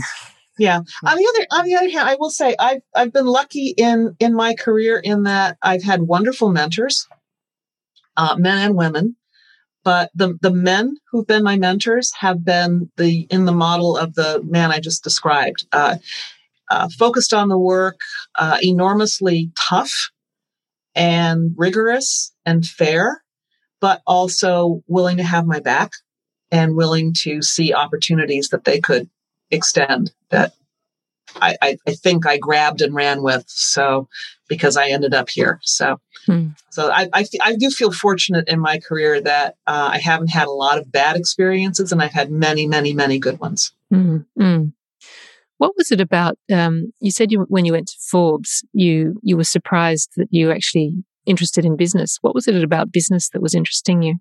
Yeah. 0.58 0.78
On 0.78 1.18
the 1.18 1.34
other 1.36 1.48
on 1.52 1.66
the 1.66 1.76
other 1.76 1.90
hand, 1.90 2.10
I 2.10 2.16
will 2.16 2.32
say 2.32 2.56
I've 2.58 2.82
I've 2.96 3.14
been 3.14 3.28
lucky 3.28 3.74
in 3.78 4.16
in 4.20 4.34
my 4.34 4.56
career 4.56 4.98
in 4.98 5.24
that 5.24 5.58
I've 5.62 5.84
had 5.84 6.02
wonderful 6.02 6.50
mentors, 6.50 7.08
uh, 8.16 8.36
men 8.38 8.58
and 8.58 8.76
women. 8.76 9.16
But 9.84 10.10
the 10.16 10.38
the 10.42 10.52
men 10.52 10.98
who've 11.12 11.28
been 11.28 11.44
my 11.44 11.58
mentors 11.58 12.12
have 12.20 12.44
been 12.44 12.92
the 12.98 13.28
in 13.30 13.46
the 13.46 13.52
model 13.52 13.98
of 13.98 14.16
the 14.16 14.42
man 14.44 14.72
I 14.72 14.80
just 14.80 15.04
described. 15.04 15.68
Uh, 15.72 15.98
uh, 16.70 16.90
focused 16.98 17.34
on 17.34 17.48
the 17.48 17.58
work, 17.58 17.98
uh, 18.36 18.58
enormously 18.62 19.52
tough 19.58 20.10
and 20.96 21.54
rigorous 21.56 22.34
and 22.46 22.66
fair, 22.66 23.24
but 23.80 24.02
also 24.06 24.82
willing 24.88 25.18
to 25.18 25.24
have 25.24 25.46
my 25.46 25.60
back 25.62 25.92
and 26.52 26.76
willing 26.76 27.14
to 27.14 27.42
see 27.42 27.74
opportunities 27.74 28.50
that 28.50 28.64
they 28.64 28.80
could 28.80 29.10
extend 29.52 30.12
that 30.30 30.54
I, 31.36 31.58
I, 31.62 31.78
I 31.88 31.94
think 31.94 32.26
I 32.26 32.38
grabbed 32.38 32.82
and 32.82 32.96
ran 32.96 33.22
with. 33.22 33.44
So 33.48 34.08
because 34.48 34.78
I 34.78 34.90
ended 34.90 35.14
up 35.14 35.30
here. 35.30 35.60
So, 35.64 36.00
hmm. 36.26 36.50
so 36.72 36.90
I, 36.90 37.10
I, 37.14 37.26
I, 37.44 37.56
do 37.56 37.70
feel 37.70 37.92
fortunate 37.92 38.48
in 38.48 38.60
my 38.60 38.80
career 38.80 39.20
that 39.22 39.56
uh, 39.68 39.90
I 39.92 39.98
haven't 40.00 40.30
had 40.30 40.48
a 40.48 40.52
lot 40.52 40.78
of 40.78 40.92
bad 40.92 41.16
experiences 41.18 41.92
and 41.92 42.02
I've 42.02 42.14
had 42.14 42.32
many, 42.32 42.66
many, 42.66 42.94
many 42.94 43.20
good 43.20 43.40
ones. 43.40 43.74
Mm, 43.94 44.26
mm. 44.40 44.74
What 45.58 45.74
was 45.76 45.92
it 45.92 46.00
about? 46.00 46.38
Um, 46.52 46.94
you 47.00 47.12
said 47.12 47.32
you, 47.32 47.46
when 47.50 47.66
you 47.66 47.74
went 47.74 47.88
to 47.88 47.98
Forbes, 48.00 48.64
you 48.74 49.20
you 49.24 49.36
were 49.36 49.44
surprised 49.44 50.12
that 50.16 50.28
you 50.30 50.48
were 50.48 50.54
actually 50.54 50.94
interested 51.26 51.66
in 51.66 51.76
business. 51.76 52.20
What 52.22 52.36
was 52.36 52.48
it 52.48 52.64
about 52.64 52.92
business 52.92 53.30
that 53.30 53.42
was 53.42 53.56
interesting 53.56 54.04
you? 54.04 54.16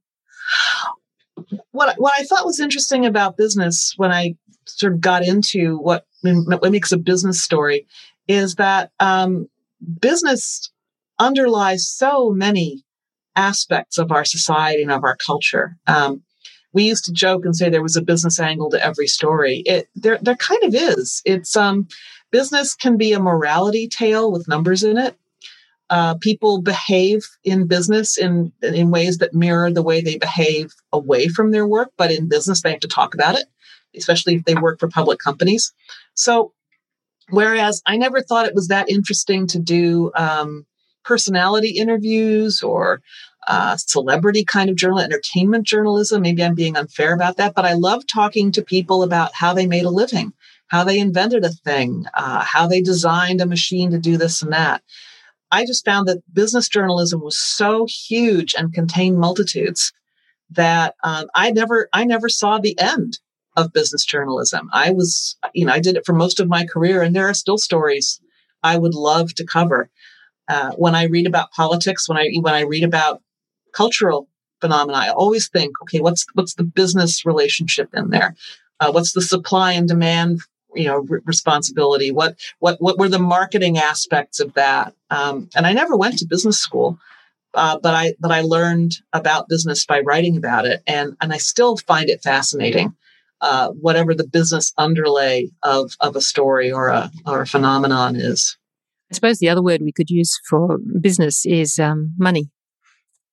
What 1.70 1.96
what 1.98 2.12
I 2.18 2.24
thought 2.24 2.46
was 2.46 2.60
interesting 2.60 3.06
about 3.06 3.36
business 3.36 3.94
when 3.96 4.12
I 4.12 4.36
sort 4.64 4.92
of 4.92 5.00
got 5.00 5.24
into 5.24 5.78
what 5.78 6.06
what 6.22 6.72
makes 6.72 6.92
a 6.92 6.98
business 6.98 7.42
story 7.42 7.86
is 8.28 8.56
that 8.56 8.90
um, 9.00 9.48
business 10.00 10.70
underlies 11.18 11.88
so 11.88 12.30
many 12.30 12.84
aspects 13.36 13.98
of 13.98 14.10
our 14.10 14.24
society 14.24 14.82
and 14.82 14.90
of 14.90 15.04
our 15.04 15.16
culture. 15.24 15.76
Um, 15.86 16.22
we 16.72 16.84
used 16.84 17.04
to 17.04 17.12
joke 17.12 17.44
and 17.44 17.54
say 17.54 17.70
there 17.70 17.82
was 17.82 17.96
a 17.96 18.02
business 18.02 18.40
angle 18.40 18.70
to 18.70 18.84
every 18.84 19.06
story. 19.06 19.62
It 19.66 19.88
there 19.94 20.18
there 20.20 20.36
kind 20.36 20.62
of 20.64 20.74
is. 20.74 21.22
It's 21.24 21.56
um 21.56 21.88
business 22.30 22.74
can 22.74 22.96
be 22.96 23.12
a 23.12 23.20
morality 23.20 23.88
tale 23.88 24.30
with 24.32 24.48
numbers 24.48 24.82
in 24.82 24.98
it. 24.98 25.16
Uh, 25.88 26.16
people 26.16 26.60
behave 26.60 27.24
in 27.44 27.66
business 27.66 28.18
in 28.18 28.52
in 28.62 28.90
ways 28.90 29.18
that 29.18 29.34
mirror 29.34 29.70
the 29.70 29.82
way 29.82 30.00
they 30.00 30.18
behave 30.18 30.72
away 30.92 31.28
from 31.28 31.52
their 31.52 31.66
work, 31.66 31.92
but 31.96 32.10
in 32.10 32.28
business 32.28 32.62
they 32.62 32.72
have 32.72 32.80
to 32.80 32.88
talk 32.88 33.14
about 33.14 33.36
it, 33.36 33.46
especially 33.96 34.34
if 34.34 34.44
they 34.44 34.54
work 34.54 34.80
for 34.80 34.88
public 34.88 35.20
companies. 35.20 35.72
So, 36.14 36.52
whereas 37.30 37.82
I 37.86 37.96
never 37.96 38.20
thought 38.20 38.46
it 38.46 38.54
was 38.54 38.68
that 38.68 38.90
interesting 38.90 39.46
to 39.48 39.60
do 39.60 40.10
um, 40.16 40.66
personality 41.04 41.70
interviews 41.70 42.62
or 42.62 43.00
uh, 43.46 43.76
celebrity 43.76 44.44
kind 44.44 44.68
of 44.68 44.76
journal, 44.76 44.98
entertainment 44.98 45.64
journalism. 45.66 46.22
Maybe 46.22 46.42
I'm 46.42 46.54
being 46.54 46.76
unfair 46.76 47.14
about 47.14 47.36
that, 47.36 47.54
but 47.54 47.64
I 47.64 47.74
love 47.74 48.02
talking 48.06 48.50
to 48.52 48.62
people 48.62 49.02
about 49.02 49.34
how 49.34 49.54
they 49.54 49.66
made 49.66 49.84
a 49.84 49.90
living, 49.90 50.32
how 50.66 50.84
they 50.84 50.98
invented 50.98 51.44
a 51.44 51.50
thing, 51.50 52.06
uh, 52.14 52.42
how 52.42 52.66
they 52.66 52.80
designed 52.80 53.40
a 53.40 53.46
machine 53.46 53.92
to 53.92 53.98
do 53.98 54.16
this 54.16 54.42
and 54.42 54.52
that. 54.52 54.82
I 55.50 55.64
just 55.64 55.84
found 55.84 56.08
that 56.08 56.22
business 56.32 56.68
journalism 56.68 57.20
was 57.20 57.38
so 57.38 57.86
huge 57.86 58.54
and 58.56 58.74
contained 58.74 59.18
multitudes 59.18 59.92
that 60.50 60.94
um, 61.02 61.26
I 61.34 61.50
never, 61.50 61.88
I 61.92 62.04
never 62.04 62.28
saw 62.28 62.58
the 62.58 62.78
end 62.78 63.18
of 63.56 63.72
business 63.72 64.04
journalism. 64.04 64.68
I 64.72 64.90
was, 64.90 65.36
you 65.54 65.66
know, 65.66 65.72
I 65.72 65.80
did 65.80 65.96
it 65.96 66.04
for 66.04 66.12
most 66.12 66.40
of 66.40 66.48
my 66.48 66.66
career, 66.66 67.02
and 67.02 67.14
there 67.14 67.28
are 67.28 67.34
still 67.34 67.58
stories 67.58 68.20
I 68.62 68.76
would 68.76 68.94
love 68.94 69.34
to 69.34 69.46
cover. 69.46 69.90
Uh, 70.48 70.72
when 70.72 70.94
I 70.94 71.04
read 71.04 71.26
about 71.26 71.50
politics, 71.52 72.08
when 72.08 72.18
I 72.18 72.30
when 72.40 72.54
I 72.54 72.60
read 72.60 72.84
about 72.84 73.22
cultural 73.72 74.28
phenomena. 74.60 74.98
I 74.98 75.08
always 75.10 75.48
think, 75.48 75.72
okay, 75.82 76.00
what's 76.00 76.26
what's 76.34 76.54
the 76.54 76.64
business 76.64 77.26
relationship 77.26 77.90
in 77.94 78.10
there? 78.10 78.34
Uh, 78.80 78.90
what's 78.92 79.12
the 79.12 79.22
supply 79.22 79.72
and 79.72 79.88
demand, 79.88 80.40
you 80.76 80.84
know, 80.84 81.06
r- 81.10 81.22
responsibility? 81.24 82.10
What 82.10 82.36
what 82.58 82.80
what 82.80 82.98
were 82.98 83.08
the 83.08 83.18
marketing 83.18 83.78
aspects 83.78 84.40
of 84.40 84.54
that? 84.54 84.94
Um, 85.10 85.48
and 85.54 85.66
I 85.66 85.72
never 85.72 85.96
went 85.96 86.18
to 86.18 86.26
business 86.26 86.58
school, 86.58 86.98
uh, 87.54 87.78
but 87.78 87.94
I 87.94 88.14
but 88.20 88.30
I 88.30 88.42
learned 88.42 88.96
about 89.12 89.48
business 89.48 89.84
by 89.86 90.00
writing 90.00 90.36
about 90.36 90.66
it, 90.66 90.82
and 90.86 91.16
and 91.20 91.32
I 91.32 91.38
still 91.38 91.76
find 91.76 92.08
it 92.08 92.22
fascinating. 92.22 92.94
Uh, 93.42 93.68
whatever 93.68 94.14
the 94.14 94.26
business 94.26 94.72
underlay 94.78 95.50
of 95.62 95.92
of 96.00 96.16
a 96.16 96.22
story 96.22 96.72
or 96.72 96.88
a 96.88 97.10
or 97.26 97.42
a 97.42 97.46
phenomenon 97.46 98.16
is. 98.16 98.56
I 99.10 99.14
suppose 99.14 99.38
the 99.38 99.48
other 99.50 99.62
word 99.62 99.82
we 99.82 99.92
could 99.92 100.10
use 100.10 100.36
for 100.48 100.78
business 101.00 101.46
is 101.46 101.78
um, 101.78 102.12
money 102.18 102.50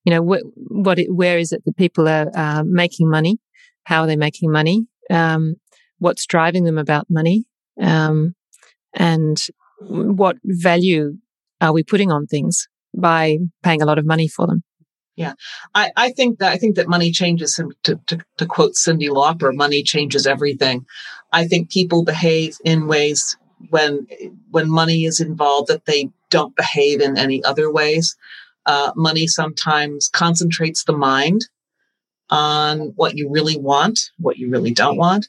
you 0.04 0.12
know, 0.12 0.22
what, 0.22 0.42
what 0.56 1.00
it, 1.00 1.14
where 1.14 1.38
is 1.38 1.52
it 1.52 1.64
that 1.66 1.78
people 1.78 2.08
are 2.08 2.30
uh, 2.36 2.64
making 2.66 3.10
money? 3.10 3.40
How 3.86 4.02
are 4.02 4.08
they 4.08 4.16
making 4.16 4.52
money? 4.52 4.86
Um, 5.10 5.56
what's 6.00 6.26
driving 6.26 6.64
them 6.64 6.78
about 6.78 7.10
money? 7.10 7.46
Um, 7.82 8.36
and 8.94 9.42
what 9.80 10.38
value 10.44 11.18
are 11.62 11.74
we 11.74 11.84
putting 11.84 12.12
on 12.12 12.28
things 12.28 12.68
by 12.96 13.38
paying 13.64 13.82
a 13.82 13.86
lot 13.86 13.98
of 13.98 14.06
money 14.06 14.28
for 14.28 14.48
them? 14.48 14.64
Yeah, 15.16 15.34
I, 15.76 15.92
I 15.96 16.12
think 16.12 16.40
that 16.40 16.52
I 16.52 16.58
think 16.58 16.76
that 16.76 16.88
money 16.88 17.12
changes. 17.12 17.60
To, 17.84 18.00
to, 18.08 18.20
to 18.38 18.46
quote 18.46 18.74
Cyndi 18.74 19.10
Lauper, 19.10 19.54
money 19.54 19.84
changes 19.84 20.26
everything. 20.26 20.86
I 21.32 21.46
think 21.46 21.70
people 21.70 22.04
behave 22.04 22.58
in 22.64 22.88
ways 22.88 23.38
when 23.70 24.08
when 24.50 24.70
money 24.70 25.06
is 25.06 25.20
involved 25.20 25.68
that 25.68 25.86
they 25.86 26.10
don't 26.32 26.56
behave 26.56 27.00
in 27.00 27.18
any 27.18 27.44
other 27.44 27.72
ways. 27.72 28.16
Uh, 28.66 28.92
money 28.96 29.28
sometimes 29.28 30.08
concentrates 30.08 30.84
the 30.86 30.98
mind 30.98 31.42
on 32.30 32.94
what 32.96 33.16
you 33.16 33.30
really 33.30 33.58
want, 33.58 34.00
what 34.18 34.38
you 34.38 34.50
really 34.50 34.74
don't 34.74 34.98
want. 34.98 35.28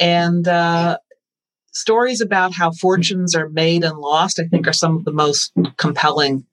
And 0.00 0.46
uh, 0.46 0.98
stories 1.72 2.20
about 2.20 2.54
how 2.54 2.72
fortunes 2.72 3.34
are 3.34 3.48
made 3.48 3.84
and 3.84 3.98
lost, 3.98 4.38
I 4.38 4.44
think, 4.44 4.66
are 4.66 4.72
some 4.72 4.96
of 4.96 5.04
the 5.04 5.12
most 5.12 5.52
compelling 5.76 6.44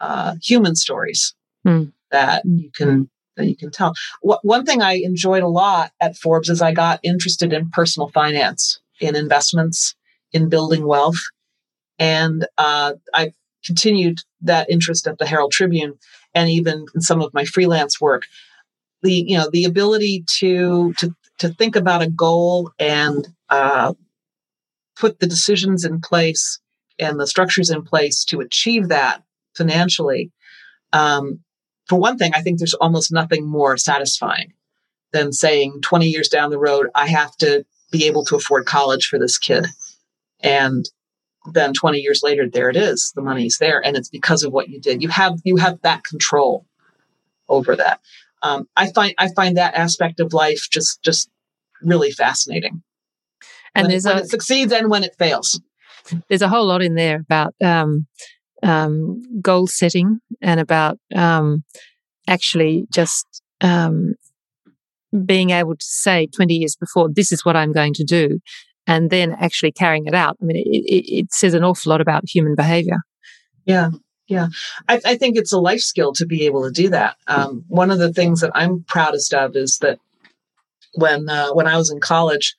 uh, 0.00 0.34
human 0.42 0.74
stories 0.74 1.34
mm. 1.66 1.92
that 2.10 2.42
you 2.44 2.70
can 2.74 3.10
that 3.36 3.46
you 3.46 3.56
can 3.56 3.70
tell. 3.70 3.94
What, 4.20 4.40
one 4.44 4.64
thing 4.64 4.82
I 4.82 4.94
enjoyed 4.94 5.42
a 5.42 5.48
lot 5.48 5.92
at 6.00 6.16
Forbes 6.16 6.48
is 6.48 6.60
I 6.62 6.72
got 6.72 7.00
interested 7.02 7.52
in 7.52 7.70
personal 7.70 8.08
finance, 8.08 8.80
in 9.00 9.14
investments, 9.16 9.94
in 10.32 10.48
building 10.48 10.86
wealth, 10.86 11.20
and 11.98 12.46
uh, 12.58 12.94
I 13.14 13.32
continued 13.64 14.20
that 14.40 14.70
interest 14.70 15.06
at 15.06 15.18
the 15.18 15.26
Herald 15.26 15.52
Tribune 15.52 15.94
and 16.34 16.48
even 16.48 16.86
in 16.94 17.00
some 17.00 17.20
of 17.20 17.34
my 17.34 17.44
freelance 17.44 18.00
work. 18.00 18.24
The 19.02 19.12
you 19.12 19.38
know 19.38 19.48
the 19.50 19.64
ability 19.64 20.24
to 20.38 20.92
to 20.98 21.14
to 21.40 21.48
think 21.48 21.76
about 21.76 22.02
a 22.02 22.10
goal 22.10 22.70
and 22.78 23.26
uh, 23.48 23.92
put 24.96 25.18
the 25.18 25.26
decisions 25.26 25.84
in 25.84 26.00
place 26.00 26.60
and 26.98 27.18
the 27.18 27.26
structures 27.26 27.70
in 27.70 27.82
place 27.82 28.24
to 28.24 28.40
achieve 28.40 28.88
that 28.88 29.22
financially. 29.56 30.30
Um, 30.92 31.40
for 31.86 31.98
one 31.98 32.18
thing, 32.18 32.32
I 32.34 32.42
think 32.42 32.58
there's 32.58 32.74
almost 32.74 33.10
nothing 33.12 33.46
more 33.46 33.76
satisfying 33.76 34.52
than 35.12 35.32
saying 35.32 35.80
20 35.82 36.06
years 36.06 36.28
down 36.28 36.50
the 36.50 36.58
road, 36.58 36.88
I 36.94 37.08
have 37.08 37.36
to 37.38 37.64
be 37.90 38.06
able 38.06 38.24
to 38.26 38.36
afford 38.36 38.66
college 38.66 39.06
for 39.06 39.18
this 39.18 39.38
kid. 39.38 39.66
And 40.40 40.88
then 41.52 41.72
20 41.72 41.98
years 41.98 42.20
later 42.22 42.48
there 42.48 42.68
it 42.68 42.76
is 42.76 43.12
the 43.14 43.22
money's 43.22 43.58
there 43.58 43.84
and 43.84 43.96
it's 43.96 44.10
because 44.10 44.42
of 44.42 44.52
what 44.52 44.68
you 44.68 44.78
did 44.78 45.02
you 45.02 45.08
have 45.08 45.38
you 45.44 45.56
have 45.56 45.80
that 45.82 46.04
control 46.04 46.66
over 47.48 47.74
that 47.74 48.00
um, 48.42 48.66
i 48.76 48.90
find 48.92 49.14
i 49.18 49.28
find 49.34 49.56
that 49.56 49.74
aspect 49.74 50.20
of 50.20 50.32
life 50.32 50.68
just 50.70 51.02
just 51.02 51.28
really 51.82 52.10
fascinating 52.10 52.82
and 53.74 53.84
when, 53.84 53.90
there's 53.90 54.04
when 54.04 54.18
a, 54.18 54.20
it 54.20 54.28
succeeds 54.28 54.72
and 54.72 54.90
when 54.90 55.04
it 55.04 55.14
fails 55.18 55.60
there's 56.28 56.42
a 56.42 56.48
whole 56.48 56.66
lot 56.66 56.82
in 56.82 56.94
there 56.94 57.16
about 57.20 57.54
um, 57.62 58.06
um, 58.62 59.22
goal 59.40 59.66
setting 59.66 60.18
and 60.42 60.58
about 60.58 60.98
um, 61.14 61.62
actually 62.26 62.86
just 62.92 63.42
um, 63.60 64.14
being 65.24 65.50
able 65.50 65.76
to 65.76 65.86
say 65.86 66.26
20 66.26 66.54
years 66.54 66.76
before 66.76 67.08
this 67.12 67.32
is 67.32 67.44
what 67.44 67.56
i'm 67.56 67.72
going 67.72 67.94
to 67.94 68.04
do 68.04 68.40
and 68.90 69.10
then 69.10 69.36
actually 69.38 69.70
carrying 69.70 70.06
it 70.06 70.14
out. 70.14 70.36
I 70.42 70.44
mean, 70.44 70.56
it, 70.56 70.68
it, 70.68 71.18
it 71.18 71.32
says 71.32 71.54
an 71.54 71.62
awful 71.62 71.90
lot 71.90 72.00
about 72.00 72.28
human 72.28 72.56
behavior. 72.56 72.98
Yeah. 73.64 73.90
Yeah, 74.30 74.46
I, 74.88 75.00
I, 75.04 75.16
think 75.16 75.36
it's 75.36 75.52
a 75.52 75.58
life 75.58 75.80
skill 75.80 76.12
to 76.12 76.24
be 76.24 76.46
able 76.46 76.62
to 76.62 76.70
do 76.70 76.88
that. 76.90 77.16
Um, 77.26 77.64
one 77.66 77.90
of 77.90 77.98
the 77.98 78.12
things 78.12 78.40
that 78.42 78.52
I'm 78.54 78.84
proudest 78.84 79.34
of 79.34 79.56
is 79.56 79.78
that 79.78 79.98
when 80.94 81.28
uh, 81.28 81.52
when 81.52 81.66
I 81.66 81.76
was 81.76 81.90
in 81.90 81.98
college 81.98 82.54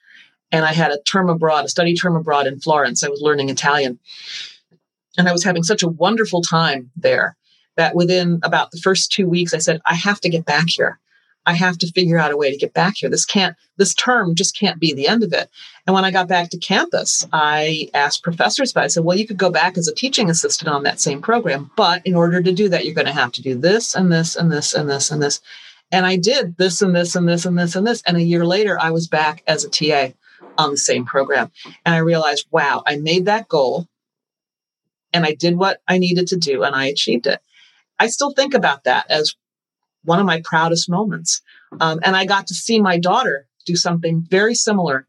and 0.52 0.66
I 0.66 0.74
had 0.74 0.92
a 0.92 1.02
term 1.04 1.30
abroad, 1.30 1.64
a 1.64 1.70
study 1.70 1.96
term 1.96 2.18
abroad 2.18 2.46
in 2.46 2.60
Florence, 2.60 3.06
I 3.06 3.08
was 3.08 3.22
learning 3.22 3.48
Italian. 3.48 4.00
and 5.18 5.30
I 5.30 5.32
was 5.32 5.46
having 5.46 5.64
such 5.64 5.82
a 5.82 5.88
wonderful 5.88 6.42
time 6.42 6.92
there 6.98 7.38
that 7.78 7.96
within 7.96 8.42
about 8.44 8.72
the 8.72 8.80
first 8.84 9.14
two 9.14 9.30
weeks, 9.30 9.54
I 9.54 9.60
said, 9.60 9.80
I 9.86 9.96
have 9.96 10.20
to 10.22 10.30
get 10.30 10.46
back 10.46 10.68
here. 10.68 11.00
I 11.46 11.54
have 11.54 11.78
to 11.80 11.92
figure 11.92 12.18
out 12.18 12.32
a 12.32 12.38
way 12.38 12.52
to 12.52 12.58
get 12.58 12.74
back 12.74 12.98
here. 12.98 13.10
This 13.10 13.26
can't, 13.26 13.56
this 13.78 13.94
term 13.96 14.36
just 14.36 14.58
can't 14.58 14.80
be 14.80 14.94
the 14.94 15.08
end 15.08 15.24
of 15.24 15.34
it. 15.34 15.50
And 15.88 15.94
when 15.94 16.06
I 16.06 16.12
got 16.12 16.28
back 16.28 16.50
to 16.52 16.60
campus, 16.60 17.26
I 17.34 17.90
asked 17.94 18.24
professors 18.24 18.72
about 18.72 18.82
it. 18.82 18.86
I 18.86 18.88
said, 18.90 19.04
well, 19.04 19.18
you 19.18 19.26
could 19.26 19.38
go 19.38 19.50
back 19.50 19.78
as 19.78 19.88
a 19.88 19.96
teaching 19.96 20.30
assistant 20.30 20.70
on 20.70 20.84
that 20.84 21.00
same 21.00 21.22
program. 21.22 21.72
But 21.76 22.06
in 22.06 22.16
order 22.16 22.42
to 22.42 22.52
do 22.52 22.70
that, 22.70 22.86
you're 22.86 22.96
going 22.96 23.08
to 23.08 23.14
have 23.14 23.32
to 23.34 23.42
do 23.42 23.56
this 23.56 23.96
and 23.96 24.12
this 24.12 24.36
and 24.36 24.52
this 24.52 24.74
and 24.74 24.90
this 24.90 25.10
and 25.10 25.22
this. 25.22 25.42
And 25.92 26.06
I 26.06 26.16
did 26.16 26.58
this 26.58 26.82
and 26.82 26.96
this 26.96 27.16
and 27.16 27.28
this 27.28 27.46
and 27.46 27.58
this 27.58 27.76
and 27.76 27.86
this. 27.86 28.04
And 28.06 28.18
a 28.18 28.24
year 28.24 28.46
later, 28.46 28.80
I 28.80 28.92
was 28.92 29.08
back 29.08 29.44
as 29.48 29.66
a 29.66 29.70
TA 29.70 30.14
on 30.58 30.72
the 30.72 30.78
same 30.78 31.06
program. 31.06 31.52
And 31.86 31.96
I 31.96 32.00
realized, 32.00 32.48
wow, 32.52 32.84
I 32.86 32.98
made 32.98 33.26
that 33.26 33.48
goal 33.48 33.88
and 35.12 35.26
I 35.26 35.34
did 35.34 35.58
what 35.58 35.82
I 35.88 35.98
needed 35.98 36.28
to 36.28 36.38
do 36.38 36.64
and 36.64 36.76
I 36.76 36.86
achieved 36.86 37.28
it. 37.28 37.42
I 38.00 38.08
still 38.08 38.32
think 38.32 38.54
about 38.54 38.86
that 38.86 39.06
as 39.10 39.36
one 40.04 40.20
of 40.20 40.26
my 40.26 40.42
proudest 40.44 40.90
moments. 40.90 41.42
Um, 41.80 42.00
and 42.04 42.16
I 42.16 42.26
got 42.26 42.48
to 42.48 42.54
see 42.54 42.80
my 42.80 42.98
daughter 42.98 43.48
do 43.66 43.76
something 43.76 44.26
very 44.30 44.56
similar 44.56 45.08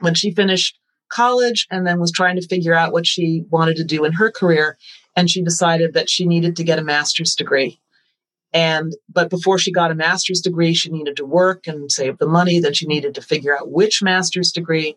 when 0.00 0.14
she 0.14 0.30
finished 0.30 0.78
college 1.10 1.66
and 1.70 1.86
then 1.86 2.00
was 2.00 2.12
trying 2.12 2.36
to 2.36 2.46
figure 2.46 2.74
out 2.74 2.92
what 2.92 3.06
she 3.06 3.44
wanted 3.50 3.76
to 3.76 3.84
do 3.84 4.04
in 4.04 4.12
her 4.12 4.30
career. 4.30 4.78
And 5.16 5.30
she 5.30 5.42
decided 5.42 5.94
that 5.94 6.10
she 6.10 6.26
needed 6.26 6.56
to 6.56 6.64
get 6.64 6.78
a 6.78 6.84
master's 6.84 7.34
degree. 7.34 7.80
And, 8.52 8.92
but 9.12 9.30
before 9.30 9.58
she 9.58 9.72
got 9.72 9.90
a 9.90 9.96
master's 9.96 10.40
degree, 10.40 10.74
she 10.74 10.90
needed 10.90 11.16
to 11.16 11.26
work 11.26 11.66
and 11.66 11.90
save 11.90 12.18
the 12.18 12.28
money. 12.28 12.60
Then 12.60 12.72
she 12.72 12.86
needed 12.86 13.14
to 13.16 13.22
figure 13.22 13.56
out 13.56 13.70
which 13.70 14.02
master's 14.02 14.52
degree. 14.52 14.96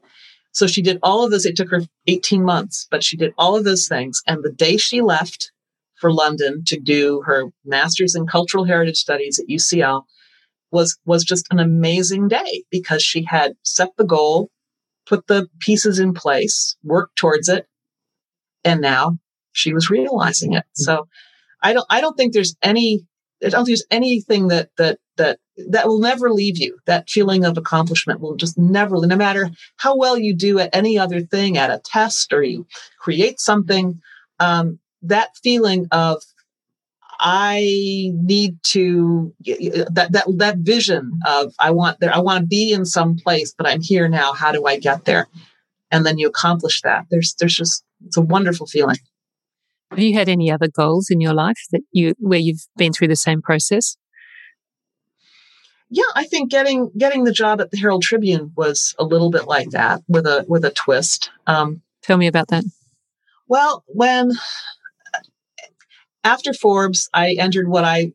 So 0.52 0.68
she 0.68 0.82
did 0.82 1.00
all 1.04 1.24
of 1.24 1.32
this. 1.32 1.46
It 1.46 1.56
took 1.56 1.70
her 1.72 1.82
18 2.06 2.44
months, 2.44 2.88
but 2.90 3.04
she 3.04 3.18
did 3.18 3.34
all 3.38 3.56
of 3.56 3.64
those 3.64 3.88
things. 3.88 4.22
And 4.28 4.44
the 4.44 4.52
day 4.52 4.78
she 4.78 5.02
left 5.02 5.52
for 6.00 6.12
London 6.12 6.64
to 6.68 6.80
do 6.80 7.22
her 7.26 7.46
master's 7.66 8.16
in 8.16 8.28
cultural 8.28 8.66
heritage 8.66 8.98
studies 8.98 9.40
at 9.40 9.50
UCL 9.50 10.04
was, 10.72 10.98
was 11.06 11.24
just 11.24 11.48
an 11.52 11.60
amazing 11.60 12.28
day 12.28 12.64
because 12.70 13.02
she 13.02 13.24
had 13.24 13.54
set 13.64 13.90
the 13.98 14.06
goal, 14.06 14.50
put 15.06 15.28
the 15.28 15.48
pieces 15.60 16.00
in 16.00 16.14
place, 16.14 16.76
worked 16.84 17.16
towards 17.16 17.50
it. 17.50 17.68
And 18.64 18.82
now 18.82 19.18
she 19.52 19.74
was 19.74 19.90
realizing 19.90 20.54
it. 20.54 20.66
So 20.74 21.08
I 21.62 21.74
don't, 21.74 21.86
I 21.90 22.02
don't 22.02 22.16
think 22.16 22.34
there's 22.34 22.56
any 22.62 23.08
I 23.44 23.50
don't 23.50 23.66
think 23.66 23.78
there's 23.78 23.86
anything 23.92 24.48
that 24.48 24.70
that 24.78 25.00
that 25.18 25.40
that 25.70 25.88
will 25.88 26.00
never 26.00 26.32
leave 26.32 26.58
you. 26.58 26.78
That 26.86 27.10
feeling 27.10 27.46
of 27.46 27.58
accomplishment 27.58 28.20
will 28.20 28.36
just 28.36 28.58
never, 28.58 28.96
no 29.06 29.16
matter 29.16 29.50
how 29.78 29.96
well 29.96 30.18
you 30.18 30.36
do 30.36 30.60
at 30.60 30.76
any 30.76 30.98
other 30.98 31.22
thing, 31.22 31.58
at 31.58 31.70
a 31.70 31.82
test 31.84 32.34
or 32.34 32.44
you 32.44 32.66
create 33.00 33.40
something. 33.40 34.02
Um, 34.40 34.80
that 35.04 35.30
feeling 35.44 35.88
of 35.92 36.22
I 37.20 38.12
need 38.14 38.58
to 38.66 39.34
that 39.42 40.10
that 40.12 40.26
that 40.38 40.58
vision 40.58 41.20
of 41.26 41.54
I 41.60 41.72
want 41.72 42.00
there 42.00 42.14
I 42.14 42.20
want 42.20 42.42
to 42.42 42.46
be 42.46 42.72
in 42.72 42.86
some 42.86 43.16
place, 43.16 43.54
but 43.58 43.68
I'm 43.68 43.82
here 43.82 44.08
now. 44.08 44.34
How 44.34 44.52
do 44.52 44.66
I 44.66 44.78
get 44.78 45.06
there? 45.06 45.28
And 45.90 46.06
then 46.06 46.18
you 46.18 46.28
accomplish 46.28 46.82
that. 46.82 47.06
There's 47.10 47.36
there's 47.40 47.56
just 47.56 47.84
it's 48.06 48.18
a 48.18 48.22
wonderful 48.22 48.68
feeling. 48.68 48.98
Have 49.90 50.00
you 50.00 50.14
had 50.14 50.30
any 50.30 50.52
other 50.52 50.68
goals 50.68 51.08
in 51.10 51.22
your 51.22 51.34
life 51.34 51.60
that 51.72 51.82
you 51.92 52.14
where 52.20 52.40
you've 52.40 52.68
been 52.76 52.94
through 52.94 53.08
the 53.08 53.16
same 53.16 53.42
process? 53.42 53.98
Yeah, 55.90 56.04
I 56.16 56.26
think 56.26 56.52
getting 56.52 56.92
getting 56.98 57.24
the 57.24 57.32
job 57.32 57.62
at 57.62 57.72
the 57.72 57.78
Herald 57.78 58.04
Tribune 58.04 58.52
was 58.56 58.94
a 59.00 59.06
little 59.06 59.32
bit 59.32 59.48
like 59.48 59.70
that 59.70 60.02
with 60.08 60.26
a 60.26 60.46
with 60.48 60.66
a 60.66 60.72
twist. 60.72 61.32
Um, 61.48 61.82
Tell 62.04 62.18
me 62.18 62.28
about 62.28 62.50
that. 62.50 62.64
Well, 63.48 63.84
when 63.88 64.32
after 66.28 66.54
Forbes, 66.54 67.10
I 67.14 67.36
entered 67.40 67.70
what 67.70 67.86
I 67.86 68.12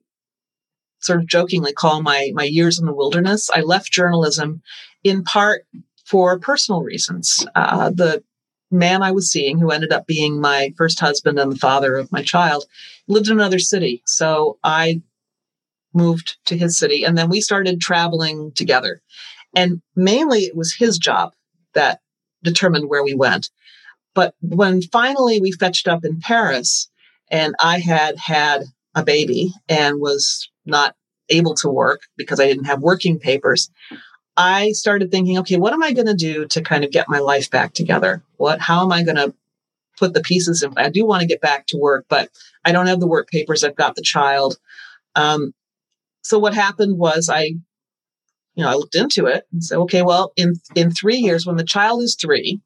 sort 1.01 1.21
of 1.21 1.27
jokingly 1.27 1.73
call 1.73 2.03
my 2.03 2.31
my 2.35 2.45
years 2.45 2.79
in 2.79 2.85
the 2.87 2.93
wilderness. 2.93 3.51
I 3.51 3.63
left 3.63 3.91
journalism 3.91 4.63
in 5.03 5.25
part 5.25 5.65
for 6.05 6.39
personal 6.39 6.83
reasons. 6.83 7.47
Uh, 7.55 7.89
the 7.91 8.23
man 8.71 9.03
I 9.03 9.13
was 9.13 9.31
seeing, 9.31 9.59
who 9.59 9.71
ended 9.71 9.93
up 9.93 10.07
being 10.07 10.41
my 10.41 10.75
first 10.77 11.01
husband 11.01 11.39
and 11.39 11.51
the 11.51 11.57
father 11.57 11.97
of 11.97 12.13
my 12.13 12.23
child, 12.23 12.65
lived 13.09 13.29
in 13.29 13.35
another 13.35 13.59
city. 13.59 14.03
So 14.07 14.59
I 14.63 15.01
moved 15.95 16.37
to 16.47 16.57
his 16.57 16.79
city 16.79 17.05
and 17.05 17.17
then 17.17 17.31
we 17.31 17.41
started 17.41 17.81
traveling 17.81 18.53
together. 18.53 19.01
And 19.55 19.81
mainly 19.97 20.41
it 20.41 20.57
was 20.57 20.75
his 20.75 20.99
job 20.99 21.33
that 21.75 22.01
determined 22.43 22.89
where 22.89 23.05
we 23.05 23.15
went. 23.15 23.51
But 24.15 24.35
when 24.41 24.83
finally 24.83 25.41
we 25.41 25.53
fetched 25.53 25.89
up 25.89 26.05
in 26.05 26.21
Paris 26.21 26.91
and 27.33 27.55
I 27.61 27.79
had 27.79 28.17
had 28.19 28.65
a 28.95 29.03
baby 29.03 29.53
and 29.69 29.99
was 29.99 30.49
not 30.67 30.95
able 31.31 31.55
to 31.55 31.71
work 31.71 32.03
because 32.17 32.39
I 32.39 32.47
didn't 32.47 32.67
have 32.67 32.81
working 32.81 33.19
papers, 33.19 33.71
I 34.37 34.73
started 34.73 35.11
thinking, 35.11 35.39
okay, 35.39 35.57
what 35.57 35.73
am 35.73 35.83
I 35.83 35.93
going 35.93 36.07
to 36.07 36.15
do 36.15 36.47
to 36.47 36.61
kind 36.61 36.85
of 36.85 36.93
get 36.93 37.09
my 37.09 37.19
life 37.19 37.51
back 37.51 37.73
together? 37.73 38.23
What, 38.37 38.61
how 38.61 38.83
am 38.83 38.93
I 38.93 39.03
going 39.03 39.17
to 39.17 39.35
put 39.99 40.15
the 40.15 40.21
pieces 40.21 40.63
in? 40.63 40.73
I 40.77 40.91
do 40.91 41.05
want 41.07 41.23
to 41.23 41.27
get 41.27 41.41
back 41.41 41.67
to 41.69 41.79
work, 41.79 42.07
but 42.09 42.29
I 42.65 42.73
don't 42.73 42.87
have 42.87 43.01
the 43.01 43.09
work 43.09 43.29
papers. 43.29 43.65
I've 43.65 43.77
got 43.77 43.97
the 43.97 44.03
child. 44.03 44.59
Um, 45.15 45.53
so 46.23 46.39
what 46.39 46.55
happened 46.55 46.99
was 46.99 47.29
I, 47.29 47.55
you 48.55 48.63
know, 48.63 48.69
I 48.69 48.75
looked 48.75 48.95
into 48.95 49.27
it 49.27 49.45
and 49.53 49.65
said, 49.65 49.79
okay, 49.79 50.03
well, 50.03 50.33
in 50.37 50.55
in 50.75 50.91
three 50.91 51.17
years, 51.17 51.47
when 51.47 51.57
the 51.57 51.65
child 51.65 52.03
is 52.03 52.17
three, 52.21 52.61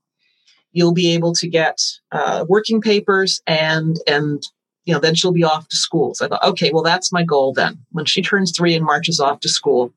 you'll 0.72 0.92
be 0.92 1.14
able 1.14 1.32
to 1.34 1.48
get 1.48 1.78
uh, 2.12 2.44
working 2.48 2.80
papers 2.80 3.40
and 3.46 3.96
and 4.06 4.42
you 4.86 4.94
know 4.94 5.00
then 5.00 5.14
she'll 5.14 5.32
be 5.32 5.44
off 5.44 5.68
to 5.68 5.76
school. 5.76 6.14
So 6.14 6.24
I 6.24 6.28
thought, 6.28 6.44
okay, 6.44 6.70
well, 6.72 6.82
that's 6.82 7.12
my 7.12 7.24
goal 7.24 7.52
then. 7.52 7.78
When 7.90 8.06
she 8.06 8.22
turns 8.22 8.52
three 8.56 8.74
and 8.74 8.84
marches 8.84 9.20
off 9.20 9.40
to 9.40 9.48
school, 9.48 9.92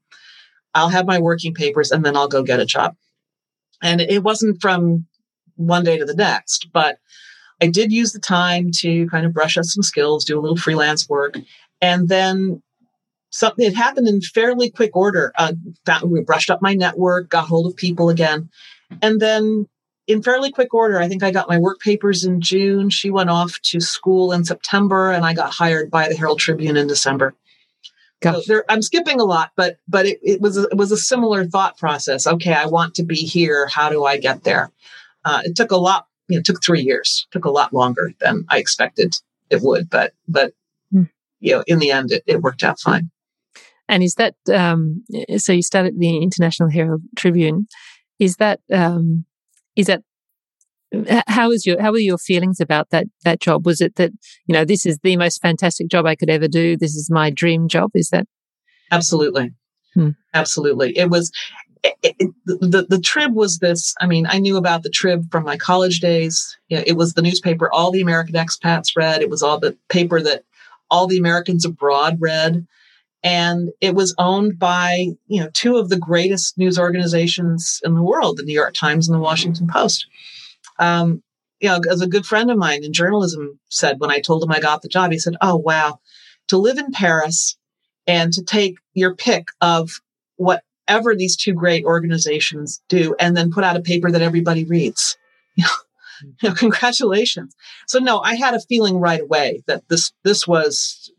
I'll 0.73 0.89
have 0.89 1.06
my 1.06 1.19
working 1.19 1.54
papers 1.54 1.91
and 1.91 2.04
then 2.04 2.17
I'll 2.17 2.28
go 2.28 2.43
get 2.43 2.60
a 2.60 2.65
job. 2.65 2.95
And 3.82 4.02
it 4.02 4.23
wasn't 4.23 4.62
from 4.62 5.06
one 5.56 5.84
day 5.84 5.97
to 5.97 6.06
the 6.06 6.15
next, 6.15 6.67
but 6.73 6.97
I 7.62 7.67
did 7.67 7.91
use 7.91 8.12
the 8.12 8.19
time 8.19 8.71
to 8.78 9.08
kind 9.08 9.25
of 9.25 9.34
brush 9.34 9.58
up 9.58 9.65
some 9.65 9.84
skills, 9.84 10.25
do 10.25 10.38
a 10.38 10.41
little 10.41 10.58
freelance 10.58 11.08
work. 11.08 11.36
And 11.82 12.10
then 12.10 12.62
something 13.30 13.65
it 13.65 13.75
happened 13.75 14.08
in 14.08 14.21
fairly 14.21 14.69
quick 14.69 14.95
order. 14.95 15.32
Uh, 15.38 15.54
we 16.04 16.21
brushed 16.21 16.49
up 16.49 16.62
my 16.62 16.73
network, 16.73 17.30
got 17.30 17.47
hold 17.47 17.67
of 17.67 17.75
people 17.75 18.10
again. 18.10 18.49
And 19.02 19.19
then 19.19 19.67
in 20.10 20.24
fairly 20.24 20.52
quick 20.52 20.74
order, 20.74 21.00
I 21.00 21.08
think 21.08 21.22
I 21.22 21.30
got 21.30 21.48
my 21.48 21.60
work 21.60 21.80
papers 21.80 22.24
in 22.24 22.41
June. 22.41 22.89
She 22.89 23.12
went 23.12 23.30
off 23.30 23.60
to 23.65 23.80
school 23.80 24.32
in 24.32 24.43
September, 24.43 25.12
and 25.12 25.24
I 25.24 25.36
got 25.36 25.54
hired 25.54 25.91
by 25.91 26.10
the 26.10 26.15
Herald 26.15 26.39
Tribune 26.39 26.76
in 26.76 26.88
December. 26.88 27.36
So 28.24 28.41
there, 28.48 28.65
I'm 28.67 28.82
skipping 28.82 29.22
a 29.22 29.24
lot, 29.24 29.52
but 29.56 29.78
but 29.88 30.08
it, 30.08 30.19
it 30.24 30.41
was 30.41 30.58
a, 30.58 30.63
it 30.63 30.76
was 30.76 30.91
a 30.91 30.98
similar 30.98 31.45
thought 31.45 31.78
process. 31.78 32.26
Okay, 32.26 32.52
I 32.52 32.65
want 32.65 32.95
to 32.95 33.04
be 33.04 33.15
here. 33.15 33.67
How 33.67 33.89
do 33.89 34.04
I 34.04 34.17
get 34.17 34.43
there? 34.43 34.72
Uh, 35.24 35.41
it 35.45 35.56
took 35.56 35.72
a 35.72 35.78
lot. 35.78 36.08
You 36.28 36.36
know, 36.36 36.39
it 36.39 36.45
took 36.45 36.62
three 36.62 36.82
years. 36.82 37.28
It 37.30 37.34
took 37.34 37.45
a 37.45 37.52
lot 37.52 37.72
longer 37.72 38.12
than 38.19 38.45
I 38.50 38.58
expected 38.58 39.15
it 39.52 39.62
would, 39.62 39.91
but 39.91 40.13
but 40.28 40.54
hmm. 40.91 41.04
you 41.39 41.56
know, 41.56 41.63
in 41.67 41.78
the 41.78 41.91
end, 41.91 42.12
it, 42.12 42.24
it 42.26 42.41
worked 42.41 42.63
out 42.63 42.80
fine. 42.80 43.12
And 43.88 44.02
is 44.02 44.15
that 44.15 44.36
um, 44.52 45.04
so? 45.38 45.54
You 45.54 45.62
started 45.62 46.00
the 46.00 46.17
International 46.17 46.69
Herald 46.69 47.04
Tribune. 47.15 47.67
Is 48.17 48.36
that 48.38 48.60
um, 48.74 49.26
is 49.80 49.88
that 49.88 50.02
how 51.28 51.50
was 51.50 51.65
your 51.65 51.82
how 51.82 51.92
were 51.92 52.00
your 52.00 52.18
feelings 52.18 52.60
about 52.60 52.89
that 52.89 53.06
that 53.24 53.39
job? 53.39 53.65
Was 53.65 53.82
it 53.82 53.96
that 53.96 54.12
you 54.46 54.54
know 54.54 54.65
this 54.65 54.86
is 54.86 55.00
the 55.04 55.18
most 55.18 55.42
fantastic 55.42 55.88
job 55.88 56.06
i 56.06 56.15
could 56.15 56.30
ever 56.30 56.48
do 56.48 56.76
this 56.76 56.96
is 56.96 57.10
my 57.10 57.30
dream 57.30 57.68
job? 57.68 57.92
Is 57.94 58.10
that 58.10 58.28
absolutely. 58.92 59.52
Hmm. 59.94 60.10
absolutely. 60.34 60.98
It 60.98 61.10
was 61.10 61.32
it, 61.84 61.96
it, 62.20 62.32
the 62.46 62.86
the 62.89 63.00
trib 63.00 63.34
was 63.34 63.60
this 63.60 63.96
i 64.02 64.06
mean 64.06 64.28
i 64.28 64.38
knew 64.38 64.58
about 64.58 64.84
the 64.84 64.89
trib 64.89 65.32
from 65.32 65.44
my 65.44 65.58
college 65.58 66.00
days. 66.00 66.58
It 66.70 66.97
was 66.97 67.14
the 67.14 67.22
newspaper 67.22 67.72
all 67.72 67.91
the 67.91 68.01
american 68.01 68.36
expats 68.36 68.97
read. 68.97 69.22
It 69.22 69.30
was 69.30 69.43
all 69.43 69.60
the 69.60 69.78
paper 69.89 70.22
that 70.22 70.43
all 70.91 71.08
the 71.08 71.20
americans 71.20 71.66
abroad 71.66 72.18
read 72.20 72.66
and 73.24 73.70
it 73.82 73.95
was 73.95 74.15
owned 74.17 74.57
by 74.57 75.07
you 75.28 75.41
know 75.41 75.49
two 75.53 75.78
of 75.78 75.89
the 75.89 75.97
greatest 75.97 76.57
news 76.57 76.80
organizations 76.80 77.82
in 77.84 77.93
the 77.95 78.03
world 78.03 78.38
the 78.38 78.43
new 78.43 78.53
york 78.53 78.74
times 78.74 79.07
and 79.07 79.15
the 79.15 79.22
washington 79.22 79.67
post 79.67 80.05
um, 80.80 81.22
you 81.59 81.67
know, 81.67 81.80
as 81.89 82.01
a 82.01 82.07
good 82.07 82.26
friend 82.26 82.49
of 82.49 82.57
mine 82.57 82.84
in 82.84 82.93
journalism 82.93 83.59
said 83.70 83.99
when 83.99 84.11
I 84.11 84.20
told 84.20 84.43
him 84.43 84.51
I 84.51 84.59
got 84.59 84.82
the 84.82 84.88
job, 84.88 85.11
he 85.11 85.20
said, 85.20 85.36
"Oh 85.41 85.57
wow, 85.57 85.99
to 86.47 86.57
live 86.57 86.78
in 86.78 86.91
Paris 86.91 87.57
and 88.07 88.32
to 88.34 88.43
take 88.43 88.76
your 88.93 89.15
pick 89.15 89.49
of 89.61 89.91
whatever 90.38 91.15
these 91.15 91.36
two 91.36 91.53
great 91.53 91.84
organizations 91.84 92.82
do, 92.88 93.15
and 93.20 93.36
then 93.36 93.51
put 93.51 93.63
out 93.63 93.76
a 93.76 93.82
paper 93.82 94.09
that 94.09 94.22
everybody 94.22 94.63
reads." 94.63 95.17
You 95.55 95.65
know, 96.43 96.53
congratulations. 96.53 97.55
So 97.88 97.99
no, 97.99 98.22
I 98.22 98.36
had 98.36 98.53
a 98.53 98.61
feeling 98.61 98.97
right 98.97 99.22
away 99.22 99.63
that 99.67 99.88
this 99.89 100.13
this 100.24 100.47
was 100.47 101.11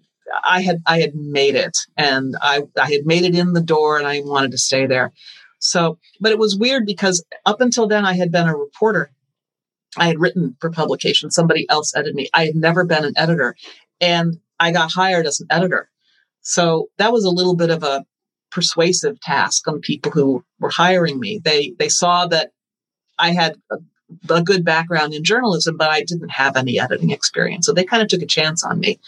I 0.44 0.62
had 0.62 0.82
I 0.86 1.00
had 1.00 1.14
made 1.14 1.54
it, 1.54 1.76
and 1.96 2.36
I 2.40 2.62
I 2.80 2.90
had 2.90 3.06
made 3.06 3.24
it 3.24 3.34
in 3.34 3.52
the 3.52 3.60
door, 3.60 3.98
and 3.98 4.06
I 4.06 4.20
wanted 4.20 4.52
to 4.52 4.58
stay 4.58 4.86
there. 4.86 5.12
So, 5.58 5.98
but 6.20 6.32
it 6.32 6.38
was 6.38 6.56
weird 6.56 6.86
because 6.86 7.24
up 7.44 7.60
until 7.60 7.86
then 7.86 8.04
I 8.04 8.14
had 8.14 8.32
been 8.32 8.48
a 8.48 8.56
reporter 8.56 9.10
I 9.96 10.06
had 10.06 10.20
written 10.20 10.56
for 10.60 10.70
publication. 10.70 11.30
Somebody 11.30 11.68
else 11.68 11.94
edited 11.94 12.14
me. 12.14 12.28
I 12.32 12.46
had 12.46 12.54
never 12.54 12.84
been 12.84 13.04
an 13.04 13.14
editor, 13.16 13.56
and 14.00 14.38
I 14.58 14.72
got 14.72 14.92
hired 14.92 15.26
as 15.26 15.40
an 15.40 15.48
editor. 15.50 15.88
So 16.42 16.88
that 16.98 17.12
was 17.12 17.24
a 17.24 17.30
little 17.30 17.56
bit 17.56 17.70
of 17.70 17.82
a 17.82 18.04
persuasive 18.50 19.20
task 19.20 19.66
on 19.68 19.80
people 19.80 20.12
who 20.12 20.44
were 20.58 20.70
hiring 20.70 21.18
me. 21.18 21.40
They 21.42 21.74
they 21.78 21.88
saw 21.88 22.26
that 22.26 22.52
I 23.18 23.32
had 23.32 23.56
a, 23.70 23.78
a 24.32 24.42
good 24.42 24.64
background 24.64 25.14
in 25.14 25.24
journalism, 25.24 25.76
but 25.76 25.90
I 25.90 26.02
didn't 26.02 26.30
have 26.30 26.56
any 26.56 26.78
editing 26.78 27.10
experience. 27.10 27.66
So 27.66 27.72
they 27.72 27.84
kind 27.84 28.02
of 28.02 28.08
took 28.08 28.22
a 28.22 28.26
chance 28.26 28.64
on 28.64 28.78
me. 28.80 29.00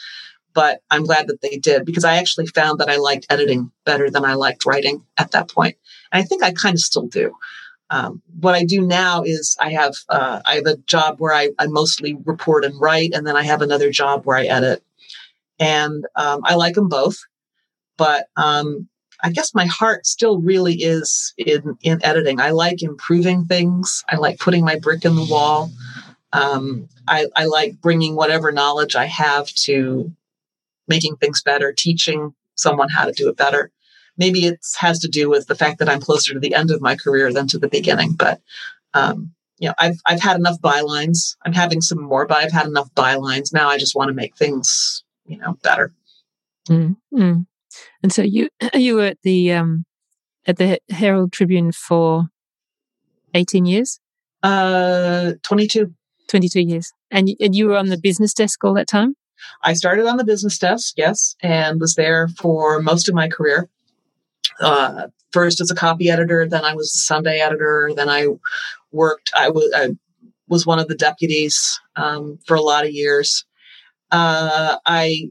But 0.55 0.81
I'm 0.91 1.05
glad 1.05 1.29
that 1.29 1.41
they 1.41 1.57
did 1.57 1.85
because 1.85 2.05
I 2.05 2.17
actually 2.17 2.47
found 2.47 2.81
that 2.81 2.91
I 2.91 2.97
liked 2.97 3.27
editing 3.31 3.71
better 3.85 4.11
than 4.11 4.25
I 4.25 4.35
liked 4.35 4.67
writing 4.67 5.05
at 5.17 5.31
that 5.33 5.49
point. 5.49 5.77
And 6.11 6.23
I 6.23 6.27
think 6.27 6.43
I 6.43 6.53
kind 6.53 6.75
of 6.75 6.81
still 6.81 7.07
do. 7.07 7.35
Um, 7.91 8.23
what 8.41 8.55
I 8.55 8.65
do 8.65 8.81
now 8.81 9.23
is 9.23 9.57
I 9.61 9.71
have 9.73 9.95
uh, 10.09 10.41
I 10.47 10.57
have 10.57 10.67
a 10.67 10.77
job 10.79 11.17
where 11.19 11.35
I, 11.35 11.51
I 11.59 11.67
mostly 11.67 12.17
report 12.25 12.65
and 12.65 12.81
write, 12.81 13.13
and 13.13 13.27
then 13.27 13.37
I 13.37 13.43
have 13.43 13.61
another 13.61 13.91
job 13.91 14.25
where 14.25 14.37
I 14.37 14.45
edit, 14.45 14.83
and 15.59 16.07
um, 16.17 16.41
I 16.45 16.55
like 16.55 16.75
them 16.75 16.89
both. 16.89 17.19
But 17.99 18.29
um, 18.37 18.89
I 19.23 19.31
guess 19.31 19.55
my 19.55 19.67
heart 19.67 20.07
still 20.07 20.41
really 20.41 20.75
is 20.75 21.35
in 21.37 21.77
in 21.83 22.05
editing. 22.05 22.41
I 22.41 22.51
like 22.51 22.83
improving 22.83 23.45
things. 23.45 24.03
I 24.09 24.17
like 24.17 24.39
putting 24.39 24.65
my 24.65 24.79
brick 24.79 25.05
in 25.05 25.15
the 25.15 25.27
wall. 25.31 25.71
Um, 26.33 26.89
I, 27.07 27.27
I 27.37 27.45
like 27.45 27.81
bringing 27.81 28.17
whatever 28.17 28.53
knowledge 28.53 28.97
I 28.97 29.05
have 29.05 29.49
to 29.49 30.11
making 30.95 31.17
things 31.17 31.43
better, 31.43 31.73
teaching 31.73 32.35
someone 32.55 32.89
how 32.89 33.05
to 33.07 33.13
do 33.13 33.29
it 33.29 33.37
better 33.37 33.73
maybe 34.17 34.47
it 34.47 34.61
has 34.79 34.99
to 35.01 35.09
do 35.09 35.29
with 35.29 35.47
the 35.47 35.55
fact 35.55 35.79
that 35.79 35.89
I'm 35.89 36.01
closer 36.01 36.33
to 36.33 36.41
the 36.41 36.55
end 36.55 36.71
of 36.71 36.81
my 36.81 36.97
career 36.97 37.33
than 37.33 37.47
to 37.49 37.59
the 37.59 37.69
beginning. 37.69 38.13
But 38.13 38.41
um, 38.95 39.33
you 39.59 39.69
know, 39.69 39.75
I've 39.79 40.01
I've 40.07 40.21
had 40.21 40.37
enough 40.37 40.61
bylines. 40.61 41.37
I'm 41.45 41.53
having 41.53 41.81
some 41.81 42.03
more, 42.03 42.27
but 42.27 42.39
I've 42.39 42.53
had 42.53 42.67
enough 42.67 42.93
bylines. 42.95 43.53
Now 43.53 43.69
I 43.69 43.79
just 43.79 43.95
want 43.95 44.09
to 44.09 44.15
make 44.15 44.37
things, 44.37 45.05
you 45.25 45.39
know, 45.39 45.55
better. 45.63 45.93
Mm-hmm. 46.69 47.41
And 48.03 48.13
so 48.13 48.23
you 48.23 48.49
you 48.75 48.97
were 48.97 49.07
at 49.07 49.19
the 49.23 49.53
um, 49.53 49.85
at 50.47 50.57
the 50.57 50.79
Herald 50.91 51.33
Tribune 51.33 51.73
for 51.73 52.29
18 53.35 53.67
years. 53.67 53.99
Uh, 54.43 55.35
22. 55.43 55.95
22 56.29 56.61
years, 56.61 56.93
and 57.11 57.29
and 57.41 57.55
you 57.55 57.67
were 57.67 57.77
on 57.77 57.89
the 57.89 57.99
business 57.99 58.33
desk 58.33 58.65
all 58.65 58.73
that 58.73 58.89
time. 58.89 59.15
I 59.63 59.75
started 59.75 60.07
on 60.07 60.17
the 60.17 60.25
business 60.25 60.59
desk, 60.59 60.95
yes, 60.97 61.37
and 61.43 61.81
was 61.81 61.95
there 61.95 62.29
for 62.29 62.81
most 62.81 63.09
of 63.09 63.15
my 63.15 63.29
career 63.29 63.69
uh, 64.61 65.09
first 65.33 65.61
as 65.61 65.71
a 65.71 65.75
copy 65.75 66.11
editor, 66.11 66.47
then 66.47 66.65
I 66.65 66.75
was 66.75 66.95
a 66.95 66.99
Sunday 66.99 67.41
editor, 67.41 67.91
then 67.95 68.09
I 68.09 68.29
worked. 68.91 69.31
I 69.37 69.51
was 69.51 69.73
was 70.49 70.67
one 70.67 70.79
of 70.79 70.89
the 70.89 70.95
deputies 70.95 71.81
um, 71.97 72.39
for 72.47 72.55
a 72.55 72.61
lot 72.61 72.85
of 72.85 72.93
years. 72.93 73.47
Uh, 74.11 74.77
I, 74.85 75.31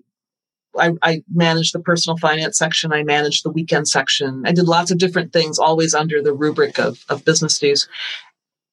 I, 0.76 0.94
I 1.04 1.24
managed 1.32 1.76
the 1.76 1.80
personal 1.80 2.18
finance 2.18 2.58
section. 2.58 2.92
I 2.92 3.04
managed 3.04 3.44
the 3.44 3.52
weekend 3.52 3.88
section. 3.88 4.42
I 4.48 4.52
did 4.52 4.68
lots 4.68 4.90
of 4.90 4.98
different 4.98 5.32
things, 5.32 5.60
always 5.60 5.94
under 5.94 6.22
the 6.22 6.34
rubric 6.34 6.80
of 6.80 7.06
of 7.10 7.26
business 7.26 7.62
news. 7.62 7.88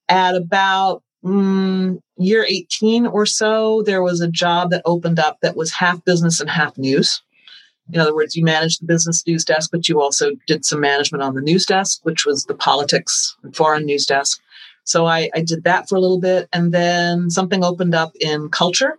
At 0.08 0.34
about 0.34 1.02
mm, 1.24 1.98
year 2.16 2.44
18 2.46 3.06
or 3.06 3.26
so, 3.26 3.82
there 3.82 4.02
was 4.02 4.20
a 4.20 4.28
job 4.28 4.70
that 4.70 4.82
opened 4.84 5.18
up 5.18 5.38
that 5.42 5.56
was 5.56 5.72
half 5.72 6.04
business 6.04 6.40
and 6.40 6.50
half 6.50 6.76
news. 6.78 7.22
In 7.92 8.00
other 8.00 8.14
words, 8.14 8.36
you 8.36 8.44
managed 8.44 8.82
the 8.82 8.86
business 8.86 9.26
news 9.26 9.44
desk, 9.44 9.70
but 9.72 9.88
you 9.88 10.00
also 10.00 10.32
did 10.46 10.64
some 10.64 10.80
management 10.80 11.22
on 11.22 11.34
the 11.34 11.40
news 11.40 11.64
desk, 11.64 12.00
which 12.02 12.26
was 12.26 12.44
the 12.44 12.54
politics 12.54 13.34
and 13.42 13.56
foreign 13.56 13.86
news 13.86 14.04
desk. 14.04 14.40
So 14.84 15.06
I, 15.06 15.30
I 15.34 15.42
did 15.42 15.64
that 15.64 15.88
for 15.88 15.96
a 15.96 16.00
little 16.00 16.20
bit. 16.20 16.48
And 16.52 16.72
then 16.72 17.30
something 17.30 17.64
opened 17.64 17.94
up 17.94 18.12
in 18.20 18.50
culture 18.50 18.98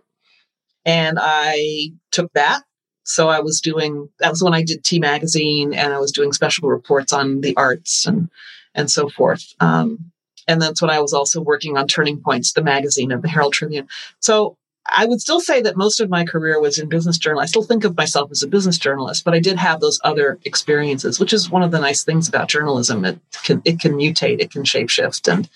and 0.84 1.18
I 1.20 1.92
took 2.10 2.32
that. 2.32 2.62
So 3.04 3.28
I 3.28 3.40
was 3.40 3.60
doing, 3.60 4.08
that 4.18 4.30
was 4.30 4.42
when 4.42 4.54
I 4.54 4.62
did 4.62 4.84
T 4.84 4.98
Magazine 4.98 5.72
and 5.72 5.92
I 5.92 5.98
was 5.98 6.12
doing 6.12 6.32
special 6.32 6.68
reports 6.68 7.12
on 7.12 7.40
the 7.40 7.56
arts 7.56 8.06
and, 8.06 8.28
and 8.74 8.90
so 8.90 9.08
forth. 9.08 9.54
Um, 9.60 10.12
and 10.50 10.60
that's 10.60 10.82
when 10.82 10.90
I 10.90 10.98
was 10.98 11.12
also 11.12 11.40
working 11.40 11.78
on 11.78 11.86
Turning 11.86 12.20
Points, 12.20 12.52
the 12.52 12.62
magazine 12.62 13.12
of 13.12 13.22
the 13.22 13.28
Herald 13.28 13.52
Tribune. 13.52 13.88
So 14.18 14.56
I 14.92 15.06
would 15.06 15.20
still 15.20 15.40
say 15.40 15.62
that 15.62 15.76
most 15.76 16.00
of 16.00 16.10
my 16.10 16.24
career 16.24 16.60
was 16.60 16.78
in 16.78 16.88
business 16.88 17.18
journal. 17.18 17.40
I 17.40 17.46
still 17.46 17.62
think 17.62 17.84
of 17.84 17.96
myself 17.96 18.32
as 18.32 18.42
a 18.42 18.48
business 18.48 18.76
journalist, 18.76 19.24
but 19.24 19.34
I 19.34 19.38
did 19.38 19.58
have 19.58 19.78
those 19.78 20.00
other 20.02 20.40
experiences, 20.44 21.20
which 21.20 21.32
is 21.32 21.50
one 21.50 21.62
of 21.62 21.70
the 21.70 21.78
nice 21.78 22.02
things 22.02 22.28
about 22.28 22.48
journalism. 22.48 23.04
It 23.04 23.20
can 23.44 23.62
it 23.64 23.78
can 23.78 23.92
mutate, 23.92 24.40
it 24.40 24.50
can 24.50 24.64
shapeshift 24.64 25.32
and 25.32 25.48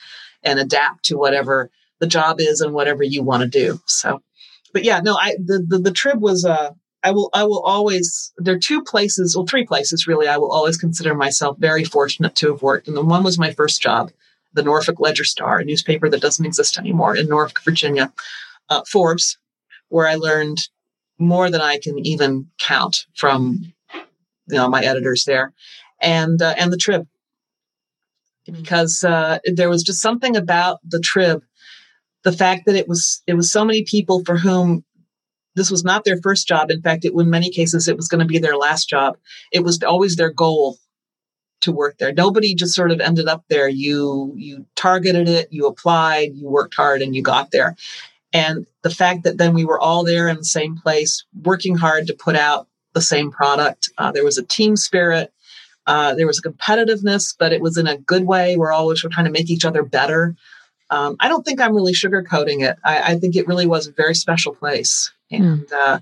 and 0.45 0.61
adapt 0.61 1.05
to 1.07 1.17
whatever 1.17 1.71
the 1.99 2.07
job 2.07 2.37
is 2.39 2.61
and 2.61 2.73
whatever 2.73 3.03
you 3.03 3.23
want 3.23 3.43
to 3.43 3.49
do. 3.49 3.81
So, 3.87 4.23
but 4.73 4.85
yeah, 4.85 5.01
no, 5.01 5.17
I 5.21 5.37
the 5.45 5.65
the, 5.67 5.79
the 5.79 5.93
trib 5.93 6.21
was 6.23 6.45
uh 6.45 6.71
I 7.03 7.11
will 7.11 7.31
I 7.35 7.45
will 7.45 7.63
always 7.63 8.33
there 8.37 8.55
are 8.55 8.59
two 8.59 8.83
places, 8.83 9.37
well 9.37 9.47
three 9.47 9.67
places 9.67 10.07
really 10.07 10.29
I 10.29 10.37
will 10.37 10.53
always 10.53 10.77
consider 10.77 11.15
myself 11.15 11.59
very 11.59 11.83
fortunate 11.83 12.37
to 12.37 12.53
have 12.53 12.63
worked. 12.63 12.87
And 12.87 12.97
the 12.97 13.05
one 13.05 13.25
was 13.25 13.39
my 13.39 13.53
first 13.53 13.83
job, 13.83 14.13
the 14.55 14.63
Norfolk 14.63 15.01
Ledger 15.01 15.25
Star, 15.25 15.59
a 15.59 15.65
newspaper 15.65 16.09
that 16.09 16.23
doesn't 16.23 16.47
exist 16.47 16.79
anymore 16.79 17.17
in 17.17 17.29
Norfolk, 17.29 17.61
Virginia 17.65 18.13
uh, 18.71 18.83
Forbes, 18.91 19.39
where 19.89 20.09
I 20.09 20.15
learned 20.15 20.59
more 21.19 21.51
than 21.51 21.61
I 21.61 21.79
can 21.79 21.99
even 22.05 22.49
count 22.59 23.07
from 23.17 23.73
you 23.93 24.57
know 24.57 24.69
my 24.69 24.83
editors 24.83 25.25
there, 25.25 25.53
and 26.01 26.41
uh, 26.41 26.55
and 26.59 26.73
the 26.73 26.77
Trib, 26.77 27.07
because 28.47 29.05
uh, 29.05 29.39
there 29.45 29.69
was 29.69 29.83
just 29.83 30.01
something 30.01 30.37
about 30.37 30.79
the 30.85 31.01
Trib, 31.01 31.43
the 32.23 32.33
fact 32.33 32.67
that 32.67 32.77
it 32.77 32.89
was 32.89 33.23
it 33.27 33.35
was 33.35 33.53
so 33.53 33.65
many 33.65 33.85
people 33.85 34.23
for 34.25 34.37
whom 34.37 34.85
this 35.55 35.71
was 35.71 35.85
not 35.85 36.05
their 36.05 36.21
first 36.21 36.49
job. 36.49 36.71
In 36.71 36.83
fact, 36.83 37.05
it 37.05 37.13
in 37.15 37.31
many 37.31 37.51
cases 37.51 37.89
it 37.89 37.97
was 37.97 38.09
going 38.09 38.21
to 38.21 38.27
be 38.27 38.39
their 38.39 38.57
last 38.57 38.89
job. 38.89 39.17
It 39.53 39.65
was 39.65 39.83
always 39.83 40.17
their 40.17 40.33
goal 40.33 40.79
to 41.65 41.73
work 41.73 41.99
there. 41.99 42.13
Nobody 42.13 42.55
just 42.55 42.75
sort 42.75 42.91
of 42.91 43.01
ended 43.01 43.27
up 43.27 43.45
there. 43.49 43.69
You 43.69 44.33
you 44.37 44.67
targeted 44.77 45.29
it, 45.29 45.49
you 45.53 45.67
applied, 45.67 46.35
you 46.35 46.49
worked 46.49 46.75
hard, 46.75 47.03
and 47.03 47.15
you 47.15 47.23
got 47.23 47.51
there. 47.51 47.77
And 48.33 48.67
the 48.83 48.91
fact 48.91 49.25
that 49.25 49.39
then 49.39 49.55
we 49.55 49.65
were 49.65 49.81
all 49.81 50.05
there 50.05 50.29
in 50.29 50.37
the 50.37 50.45
same 50.45 50.77
place, 50.77 51.25
working 51.43 51.77
hard 51.77 52.07
to 52.09 52.15
put 52.15 52.37
out 52.37 52.69
the 52.93 53.01
same 53.01 53.31
product. 53.31 53.91
Uh, 53.99 54.13
there 54.13 54.25
was 54.25 54.39
a 54.39 54.43
team 54.43 54.77
spirit. 54.77 55.33
Uh, 55.87 56.15
there 56.15 56.27
was 56.27 56.39
a 56.39 56.49
competitiveness, 56.49 57.35
but 57.39 57.53
it 57.53 57.61
was 57.61 57.77
in 57.77 57.87
a 57.87 57.99
good 57.99 58.27
way. 58.27 58.57
We're 58.57 58.73
always 58.73 59.05
we're 59.05 59.11
trying 59.11 59.27
to 59.27 59.33
make 59.33 59.51
each 59.51 59.65
other 59.65 59.83
better. 59.83 60.35
Um, 60.91 61.17
I 61.21 61.29
don't 61.29 61.45
think 61.45 61.61
I'm 61.61 61.75
really 61.75 61.93
sugarcoating 61.93 62.67
it. 62.67 62.77
I, 62.85 63.13
I, 63.13 63.19
think 63.19 63.37
it 63.37 63.49
really 63.49 63.67
was 63.67 63.87
a 63.87 63.93
very 63.93 64.15
special 64.15 64.55
place. 64.55 65.13
Hmm. 65.31 65.43
And, 65.43 65.67
mm. 65.67 65.73
uh, 65.73 66.01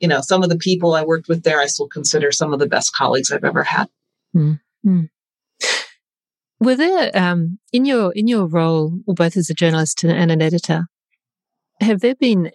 you 0.00 0.08
know, 0.08 0.20
some 0.20 0.42
of 0.42 0.48
the 0.48 0.56
people 0.56 0.94
I 0.94 1.04
worked 1.04 1.28
with 1.28 1.44
there, 1.44 1.60
I 1.60 1.66
still 1.66 1.86
consider 1.86 2.32
some 2.32 2.52
of 2.52 2.58
the 2.58 2.66
best 2.66 2.94
colleagues 2.94 3.30
I've 3.30 3.44
ever 3.44 3.62
had. 3.62 3.88
Mm. 4.34 4.60
Mm. 4.86 5.08
Were 6.60 6.76
there, 6.76 7.10
um, 7.16 7.58
in 7.72 7.84
your, 7.84 8.12
in 8.12 8.28
your 8.28 8.46
role, 8.46 9.00
both 9.06 9.36
as 9.36 9.50
a 9.50 9.54
journalist 9.54 10.04
and 10.04 10.30
an 10.30 10.40
editor, 10.40 10.86
have 11.80 12.00
there 12.00 12.14
been 12.14 12.52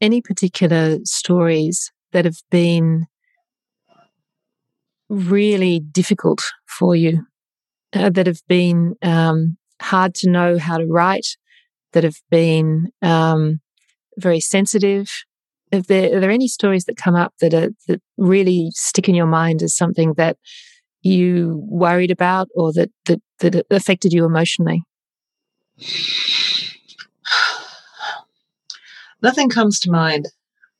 any 0.00 0.20
particular 0.20 0.98
stories 1.04 1.90
that 2.12 2.24
have 2.26 2.42
been 2.50 3.06
really 5.08 5.80
difficult 5.80 6.42
for 6.66 6.94
you, 6.94 7.26
uh, 7.94 8.10
that 8.10 8.26
have 8.26 8.42
been 8.48 8.94
um, 9.02 9.56
hard 9.80 10.14
to 10.16 10.30
know 10.30 10.58
how 10.58 10.76
to 10.76 10.86
write, 10.86 11.36
that 11.92 12.04
have 12.04 12.20
been 12.30 12.90
um, 13.00 13.60
very 14.18 14.40
sensitive? 14.40 15.10
There, 15.70 16.16
are 16.16 16.20
there 16.20 16.30
any 16.30 16.48
stories 16.48 16.84
that 16.84 16.96
come 16.96 17.14
up 17.14 17.32
that 17.40 17.54
are, 17.54 17.70
that 17.88 18.02
really 18.16 18.70
stick 18.72 19.08
in 19.08 19.14
your 19.14 19.26
mind 19.26 19.62
as 19.62 19.74
something 19.74 20.14
that 20.16 20.36
you 21.06 21.62
worried 21.68 22.10
about 22.10 22.48
or 22.54 22.72
that 22.74 22.90
that, 23.06 23.20
that 23.40 23.66
affected 23.70 24.12
you 24.12 24.24
emotionally? 24.24 24.82
nothing 29.22 29.48
comes 29.48 29.80
to 29.80 29.90
mind. 29.90 30.28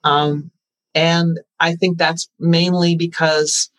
Um, 0.04 0.50
and 0.94 1.40
I 1.60 1.74
think 1.74 1.98
that's 1.98 2.28
mainly 2.38 2.96
because 2.96 3.70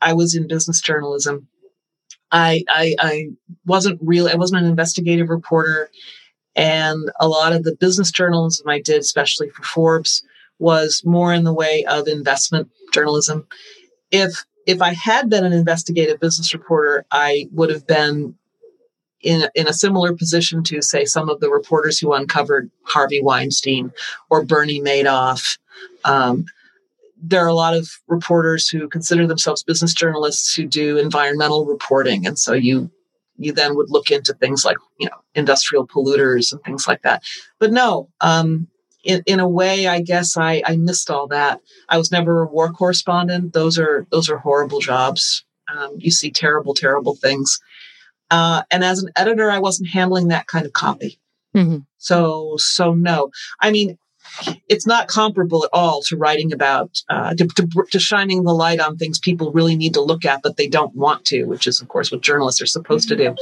I 0.00 0.12
was 0.12 0.34
in 0.34 0.46
business 0.46 0.80
journalism. 0.80 1.48
I, 2.30 2.64
I, 2.68 2.94
I 2.98 3.26
wasn't 3.66 3.98
really, 4.02 4.32
I 4.32 4.36
wasn't 4.36 4.62
an 4.62 4.68
investigative 4.68 5.28
reporter. 5.28 5.90
And 6.54 7.10
a 7.18 7.28
lot 7.28 7.52
of 7.52 7.64
the 7.64 7.74
business 7.74 8.10
journalism 8.10 8.68
I 8.68 8.80
did, 8.80 9.00
especially 9.00 9.48
for 9.50 9.62
Forbes, 9.62 10.22
was 10.58 11.02
more 11.04 11.32
in 11.32 11.44
the 11.44 11.52
way 11.52 11.84
of 11.84 12.06
investment 12.06 12.68
journalism. 12.92 13.46
If 14.10 14.44
if 14.66 14.80
I 14.82 14.92
had 14.92 15.28
been 15.28 15.44
an 15.44 15.52
investigative 15.52 16.20
business 16.20 16.52
reporter, 16.54 17.04
I 17.10 17.48
would 17.52 17.70
have 17.70 17.86
been 17.86 18.36
in, 19.20 19.48
in 19.54 19.68
a 19.68 19.72
similar 19.72 20.14
position 20.14 20.62
to, 20.64 20.82
say, 20.82 21.04
some 21.04 21.28
of 21.28 21.40
the 21.40 21.50
reporters 21.50 21.98
who 21.98 22.12
uncovered 22.12 22.70
Harvey 22.82 23.20
Weinstein 23.22 23.92
or 24.30 24.44
Bernie 24.44 24.80
Madoff. 24.80 25.58
Um, 26.04 26.46
there 27.22 27.44
are 27.44 27.48
a 27.48 27.54
lot 27.54 27.74
of 27.74 27.88
reporters 28.08 28.68
who 28.68 28.88
consider 28.88 29.26
themselves 29.26 29.62
business 29.62 29.94
journalists 29.94 30.54
who 30.54 30.66
do 30.66 30.98
environmental 30.98 31.64
reporting. 31.64 32.26
And 32.26 32.38
so 32.38 32.52
you 32.52 32.90
you 33.38 33.52
then 33.52 33.76
would 33.76 33.90
look 33.90 34.10
into 34.10 34.34
things 34.34 34.64
like 34.64 34.76
you 34.98 35.06
know 35.08 35.16
industrial 35.34 35.86
polluters 35.86 36.52
and 36.52 36.62
things 36.62 36.86
like 36.86 37.02
that. 37.02 37.22
But 37.58 37.72
no, 37.72 38.08
um, 38.20 38.68
in, 39.02 39.22
in 39.26 39.40
a 39.40 39.48
way, 39.48 39.86
I 39.86 40.00
guess 40.00 40.36
I, 40.36 40.62
I 40.64 40.76
missed 40.76 41.10
all 41.10 41.26
that. 41.28 41.60
I 41.88 41.98
was 41.98 42.12
never 42.12 42.42
a 42.42 42.46
war 42.46 42.70
correspondent. 42.72 43.52
Those 43.52 43.78
are 43.78 44.06
those 44.10 44.30
are 44.30 44.38
horrible 44.38 44.80
jobs. 44.80 45.44
Um, 45.68 45.96
you 45.98 46.10
see 46.10 46.30
terrible, 46.30 46.74
terrible 46.74 47.16
things. 47.16 47.58
Uh, 48.30 48.62
and 48.70 48.82
as 48.82 49.02
an 49.02 49.10
editor, 49.16 49.50
I 49.50 49.58
wasn't 49.58 49.90
handling 49.90 50.28
that 50.28 50.46
kind 50.46 50.64
of 50.64 50.72
copy. 50.72 51.18
Mm-hmm. 51.54 51.78
So, 51.98 52.54
so 52.56 52.94
no. 52.94 53.30
I 53.60 53.70
mean, 53.70 53.98
it's 54.68 54.86
not 54.86 55.08
comparable 55.08 55.64
at 55.64 55.70
all 55.72 56.00
to 56.02 56.16
writing 56.16 56.52
about 56.52 57.02
uh, 57.10 57.34
to, 57.34 57.46
to, 57.48 57.68
to, 57.90 57.98
shining 57.98 58.44
the 58.44 58.54
light 58.54 58.80
on 58.80 58.96
things 58.96 59.18
people 59.18 59.52
really 59.52 59.76
need 59.76 59.94
to 59.94 60.00
look 60.00 60.24
at 60.24 60.40
but 60.42 60.56
they 60.56 60.68
don't 60.68 60.94
want 60.94 61.24
to 61.26 61.44
which 61.44 61.66
is 61.66 61.80
of 61.80 61.88
course 61.88 62.10
what 62.10 62.22
journalists 62.22 62.62
are 62.62 62.66
supposed 62.66 63.08
to 63.08 63.16
do 63.16 63.34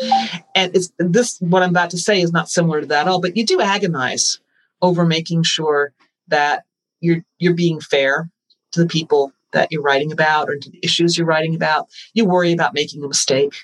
and 0.54 0.74
it's 0.74 0.90
this 0.98 1.38
what 1.40 1.62
i'm 1.62 1.70
about 1.70 1.90
to 1.90 1.98
say 1.98 2.20
is 2.20 2.32
not 2.32 2.48
similar 2.48 2.80
to 2.80 2.86
that 2.86 3.02
at 3.02 3.08
all 3.08 3.20
but 3.20 3.36
you 3.36 3.44
do 3.44 3.60
agonize 3.60 4.40
over 4.82 5.04
making 5.04 5.42
sure 5.42 5.92
that 6.28 6.64
you're 7.00 7.22
you're 7.38 7.54
being 7.54 7.80
fair 7.80 8.30
to 8.72 8.80
the 8.80 8.88
people 8.88 9.32
that 9.52 9.68
you're 9.70 9.82
writing 9.82 10.12
about 10.12 10.48
or 10.48 10.56
to 10.56 10.70
the 10.70 10.80
issues 10.82 11.16
you're 11.16 11.26
writing 11.26 11.54
about. 11.54 11.88
You 12.14 12.24
worry 12.24 12.52
about 12.52 12.74
making 12.74 13.02
a 13.02 13.08
mistake 13.08 13.54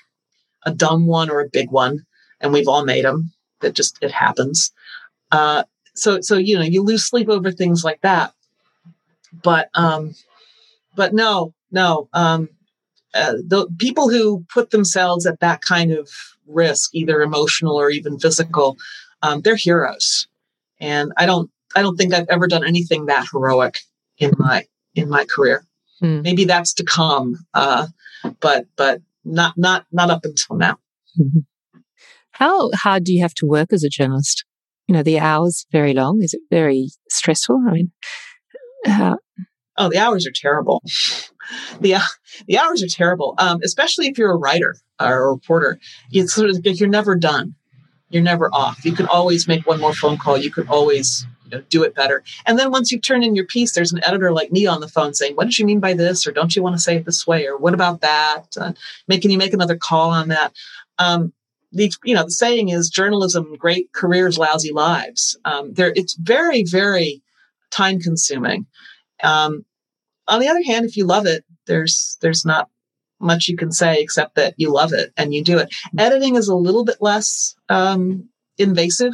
a 0.63 0.71
dumb 0.71 1.05
one 1.05 1.29
or 1.29 1.39
a 1.39 1.49
big 1.49 1.71
one 1.71 2.05
and 2.41 2.51
we've 2.51 2.67
all 2.67 2.83
made 2.83 3.05
them 3.05 3.31
that 3.61 3.73
just 3.73 3.97
it 4.01 4.11
happens. 4.11 4.71
Uh, 5.31 5.63
so 5.95 6.19
so 6.21 6.37
you 6.37 6.57
know 6.57 6.63
you 6.63 6.83
lose 6.83 7.03
sleep 7.03 7.29
over 7.29 7.51
things 7.51 7.83
like 7.83 8.01
that. 8.01 8.33
But 9.43 9.69
um 9.73 10.15
but 10.95 11.13
no 11.13 11.53
no 11.71 12.09
um 12.13 12.49
uh, 13.13 13.33
the 13.47 13.67
people 13.79 14.09
who 14.09 14.45
put 14.53 14.71
themselves 14.71 15.25
at 15.25 15.39
that 15.39 15.61
kind 15.61 15.91
of 15.91 16.09
risk 16.45 16.93
either 16.93 17.21
emotional 17.21 17.75
or 17.75 17.89
even 17.89 18.19
physical 18.19 18.77
um, 19.23 19.41
they're 19.41 19.55
heroes 19.55 20.27
and 20.79 21.11
i 21.17 21.25
don't 21.25 21.49
i 21.75 21.81
don't 21.81 21.97
think 21.97 22.13
i've 22.13 22.29
ever 22.29 22.47
done 22.47 22.65
anything 22.65 23.05
that 23.05 23.27
heroic 23.31 23.79
in 24.17 24.31
my 24.37 24.65
in 24.95 25.09
my 25.09 25.25
career 25.25 25.65
hmm. 25.99 26.21
maybe 26.21 26.45
that's 26.45 26.73
to 26.73 26.83
come 26.83 27.35
uh, 27.53 27.87
but 28.39 28.65
but 28.75 29.01
not 29.23 29.53
not 29.57 29.85
not 29.91 30.09
up 30.09 30.23
until 30.23 30.55
now 30.55 30.77
mm-hmm. 31.19 31.39
how 32.31 32.71
hard 32.71 33.03
do 33.03 33.13
you 33.13 33.21
have 33.21 33.33
to 33.33 33.45
work 33.45 33.71
as 33.73 33.83
a 33.83 33.89
journalist 33.89 34.45
you 34.87 34.93
know, 34.93 35.03
the 35.03 35.19
hours 35.19 35.65
very 35.71 35.93
long? 35.93 36.21
Is 36.21 36.33
it 36.33 36.41
very 36.49 36.89
stressful? 37.09 37.61
I 37.67 37.71
mean, 37.71 37.91
uh, 38.87 39.15
oh, 39.77 39.89
the 39.89 39.97
hours 39.97 40.25
are 40.25 40.31
terrible. 40.33 40.81
The 41.79 41.95
the 42.47 42.57
hours 42.57 42.83
are 42.83 42.89
terrible, 42.89 43.33
um, 43.37 43.59
especially 43.63 44.07
if 44.07 44.17
you're 44.17 44.33
a 44.33 44.37
writer 44.37 44.75
or 44.99 45.23
a 45.23 45.31
reporter. 45.31 45.79
It's 46.11 46.33
sort 46.33 46.49
of 46.49 46.59
you're 46.65 46.89
never 46.89 47.15
done. 47.15 47.55
You're 48.09 48.23
never 48.23 48.49
off. 48.53 48.85
You 48.85 48.93
can 48.93 49.07
always 49.07 49.47
make 49.47 49.67
one 49.67 49.79
more 49.79 49.93
phone 49.93 50.17
call. 50.17 50.37
You 50.37 50.51
can 50.51 50.67
always 50.67 51.25
you 51.45 51.57
know, 51.57 51.63
do 51.69 51.83
it 51.83 51.93
better. 51.93 52.23
And 52.45 52.57
then 52.57 52.71
once 52.71 52.91
you 52.91 52.99
turn 52.99 53.23
in 53.23 53.35
your 53.35 53.45
piece, 53.45 53.73
there's 53.73 53.91
an 53.91 54.03
editor 54.05 54.31
like 54.31 54.51
me 54.51 54.65
on 54.65 54.79
the 54.79 54.87
phone 54.87 55.13
saying, 55.13 55.35
"What 55.35 55.45
did 55.45 55.59
you 55.59 55.65
mean 55.65 55.79
by 55.79 55.93
this?" 55.93 56.25
or 56.25 56.31
"Don't 56.31 56.55
you 56.55 56.63
want 56.63 56.75
to 56.75 56.81
say 56.81 56.95
it 56.95 57.05
this 57.05 57.27
way?" 57.27 57.45
or 57.45 57.57
"What 57.57 57.73
about 57.73 58.01
that?" 58.01 58.45
Uh, 58.57 58.73
you 59.09 59.37
make 59.37 59.53
another 59.53 59.77
call 59.77 60.09
on 60.09 60.29
that. 60.29 60.53
Um, 60.97 61.33
the 61.71 61.91
you 62.03 62.15
know 62.15 62.23
the 62.23 62.31
saying 62.31 62.69
is 62.69 62.89
journalism 62.89 63.55
great 63.57 63.91
careers 63.93 64.37
lousy 64.37 64.71
lives 64.71 65.37
um, 65.45 65.73
there 65.73 65.93
it's 65.95 66.15
very 66.15 66.63
very 66.63 67.21
time 67.71 67.99
consuming 67.99 68.65
um, 69.23 69.65
on 70.27 70.39
the 70.39 70.47
other 70.47 70.63
hand 70.63 70.85
if 70.85 70.95
you 70.95 71.05
love 71.05 71.25
it 71.25 71.43
there's 71.65 72.17
there's 72.21 72.45
not 72.45 72.69
much 73.19 73.47
you 73.47 73.57
can 73.57 73.71
say 73.71 73.99
except 73.99 74.35
that 74.35 74.53
you 74.57 74.71
love 74.71 74.93
it 74.93 75.11
and 75.17 75.33
you 75.33 75.43
do 75.43 75.57
it. 75.57 75.73
Editing 75.97 76.35
is 76.35 76.47
a 76.47 76.55
little 76.55 76.85
bit 76.85 76.97
less 77.01 77.55
um, 77.69 78.29
invasive 78.57 79.13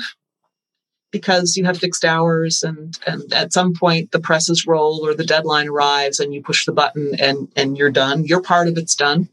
because 1.11 1.55
you 1.55 1.63
have 1.63 1.77
fixed 1.77 2.03
hours 2.03 2.63
and 2.63 2.99
and 3.05 3.31
at 3.33 3.53
some 3.53 3.73
point 3.73 4.11
the 4.11 4.19
presses 4.19 4.65
roll 4.65 5.05
or 5.05 5.13
the 5.13 5.25
deadline 5.25 5.69
arrives 5.69 6.19
and 6.19 6.33
you 6.33 6.41
push 6.41 6.65
the 6.65 6.73
button 6.73 7.13
and 7.19 7.49
and 7.55 7.77
you're 7.77 7.91
done. 7.91 8.25
Your 8.25 8.41
part 8.41 8.67
of 8.67 8.77
it's 8.77 8.95
done. 8.95 9.29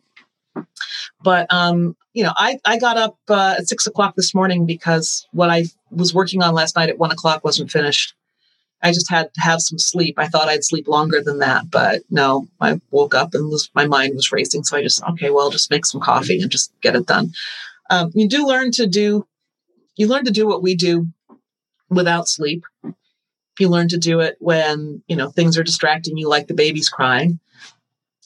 But 1.22 1.52
um, 1.52 1.96
you 2.12 2.22
know, 2.22 2.32
I 2.36 2.58
I 2.64 2.78
got 2.78 2.96
up 2.96 3.16
uh, 3.28 3.56
at 3.58 3.68
six 3.68 3.86
o'clock 3.86 4.14
this 4.14 4.34
morning 4.34 4.66
because 4.66 5.26
what 5.32 5.50
I 5.50 5.64
was 5.90 6.14
working 6.14 6.42
on 6.42 6.54
last 6.54 6.76
night 6.76 6.90
at 6.90 6.98
one 6.98 7.10
o'clock 7.10 7.44
wasn't 7.44 7.70
finished. 7.70 8.14
I 8.82 8.92
just 8.92 9.10
had 9.10 9.32
to 9.34 9.40
have 9.40 9.60
some 9.60 9.78
sleep. 9.78 10.14
I 10.18 10.28
thought 10.28 10.48
I'd 10.48 10.64
sleep 10.64 10.88
longer 10.88 11.22
than 11.22 11.38
that, 11.40 11.70
but 11.70 12.02
no, 12.10 12.48
I 12.60 12.80
woke 12.90 13.14
up 13.14 13.34
and 13.34 13.48
was, 13.48 13.70
my 13.74 13.86
mind 13.86 14.14
was 14.14 14.32
racing. 14.32 14.64
So 14.64 14.76
I 14.76 14.82
just, 14.82 15.02
okay, 15.02 15.30
well, 15.30 15.50
just 15.50 15.70
make 15.70 15.84
some 15.84 16.00
coffee 16.00 16.40
and 16.40 16.50
just 16.50 16.72
get 16.80 16.96
it 16.96 17.06
done. 17.06 17.32
Um, 17.90 18.10
you 18.14 18.28
do 18.28 18.46
learn 18.46 18.70
to 18.72 18.86
do, 18.86 19.26
you 19.96 20.06
learn 20.06 20.24
to 20.24 20.30
do 20.30 20.46
what 20.46 20.62
we 20.62 20.74
do 20.74 21.08
without 21.90 22.28
sleep. 22.28 22.64
You 23.58 23.68
learn 23.68 23.88
to 23.88 23.98
do 23.98 24.20
it 24.20 24.36
when, 24.38 25.02
you 25.06 25.16
know, 25.16 25.28
things 25.28 25.58
are 25.58 25.62
distracting 25.62 26.16
you, 26.16 26.28
like 26.28 26.46
the 26.46 26.54
baby's 26.54 26.88
crying 26.88 27.40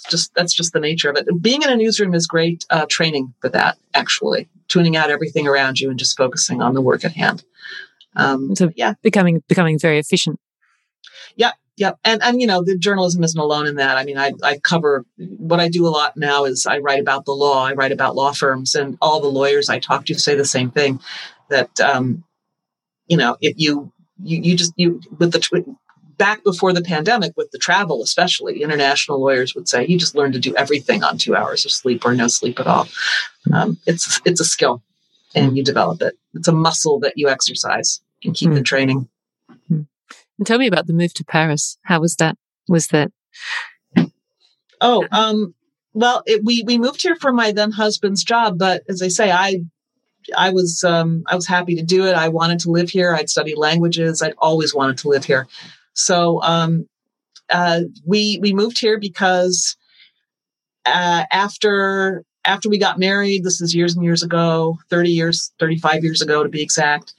just 0.08 0.34
that's 0.34 0.54
just 0.54 0.72
the 0.72 0.80
nature 0.80 1.10
of 1.10 1.16
it. 1.16 1.26
Being 1.40 1.62
in 1.62 1.70
a 1.70 1.76
newsroom 1.76 2.14
is 2.14 2.26
great 2.26 2.64
uh, 2.70 2.86
training 2.88 3.34
for 3.40 3.48
that. 3.50 3.78
Actually, 3.94 4.48
tuning 4.68 4.96
out 4.96 5.10
everything 5.10 5.46
around 5.46 5.80
you 5.80 5.90
and 5.90 5.98
just 5.98 6.16
focusing 6.16 6.62
on 6.62 6.74
the 6.74 6.80
work 6.80 7.04
at 7.04 7.12
hand. 7.12 7.44
Um, 8.16 8.54
so 8.54 8.70
yeah, 8.76 8.94
becoming 9.02 9.42
becoming 9.48 9.78
very 9.78 9.98
efficient. 9.98 10.38
Yeah, 11.36 11.52
yeah, 11.76 11.92
and 12.04 12.22
and 12.22 12.40
you 12.40 12.46
know 12.46 12.62
the 12.62 12.76
journalism 12.76 13.24
isn't 13.24 13.40
alone 13.40 13.66
in 13.66 13.76
that. 13.76 13.96
I 13.96 14.04
mean, 14.04 14.18
I 14.18 14.32
I 14.42 14.58
cover 14.58 15.04
what 15.18 15.60
I 15.60 15.68
do 15.68 15.86
a 15.86 15.88
lot 15.88 16.16
now 16.16 16.44
is 16.44 16.66
I 16.66 16.78
write 16.78 17.00
about 17.00 17.24
the 17.24 17.32
law. 17.32 17.64
I 17.64 17.72
write 17.72 17.92
about 17.92 18.14
law 18.14 18.32
firms, 18.32 18.74
and 18.74 18.96
all 19.00 19.20
the 19.20 19.28
lawyers 19.28 19.68
I 19.68 19.78
talk 19.78 20.06
to 20.06 20.14
say 20.14 20.34
the 20.34 20.44
same 20.44 20.70
thing 20.70 21.00
that 21.50 21.80
um, 21.80 22.24
you 23.06 23.16
know 23.16 23.36
if 23.40 23.54
you 23.56 23.92
you 24.22 24.40
you 24.42 24.56
just 24.56 24.72
you 24.76 25.00
with 25.18 25.32
the 25.32 25.76
back 26.16 26.44
before 26.44 26.72
the 26.72 26.82
pandemic 26.82 27.32
with 27.36 27.50
the 27.50 27.58
travel 27.58 28.02
especially 28.02 28.62
international 28.62 29.20
lawyers 29.20 29.54
would 29.54 29.68
say 29.68 29.84
you 29.84 29.98
just 29.98 30.14
learn 30.14 30.32
to 30.32 30.38
do 30.38 30.54
everything 30.56 31.02
on 31.02 31.18
two 31.18 31.34
hours 31.34 31.64
of 31.64 31.72
sleep 31.72 32.04
or 32.04 32.14
no 32.14 32.28
sleep 32.28 32.60
at 32.60 32.66
all 32.66 32.86
um, 33.52 33.78
it's 33.86 34.20
it's 34.24 34.40
a 34.40 34.44
skill 34.44 34.82
and 35.34 35.56
you 35.56 35.64
develop 35.64 36.00
it 36.02 36.16
it's 36.34 36.48
a 36.48 36.52
muscle 36.52 37.00
that 37.00 37.14
you 37.16 37.28
exercise 37.28 38.00
and 38.22 38.34
keep 38.34 38.50
mm. 38.50 38.58
in 38.58 38.64
training 38.64 39.00
mm. 39.00 39.08
And 40.38 40.46
tell 40.46 40.58
me 40.58 40.66
about 40.66 40.86
the 40.86 40.92
move 40.92 41.14
to 41.14 41.24
paris 41.24 41.78
how 41.84 42.00
was 42.00 42.16
that 42.16 42.36
was 42.68 42.88
that 42.88 43.10
oh 44.80 45.06
um 45.12 45.54
well 45.92 46.22
it, 46.26 46.42
we 46.44 46.62
we 46.66 46.78
moved 46.78 47.02
here 47.02 47.16
for 47.16 47.32
my 47.32 47.52
then 47.52 47.70
husband's 47.70 48.24
job 48.24 48.58
but 48.58 48.82
as 48.88 49.02
i 49.02 49.08
say 49.08 49.30
i 49.30 49.60
I 50.36 50.50
was 50.50 50.84
um, 50.84 51.24
I 51.26 51.34
was 51.34 51.46
happy 51.46 51.74
to 51.76 51.82
do 51.82 52.06
it. 52.06 52.14
I 52.14 52.28
wanted 52.28 52.60
to 52.60 52.70
live 52.70 52.90
here. 52.90 53.14
I'd 53.14 53.28
studied 53.28 53.56
languages. 53.56 54.22
I'd 54.22 54.34
always 54.38 54.74
wanted 54.74 54.98
to 54.98 55.08
live 55.08 55.24
here. 55.24 55.46
So 55.94 56.42
um, 56.42 56.88
uh, 57.50 57.82
we 58.06 58.38
we 58.40 58.52
moved 58.52 58.78
here 58.78 58.98
because 58.98 59.76
uh, 60.86 61.24
after 61.30 62.24
after 62.44 62.68
we 62.68 62.78
got 62.78 62.98
married, 62.98 63.44
this 63.44 63.60
is 63.60 63.74
years 63.74 63.94
and 63.94 64.04
years 64.04 64.22
ago, 64.22 64.78
thirty 64.90 65.10
years, 65.10 65.52
thirty 65.58 65.78
five 65.78 66.02
years 66.02 66.22
ago 66.22 66.42
to 66.42 66.48
be 66.48 66.62
exact. 66.62 67.14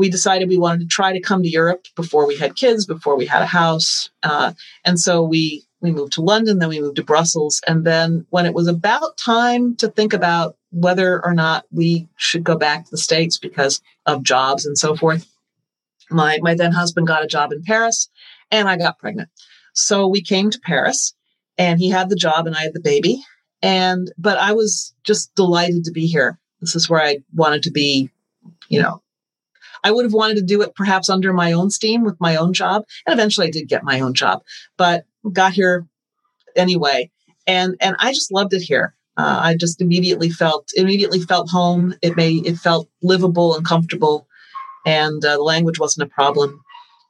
We 0.00 0.08
decided 0.08 0.48
we 0.48 0.56
wanted 0.66 0.80
to 0.80 0.86
try 0.86 1.12
to 1.12 1.20
come 1.20 1.42
to 1.42 1.48
Europe 1.60 1.82
before 1.94 2.26
we 2.26 2.36
had 2.36 2.56
kids, 2.56 2.86
before 2.86 3.16
we 3.16 3.26
had 3.26 3.42
a 3.42 3.46
house, 3.60 4.10
uh, 4.22 4.52
and 4.84 4.98
so 4.98 5.22
we 5.22 5.64
we 5.82 5.90
moved 5.92 6.12
to 6.14 6.22
London, 6.22 6.58
then 6.58 6.68
we 6.68 6.80
moved 6.80 6.96
to 6.96 7.04
Brussels, 7.12 7.60
and 7.66 7.84
then 7.84 8.26
when 8.30 8.46
it 8.46 8.54
was 8.54 8.66
about 8.66 9.16
time 9.16 9.76
to 9.76 9.88
think 9.88 10.12
about 10.12 10.56
whether 10.70 11.24
or 11.24 11.34
not 11.34 11.64
we 11.70 12.08
should 12.16 12.44
go 12.44 12.56
back 12.56 12.84
to 12.84 12.90
the 12.90 13.04
states 13.08 13.38
because 13.38 13.80
of 14.06 14.22
jobs 14.22 14.66
and 14.66 14.76
so 14.76 14.96
forth, 14.96 15.26
my 16.10 16.38
my 16.42 16.54
then 16.54 16.72
husband 16.72 17.06
got 17.06 17.24
a 17.24 17.34
job 17.36 17.52
in 17.52 17.62
Paris 17.62 18.08
and 18.50 18.68
I 18.68 18.76
got 18.76 18.98
pregnant. 18.98 19.28
So 19.74 20.06
we 20.06 20.22
came 20.22 20.50
to 20.50 20.60
Paris 20.60 21.14
and 21.58 21.78
he 21.78 21.90
had 21.90 22.08
the 22.08 22.16
job 22.16 22.46
and 22.46 22.56
I 22.56 22.62
had 22.62 22.74
the 22.74 22.80
baby. 22.80 23.22
And, 23.62 24.10
but 24.16 24.38
I 24.38 24.52
was 24.52 24.94
just 25.04 25.34
delighted 25.34 25.84
to 25.84 25.92
be 25.92 26.06
here. 26.06 26.38
This 26.60 26.74
is 26.74 26.88
where 26.88 27.02
I 27.02 27.18
wanted 27.34 27.62
to 27.64 27.70
be, 27.70 28.10
you 28.68 28.80
know, 28.80 29.02
I 29.84 29.90
would 29.90 30.04
have 30.04 30.12
wanted 30.12 30.36
to 30.36 30.42
do 30.42 30.62
it 30.62 30.74
perhaps 30.74 31.08
under 31.08 31.32
my 31.32 31.52
own 31.52 31.70
steam 31.70 32.04
with 32.04 32.20
my 32.20 32.36
own 32.36 32.52
job. 32.52 32.84
And 33.06 33.12
eventually 33.12 33.48
I 33.48 33.50
did 33.50 33.68
get 33.68 33.84
my 33.84 34.00
own 34.00 34.14
job, 34.14 34.42
but 34.76 35.04
got 35.32 35.52
here 35.52 35.86
anyway. 36.56 37.10
And, 37.46 37.76
and 37.80 37.96
I 37.98 38.12
just 38.12 38.32
loved 38.32 38.52
it 38.52 38.62
here. 38.62 38.94
Uh, 39.16 39.40
I 39.42 39.56
just 39.56 39.80
immediately 39.80 40.30
felt, 40.30 40.68
immediately 40.76 41.20
felt 41.20 41.50
home. 41.50 41.94
It 42.02 42.16
made, 42.16 42.46
it 42.46 42.56
felt 42.56 42.88
livable 43.02 43.56
and 43.56 43.64
comfortable 43.64 44.26
and 44.86 45.24
uh, 45.24 45.36
the 45.36 45.42
language 45.42 45.78
wasn't 45.78 46.10
a 46.10 46.14
problem. 46.14 46.62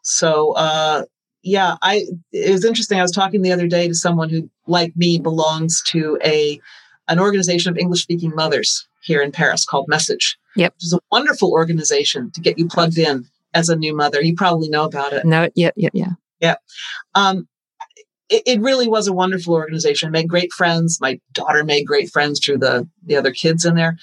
So, 0.03 0.53
uh, 0.53 1.05
yeah, 1.43 1.77
I 1.83 2.07
it 2.33 2.53
was 2.53 2.65
interesting. 2.65 2.99
I 2.99 3.03
was 3.03 3.13
talking 3.13 3.43
the 3.43 3.53
other 3.53 3.67
day 3.67 3.89
to 3.89 3.95
someone 3.95 4.29
who, 4.29 4.51
like 4.67 4.95
me, 4.97 5.19
belongs 5.19 5.83
to 5.87 6.19
a 6.25 6.61
an 7.09 7.19
organization 7.19 7.71
of 7.71 7.79
English 7.79 8.03
speaking 8.03 8.35
mothers 8.35 8.87
here 9.03 9.23
in 9.23 9.33
Paris 9.33 9.65
called 9.65 9.89
Message. 9.89 10.39
Yep, 10.57 10.75
which 10.75 10.85
is 10.85 10.93
a 10.93 11.01
wonderful 11.13 11.53
organization 11.53 12.31
to 12.33 12.41
get 12.41 12.59
you 12.59 12.67
plugged 12.69 12.99
in 12.99 13.27
as 13.55 13.69
a 13.69 13.77
new 13.77 13.95
mother. 13.97 14.23
You 14.23 14.35
probably 14.35 14.69
know 14.69 14.85
about 14.85 15.13
it. 15.13 15.25
No, 15.25 15.49
yeah, 15.55 15.71
yeah, 15.77 15.91
yeah, 15.93 16.13
yeah. 16.41 16.57
Um, 17.15 17.49
it, 18.29 18.43
it 18.47 18.61
really 18.61 18.89
was 18.89 19.09
a 19.09 19.13
wonderful 19.13 19.55
organization. 19.55 20.09
I 20.09 20.11
made 20.11 20.29
great 20.29 20.53
friends. 20.53 20.99
My 21.01 21.21
daughter 21.33 21.65
made 21.65 21.85
great 21.87 22.11
friends 22.11 22.39
through 22.45 22.59
the 22.59 22.89
the 23.05 23.17
other 23.17 23.33
kids 23.33 23.65
in 23.65 23.75
there. 23.75 23.97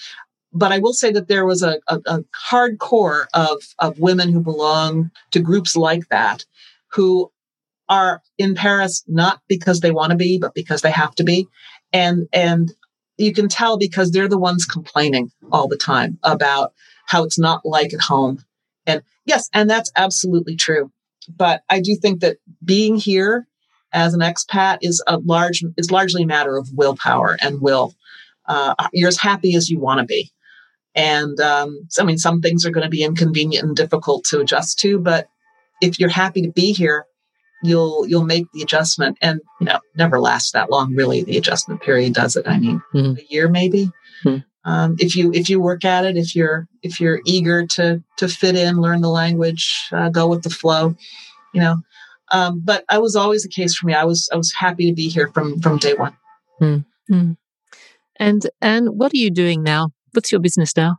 but 0.53 0.71
I 0.71 0.79
will 0.79 0.93
say 0.93 1.11
that 1.11 1.27
there 1.27 1.45
was 1.45 1.61
a, 1.61 1.79
a, 1.87 1.99
a 2.05 2.23
hardcore 2.49 3.25
of, 3.33 3.61
of 3.79 3.99
women 3.99 4.31
who 4.31 4.39
belong 4.39 5.11
to 5.31 5.39
groups 5.39 5.75
like 5.75 6.07
that 6.09 6.45
who 6.91 7.31
are 7.89 8.21
in 8.37 8.55
Paris 8.55 9.03
not 9.07 9.41
because 9.47 9.81
they 9.81 9.91
want 9.91 10.11
to 10.11 10.17
be, 10.17 10.37
but 10.39 10.53
because 10.55 10.81
they 10.81 10.91
have 10.91 11.13
to 11.15 11.23
be. 11.23 11.47
And, 11.93 12.27
and 12.33 12.73
you 13.17 13.33
can 13.33 13.47
tell 13.47 13.77
because 13.77 14.11
they're 14.11 14.27
the 14.27 14.37
ones 14.37 14.65
complaining 14.65 15.31
all 15.51 15.67
the 15.67 15.77
time 15.77 16.19
about 16.23 16.73
how 17.05 17.23
it's 17.23 17.39
not 17.39 17.65
like 17.65 17.93
at 17.93 18.01
home. 18.01 18.43
And 18.85 19.01
yes, 19.25 19.49
and 19.53 19.69
that's 19.69 19.91
absolutely 19.95 20.55
true. 20.55 20.91
But 21.35 21.63
I 21.69 21.81
do 21.81 21.95
think 21.95 22.21
that 22.21 22.37
being 22.63 22.97
here 22.97 23.47
as 23.91 24.13
an 24.13 24.21
expat 24.21 24.79
is 24.81 25.03
a 25.07 25.17
large 25.17 25.63
is 25.77 25.91
largely 25.91 26.23
a 26.23 26.27
matter 26.27 26.57
of 26.57 26.69
willpower 26.73 27.37
and 27.41 27.61
will. 27.61 27.93
Uh, 28.45 28.75
you're 28.93 29.09
as 29.09 29.17
happy 29.17 29.55
as 29.55 29.69
you 29.69 29.79
want 29.79 29.99
to 29.99 30.05
be, 30.05 30.31
and 30.95 31.39
um, 31.41 31.85
so, 31.89 32.01
I 32.01 32.05
mean, 32.05 32.17
some 32.17 32.41
things 32.41 32.65
are 32.65 32.71
going 32.71 32.85
to 32.85 32.89
be 32.89 33.03
inconvenient 33.03 33.65
and 33.65 33.75
difficult 33.75 34.23
to 34.25 34.39
adjust 34.39 34.79
to. 34.79 34.99
But 34.99 35.27
if 35.81 35.99
you're 35.99 36.09
happy 36.09 36.41
to 36.41 36.51
be 36.51 36.73
here, 36.73 37.05
you'll 37.63 38.07
you'll 38.07 38.23
make 38.23 38.51
the 38.53 38.61
adjustment 38.61 39.17
and 39.21 39.41
you 39.59 39.65
know 39.65 39.79
never 39.95 40.19
lasts 40.19 40.51
that 40.51 40.69
long 40.69 40.93
really 40.95 41.23
the 41.23 41.37
adjustment 41.37 41.81
period 41.81 42.13
does 42.13 42.35
it. 42.35 42.47
I 42.47 42.59
mean 42.59 42.81
mm-hmm. 42.93 43.19
a 43.19 43.25
year 43.29 43.49
maybe. 43.49 43.91
Mm-hmm. 44.23 44.69
um, 44.69 44.95
if 44.99 45.15
you 45.15 45.31
if 45.33 45.47
you 45.47 45.59
work 45.59 45.85
at 45.85 46.03
it 46.03 46.17
if 46.17 46.35
you're 46.35 46.67
if 46.81 46.99
you're 46.99 47.21
eager 47.25 47.67
to 47.67 48.03
to 48.17 48.27
fit 48.27 48.55
in 48.55 48.81
learn 48.81 49.01
the 49.01 49.09
language 49.09 49.87
uh, 49.91 50.09
go 50.09 50.27
with 50.27 50.43
the 50.43 50.49
flow 50.49 50.95
you 51.53 51.61
know. 51.61 51.77
Um, 52.29 52.61
but 52.63 52.83
i 52.89 52.97
was 52.97 53.15
always 53.15 53.43
the 53.43 53.49
case 53.49 53.75
for 53.75 53.87
me. 53.87 53.93
I 53.93 54.03
was 54.03 54.29
i 54.33 54.35
was 54.35 54.53
happy 54.57 54.87
to 54.89 54.93
be 54.93 55.07
here 55.07 55.29
from 55.33 55.59
from 55.61 55.77
day 55.77 55.93
one. 55.93 56.15
Mm-hmm. 56.61 57.31
and 58.17 58.49
and 58.61 58.89
what 58.89 59.13
are 59.13 59.17
you 59.17 59.31
doing 59.31 59.63
now? 59.63 59.89
What's 60.13 60.31
your 60.31 60.41
business 60.41 60.75
now? 60.75 60.97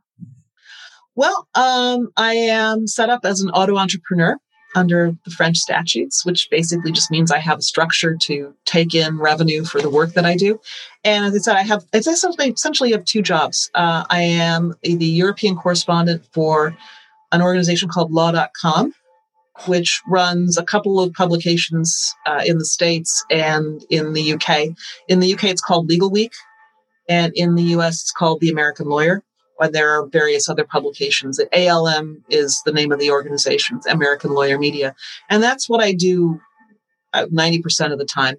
Well 1.14 1.48
um, 1.54 2.08
i 2.16 2.34
am 2.34 2.86
set 2.86 3.10
up 3.10 3.24
as 3.24 3.40
an 3.40 3.50
auto 3.50 3.76
entrepreneur 3.76 4.38
under 4.74 5.16
the 5.24 5.30
French 5.30 5.58
statutes, 5.58 6.24
which 6.24 6.48
basically 6.50 6.92
just 6.92 7.10
means 7.10 7.30
I 7.30 7.38
have 7.38 7.58
a 7.58 7.62
structure 7.62 8.16
to 8.22 8.54
take 8.64 8.94
in 8.94 9.18
revenue 9.18 9.64
for 9.64 9.80
the 9.80 9.90
work 9.90 10.12
that 10.14 10.24
I 10.24 10.36
do. 10.36 10.60
And 11.04 11.24
as 11.24 11.34
I 11.34 11.38
said, 11.38 11.56
I 11.56 11.62
have 11.62 11.84
it's 11.92 12.06
essentially 12.06 12.50
essentially 12.50 12.92
have 12.92 13.04
two 13.04 13.22
jobs. 13.22 13.70
Uh, 13.74 14.04
I 14.10 14.22
am 14.22 14.74
the 14.82 14.92
European 14.92 15.56
correspondent 15.56 16.24
for 16.32 16.76
an 17.32 17.42
organization 17.42 17.88
called 17.88 18.12
Law.com, 18.12 18.94
which 19.66 20.00
runs 20.06 20.58
a 20.58 20.64
couple 20.64 21.00
of 21.00 21.12
publications 21.12 22.14
uh, 22.26 22.42
in 22.44 22.58
the 22.58 22.64
States 22.64 23.24
and 23.30 23.84
in 23.90 24.12
the 24.12 24.34
UK. 24.34 24.68
In 25.08 25.20
the 25.20 25.32
UK, 25.32 25.44
it's 25.44 25.62
called 25.62 25.88
Legal 25.88 26.10
Week, 26.10 26.32
and 27.08 27.32
in 27.34 27.54
the 27.54 27.64
US, 27.74 28.02
it's 28.02 28.12
called 28.12 28.40
The 28.40 28.50
American 28.50 28.86
Lawyer 28.86 29.22
and 29.60 29.74
there 29.74 29.90
are 29.90 30.06
various 30.06 30.48
other 30.48 30.64
publications. 30.64 31.40
ALM 31.52 32.24
is 32.28 32.62
the 32.64 32.72
name 32.72 32.92
of 32.92 32.98
the 32.98 33.10
organization, 33.10 33.80
American 33.88 34.32
Lawyer 34.32 34.58
Media. 34.58 34.94
And 35.28 35.42
that's 35.42 35.68
what 35.68 35.82
I 35.82 35.92
do 35.92 36.40
90% 37.14 37.92
of 37.92 37.98
the 37.98 38.04
time. 38.04 38.36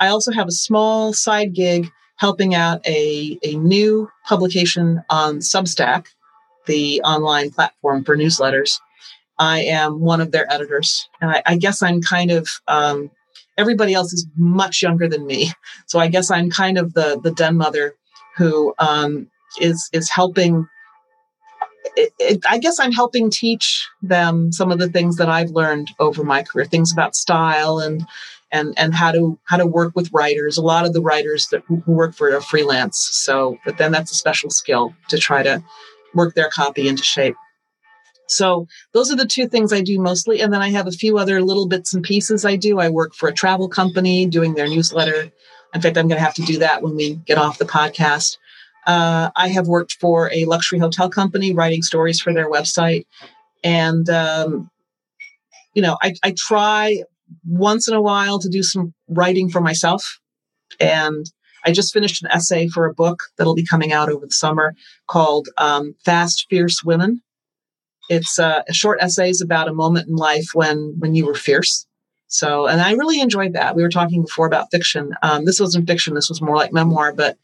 I 0.00 0.08
also 0.08 0.32
have 0.32 0.48
a 0.48 0.52
small 0.52 1.12
side 1.12 1.54
gig 1.54 1.90
helping 2.16 2.54
out 2.54 2.86
a, 2.86 3.38
a 3.42 3.54
new 3.56 4.08
publication 4.26 5.02
on 5.08 5.38
Substack, 5.38 6.06
the 6.66 7.00
online 7.02 7.50
platform 7.50 8.04
for 8.04 8.16
newsletters. 8.16 8.78
I 9.38 9.60
am 9.60 10.00
one 10.00 10.20
of 10.20 10.32
their 10.32 10.52
editors. 10.52 11.08
And 11.20 11.30
I, 11.30 11.42
I 11.46 11.56
guess 11.56 11.82
I'm 11.82 12.02
kind 12.02 12.30
of, 12.30 12.48
um, 12.66 13.10
everybody 13.56 13.94
else 13.94 14.12
is 14.12 14.26
much 14.36 14.82
younger 14.82 15.08
than 15.08 15.26
me. 15.26 15.52
So 15.86 16.00
I 16.00 16.08
guess 16.08 16.30
I'm 16.30 16.50
kind 16.50 16.76
of 16.76 16.94
the, 16.94 17.20
the 17.22 17.30
den 17.30 17.56
mother 17.56 17.94
who 18.36 18.74
um, 18.78 19.28
is 19.60 19.88
is 19.92 20.10
helping 20.10 20.66
it, 21.96 22.12
it, 22.18 22.44
I 22.48 22.58
guess 22.58 22.78
I'm 22.78 22.92
helping 22.92 23.30
teach 23.30 23.88
them 24.02 24.52
some 24.52 24.70
of 24.70 24.78
the 24.78 24.88
things 24.88 25.16
that 25.16 25.28
I've 25.28 25.50
learned 25.50 25.90
over 25.98 26.22
my 26.24 26.42
career, 26.42 26.66
things 26.66 26.92
about 26.92 27.14
style 27.14 27.78
and 27.78 28.06
and 28.50 28.74
and 28.78 28.94
how 28.94 29.12
to 29.12 29.38
how 29.44 29.56
to 29.56 29.66
work 29.66 29.94
with 29.94 30.12
writers. 30.12 30.58
A 30.58 30.62
lot 30.62 30.86
of 30.86 30.92
the 30.92 31.02
writers 31.02 31.48
that 31.48 31.62
who 31.66 31.82
work 31.86 32.14
for 32.14 32.28
a 32.28 32.42
freelance, 32.42 32.98
so 32.98 33.58
but 33.64 33.78
then 33.78 33.92
that's 33.92 34.12
a 34.12 34.16
special 34.16 34.50
skill 34.50 34.94
to 35.08 35.18
try 35.18 35.42
to 35.42 35.62
work 36.14 36.34
their 36.34 36.48
copy 36.48 36.88
into 36.88 37.02
shape. 37.02 37.36
So 38.28 38.66
those 38.92 39.10
are 39.10 39.16
the 39.16 39.26
two 39.26 39.48
things 39.48 39.72
I 39.72 39.80
do 39.80 39.98
mostly, 39.98 40.40
and 40.40 40.52
then 40.52 40.60
I 40.60 40.70
have 40.70 40.86
a 40.86 40.92
few 40.92 41.18
other 41.18 41.42
little 41.42 41.66
bits 41.66 41.94
and 41.94 42.04
pieces 42.04 42.44
I 42.44 42.56
do. 42.56 42.78
I 42.78 42.90
work 42.90 43.14
for 43.14 43.28
a 43.28 43.34
travel 43.34 43.68
company 43.68 44.26
doing 44.26 44.54
their 44.54 44.68
newsletter. 44.68 45.30
In 45.74 45.80
fact, 45.80 45.96
I'm 45.96 46.08
going 46.08 46.18
to 46.18 46.24
have 46.24 46.34
to 46.34 46.42
do 46.42 46.58
that 46.58 46.82
when 46.82 46.94
we 46.94 47.14
get 47.14 47.38
off 47.38 47.58
the 47.58 47.64
podcast. 47.64 48.36
Uh, 48.88 49.30
I 49.36 49.48
have 49.48 49.68
worked 49.68 49.92
for 50.00 50.32
a 50.32 50.46
luxury 50.46 50.78
hotel 50.78 51.10
company 51.10 51.52
writing 51.52 51.82
stories 51.82 52.20
for 52.20 52.32
their 52.32 52.50
website. 52.50 53.04
And, 53.62 54.08
um, 54.08 54.70
you 55.74 55.82
know, 55.82 55.98
I, 56.02 56.14
I 56.24 56.34
try 56.36 57.02
once 57.46 57.86
in 57.86 57.94
a 57.94 58.00
while 58.00 58.38
to 58.38 58.48
do 58.48 58.62
some 58.62 58.94
writing 59.06 59.50
for 59.50 59.60
myself. 59.60 60.18
And 60.80 61.26
I 61.66 61.72
just 61.72 61.92
finished 61.92 62.22
an 62.22 62.30
essay 62.30 62.68
for 62.68 62.86
a 62.86 62.94
book 62.94 63.24
that'll 63.36 63.54
be 63.54 63.66
coming 63.66 63.92
out 63.92 64.08
over 64.08 64.24
the 64.24 64.32
summer 64.32 64.74
called 65.06 65.48
um, 65.58 65.94
Fast, 66.04 66.46
Fierce 66.48 66.82
Women. 66.82 67.20
It's 68.08 68.38
uh, 68.38 68.62
a 68.66 68.72
short 68.72 69.00
essays 69.02 69.42
about 69.42 69.68
a 69.68 69.74
moment 69.74 70.08
in 70.08 70.16
life 70.16 70.46
when 70.54 70.94
when 70.98 71.14
you 71.14 71.26
were 71.26 71.34
fierce. 71.34 71.86
So, 72.28 72.66
and 72.66 72.80
I 72.80 72.92
really 72.92 73.20
enjoyed 73.20 73.52
that. 73.52 73.76
We 73.76 73.82
were 73.82 73.90
talking 73.90 74.22
before 74.22 74.46
about 74.46 74.70
fiction. 74.70 75.12
Um, 75.22 75.44
this 75.44 75.60
wasn't 75.60 75.86
fiction. 75.86 76.14
This 76.14 76.30
was 76.30 76.40
more 76.40 76.56
like 76.56 76.72
memoir, 76.72 77.12
but 77.12 77.36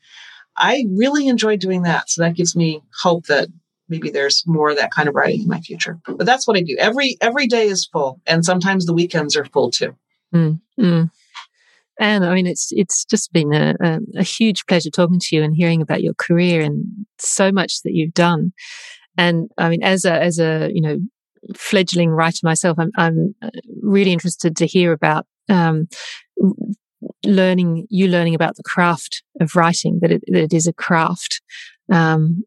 I 0.56 0.84
really 0.90 1.28
enjoy 1.28 1.56
doing 1.56 1.82
that. 1.82 2.10
So 2.10 2.22
that 2.22 2.34
gives 2.34 2.54
me 2.54 2.82
hope 3.02 3.26
that 3.26 3.48
maybe 3.88 4.10
there's 4.10 4.44
more 4.46 4.70
of 4.70 4.76
that 4.76 4.92
kind 4.92 5.08
of 5.08 5.14
writing 5.14 5.42
in 5.42 5.48
my 5.48 5.60
future. 5.60 5.98
But 6.06 6.26
that's 6.26 6.46
what 6.46 6.56
I 6.56 6.62
do. 6.62 6.76
Every 6.78 7.16
every 7.20 7.46
day 7.46 7.66
is 7.66 7.86
full, 7.86 8.20
and 8.26 8.44
sometimes 8.44 8.86
the 8.86 8.94
weekends 8.94 9.36
are 9.36 9.44
full 9.44 9.70
too. 9.70 9.96
Mm-hmm. 10.34 11.04
And 12.00 12.24
I 12.24 12.34
mean, 12.34 12.46
it's 12.46 12.68
it's 12.72 13.04
just 13.04 13.32
been 13.32 13.52
a, 13.52 13.74
a, 13.80 13.98
a, 14.16 14.22
huge 14.22 14.66
pleasure 14.66 14.90
talking 14.90 15.20
to 15.20 15.36
you 15.36 15.44
and 15.44 15.54
hearing 15.54 15.80
about 15.80 16.02
your 16.02 16.14
career 16.14 16.60
and 16.60 16.84
so 17.18 17.52
much 17.52 17.82
that 17.82 17.92
you've 17.92 18.14
done. 18.14 18.52
And 19.16 19.48
I 19.58 19.68
mean, 19.68 19.84
as 19.84 20.04
a 20.04 20.12
as 20.12 20.40
a 20.40 20.70
you 20.74 20.80
know 20.80 20.98
fledgling 21.54 22.10
writer 22.10 22.40
myself, 22.42 22.78
I'm 22.80 22.90
I'm 22.96 23.34
uh, 23.42 23.50
really 23.80 24.12
interested 24.12 24.56
to 24.56 24.66
hear 24.66 24.92
about 24.92 25.26
um, 25.48 25.88
learning 27.24 27.86
you 27.90 28.08
learning 28.08 28.34
about 28.34 28.56
the 28.56 28.62
craft 28.62 29.22
of 29.40 29.54
writing 29.56 29.98
that 30.00 30.10
it, 30.10 30.22
that 30.28 30.42
it 30.42 30.52
is 30.52 30.66
a 30.66 30.72
craft. 30.72 31.40
Um, 31.92 32.44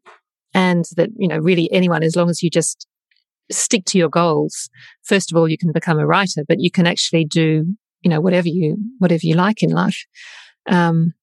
and 0.54 0.86
that 0.96 1.10
you 1.16 1.28
know 1.28 1.38
really 1.38 1.70
anyone 1.72 2.02
as 2.02 2.16
long 2.16 2.30
as 2.30 2.42
you 2.42 2.50
just 2.50 2.86
stick 3.50 3.84
to 3.84 3.98
your 3.98 4.08
goals 4.08 4.68
first 5.04 5.30
of 5.30 5.36
all 5.36 5.48
you 5.48 5.58
can 5.58 5.72
become 5.72 5.98
a 5.98 6.06
writer 6.06 6.42
but 6.46 6.60
you 6.60 6.70
can 6.70 6.86
actually 6.86 7.24
do 7.24 7.64
you 8.02 8.10
know 8.10 8.20
whatever 8.20 8.48
you 8.48 8.76
whatever 8.98 9.24
you 9.24 9.34
like 9.34 9.62
in 9.62 9.70
life. 9.70 10.04
Um, 10.68 11.14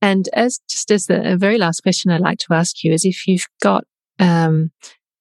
and 0.00 0.28
as 0.32 0.60
just 0.68 0.90
as 0.90 1.06
the 1.06 1.36
very 1.36 1.58
last 1.58 1.80
question 1.80 2.12
i'd 2.12 2.20
like 2.20 2.38
to 2.38 2.54
ask 2.54 2.84
you 2.84 2.92
is 2.92 3.04
if 3.04 3.26
you've 3.26 3.48
got 3.60 3.84
um, 4.20 4.70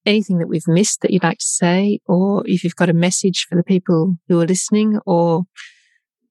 anything 0.05 0.37
that 0.39 0.47
we've 0.47 0.67
missed 0.67 1.01
that 1.01 1.11
you'd 1.11 1.23
like 1.23 1.39
to 1.39 1.45
say 1.45 1.99
or 2.05 2.43
if 2.45 2.63
you've 2.63 2.75
got 2.75 2.89
a 2.89 2.93
message 2.93 3.45
for 3.47 3.55
the 3.55 3.63
people 3.63 4.17
who 4.27 4.39
are 4.39 4.47
listening 4.47 4.99
or 5.05 5.43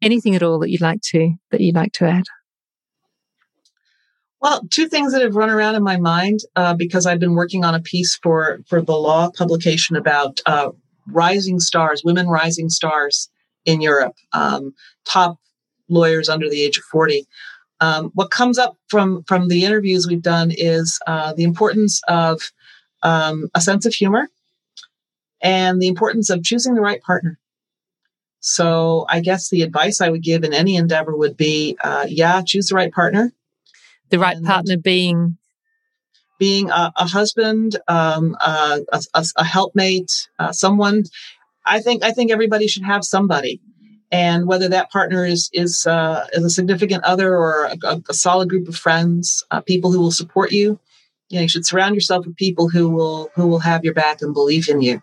anything 0.07 0.35
at 0.35 0.43
all 0.43 0.59
that 0.61 0.71
you'd 0.71 0.81
like 0.81 1.03
to 1.03 1.35
that 1.51 1.61
you'd 1.61 1.75
like 1.75 1.93
to 1.93 2.07
add? 2.07 2.25
Well, 4.41 4.63
two 4.71 4.89
things 4.89 5.13
that 5.13 5.23
have 5.23 5.35
run 5.35 5.51
around 5.51 5.75
in 5.75 5.83
my 5.83 5.97
mind 5.97 6.41
uh, 6.55 6.75
because 6.75 7.05
I've 7.05 7.19
been 7.19 7.35
working 7.35 7.65
on 7.65 7.75
a 7.75 7.81
piece 7.81 8.17
for 8.23 8.61
for 8.69 8.81
the 8.81 8.97
law 8.97 9.31
publication 9.31 9.97
about 9.97 10.41
uh, 10.47 10.71
rising 11.09 11.59
stars, 11.61 12.03
women 12.05 12.29
rising 12.29 12.69
stars 12.69 13.29
in 13.65 13.81
Europe, 13.81 14.15
um, 14.33 14.73
top 15.05 15.39
lawyers 15.89 16.29
under 16.29 16.49
the 16.49 16.63
age 16.63 16.79
of 16.79 16.85
forty. 16.85 17.27
Um, 17.81 18.11
what 18.15 18.31
comes 18.31 18.59
up 18.59 18.77
from 18.89 19.25
from 19.25 19.49
the 19.49 19.65
interviews 19.65 20.07
we've 20.07 20.23
done 20.23 20.51
is 20.57 20.99
uh, 21.07 21.33
the 21.33 21.45
importance 21.45 22.01
of 22.09 22.41
um, 23.03 23.49
a 23.55 23.61
sense 23.61 23.85
of 23.85 23.95
humor 23.95 24.29
and 25.43 25.83
the 25.83 25.89
importance 25.89 26.31
of 26.31 26.43
choosing 26.43 26.75
the 26.75 26.81
right 26.81 27.03
partner. 27.03 27.39
So 28.47 29.07
I 29.09 29.19
guess 29.19 29.51
the 29.51 29.63
advice 29.63 30.01
I 30.01 30.09
would 30.09 30.23
give 30.23 30.45
in 30.45 30.53
any 30.53 30.77
endeavor 30.77 31.17
would 31.17 31.37
be, 31.37 31.77
uh, 31.83 32.07
yeah, 32.09 32.43
choose 32.47 32.69
the 32.69 32.77
right 32.77 32.93
partner. 32.93 33.33
The 34.11 34.21
right 34.21 34.37
and 34.37 34.47
partner 34.47 34.77
being 34.77 35.37
being 36.39 36.71
a, 36.71 36.93
a 36.95 37.07
husband, 37.07 37.77
um, 37.89 38.37
a, 38.41 38.83
a, 38.93 39.25
a, 39.37 39.43
helpmate, 39.43 40.29
uh, 40.39 40.53
someone. 40.53 41.03
I 41.65 41.81
think 41.81 42.05
I 42.05 42.13
think 42.13 42.31
everybody 42.31 42.69
should 42.69 42.85
have 42.85 43.03
somebody, 43.03 43.61
and 44.13 44.47
whether 44.47 44.69
that 44.69 44.93
partner 44.93 45.25
is 45.25 45.51
is 45.53 45.85
uh, 45.85 46.29
is 46.33 46.45
a 46.45 46.51
significant 46.51 47.03
other 47.03 47.35
or 47.35 47.65
a, 47.65 48.01
a 48.09 48.15
solid 48.15 48.49
group 48.49 48.69
of 48.69 48.77
friends, 48.77 49.43
uh, 49.51 49.61
people 49.61 49.91
who 49.91 49.99
will 49.99 50.13
support 50.13 50.53
you. 50.53 50.79
You 51.31 51.39
know, 51.39 51.43
you 51.43 51.49
should 51.49 51.67
surround 51.67 51.97
yourself 51.97 52.25
with 52.25 52.37
people 52.37 52.69
who 52.69 52.91
will 52.91 53.29
who 53.35 53.49
will 53.49 53.59
have 53.59 53.83
your 53.83 53.95
back 53.95 54.23
and 54.23 54.33
believe 54.33 54.69
in 54.69 54.83
you. 54.83 55.03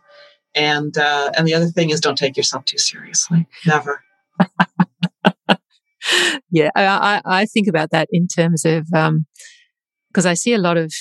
And 0.55 0.97
uh, 0.97 1.31
and 1.37 1.47
the 1.47 1.53
other 1.53 1.67
thing 1.67 1.89
is, 1.89 1.99
don't 1.99 2.17
take 2.17 2.37
yourself 2.37 2.65
too 2.65 2.77
seriously. 2.77 3.47
Never. 3.65 4.03
yeah, 6.51 6.69
I, 6.75 7.21
I 7.25 7.45
think 7.45 7.67
about 7.67 7.91
that 7.91 8.07
in 8.11 8.27
terms 8.27 8.65
of 8.65 8.85
because 8.85 10.25
um, 10.25 10.29
I 10.31 10.33
see 10.33 10.53
a 10.53 10.59
lot 10.59 10.77
of 10.77 10.93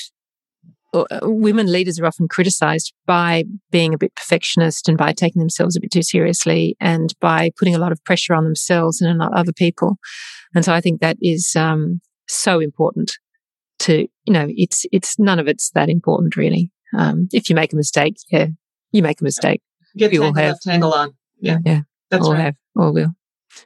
uh, 0.94 1.06
women 1.22 1.72
leaders 1.72 1.98
are 1.98 2.06
often 2.06 2.28
criticized 2.28 2.92
by 3.06 3.44
being 3.70 3.94
a 3.94 3.98
bit 3.98 4.14
perfectionist 4.14 4.88
and 4.88 4.98
by 4.98 5.12
taking 5.12 5.40
themselves 5.40 5.76
a 5.76 5.80
bit 5.80 5.90
too 5.90 6.02
seriously 6.02 6.76
and 6.80 7.14
by 7.20 7.50
putting 7.58 7.74
a 7.74 7.78
lot 7.78 7.92
of 7.92 8.04
pressure 8.04 8.34
on 8.34 8.44
themselves 8.44 9.00
and 9.00 9.22
on 9.22 9.34
other 9.34 9.52
people. 9.52 9.96
And 10.54 10.64
so 10.64 10.74
I 10.74 10.82
think 10.82 11.00
that 11.00 11.16
is 11.22 11.56
um, 11.56 12.00
so 12.28 12.60
important 12.60 13.12
to, 13.80 14.06
you 14.24 14.32
know, 14.32 14.48
it's, 14.50 14.84
it's 14.92 15.18
none 15.18 15.38
of 15.38 15.48
it's 15.48 15.70
that 15.70 15.88
important 15.88 16.36
really. 16.36 16.70
Um, 16.94 17.28
if 17.32 17.48
you 17.48 17.56
make 17.56 17.72
a 17.72 17.76
mistake, 17.76 18.16
yeah, 18.30 18.48
you 18.92 19.02
make 19.02 19.20
a 19.20 19.24
mistake. 19.24 19.60
Get 19.96 20.12
we 20.12 20.18
all 20.18 20.34
have. 20.34 20.60
tangle 20.60 20.92
on. 20.92 21.14
Yeah. 21.40 21.58
Yeah. 21.64 21.80
That's 22.10 22.26
all 22.26 22.32
right. 22.32 22.42
have, 22.42 22.54
all 22.76 22.92
will. 22.92 23.14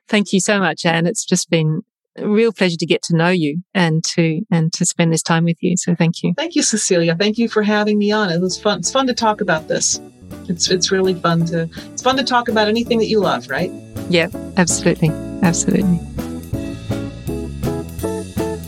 Thank 0.08 0.32
you 0.32 0.40
so 0.40 0.58
much, 0.58 0.84
Anne. 0.84 1.06
It's 1.06 1.24
just 1.24 1.50
been 1.50 1.82
a 2.16 2.28
real 2.28 2.52
pleasure 2.52 2.76
to 2.76 2.86
get 2.86 3.02
to 3.02 3.16
know 3.16 3.28
you 3.28 3.62
and 3.74 4.02
to 4.04 4.42
and 4.50 4.72
to 4.72 4.84
spend 4.84 5.12
this 5.12 5.22
time 5.22 5.44
with 5.44 5.58
you. 5.60 5.76
So 5.76 5.94
thank 5.94 6.22
you. 6.22 6.32
Thank 6.36 6.54
you, 6.54 6.62
Cecilia. 6.62 7.14
Thank 7.14 7.38
you 7.38 7.48
for 7.48 7.62
having 7.62 7.98
me 7.98 8.10
on. 8.10 8.30
It 8.30 8.40
was 8.40 8.58
fun. 8.58 8.78
It's 8.78 8.90
fun 8.90 9.06
to 9.06 9.14
talk 9.14 9.40
about 9.40 9.68
this. 9.68 10.00
It's 10.48 10.70
it's 10.70 10.90
really 10.90 11.14
fun 11.14 11.44
to 11.46 11.68
it's 11.92 12.02
fun 12.02 12.16
to 12.16 12.24
talk 12.24 12.48
about 12.48 12.68
anything 12.68 12.98
that 12.98 13.06
you 13.06 13.20
love, 13.20 13.48
right? 13.48 13.70
Yeah, 14.08 14.28
absolutely. 14.56 15.10
Absolutely. 15.42 16.00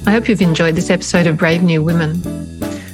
I 0.06 0.10
hope 0.10 0.28
you've 0.28 0.40
enjoyed 0.40 0.74
this 0.74 0.90
episode 0.90 1.26
of 1.26 1.36
Brave 1.36 1.62
New 1.62 1.82
Women. 1.82 2.22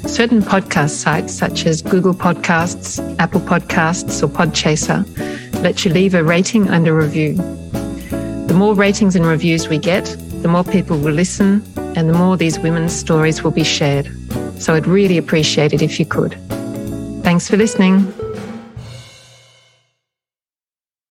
Certain 0.07 0.43
podcast 0.43 0.91
sites 0.91 1.33
such 1.33 1.67
as 1.67 1.83
Google 1.83 2.15
Podcasts, 2.15 2.99
Apple 3.19 3.41
Podcasts, 3.41 4.23
or 4.23 4.29
Podchaser 4.29 5.05
let 5.63 5.85
you 5.85 5.91
leave 5.91 6.15
a 6.15 6.23
rating 6.23 6.69
and 6.69 6.87
a 6.87 6.93
review. 6.93 7.35
The 8.47 8.55
more 8.55 8.75
ratings 8.75 9.17
and 9.17 9.27
reviews 9.27 9.69
we 9.69 9.79
get, 9.79 10.05
the 10.43 10.49
more 10.49 10.63
people 10.63 10.99
will 10.99 11.13
listen 11.13 11.63
and 11.97 12.09
the 12.09 12.13
more 12.13 12.37
these 12.37 12.59
women's 12.59 12.95
stories 12.95 13.43
will 13.43 13.51
be 13.51 13.65
shared. 13.65 14.09
So 14.61 14.75
I'd 14.75 14.87
really 14.87 15.17
appreciate 15.17 15.73
it 15.73 15.83
if 15.83 15.99
you 15.99 16.07
could. 16.07 16.35
Thanks 17.23 17.49
for 17.49 17.57
listening. 17.57 18.13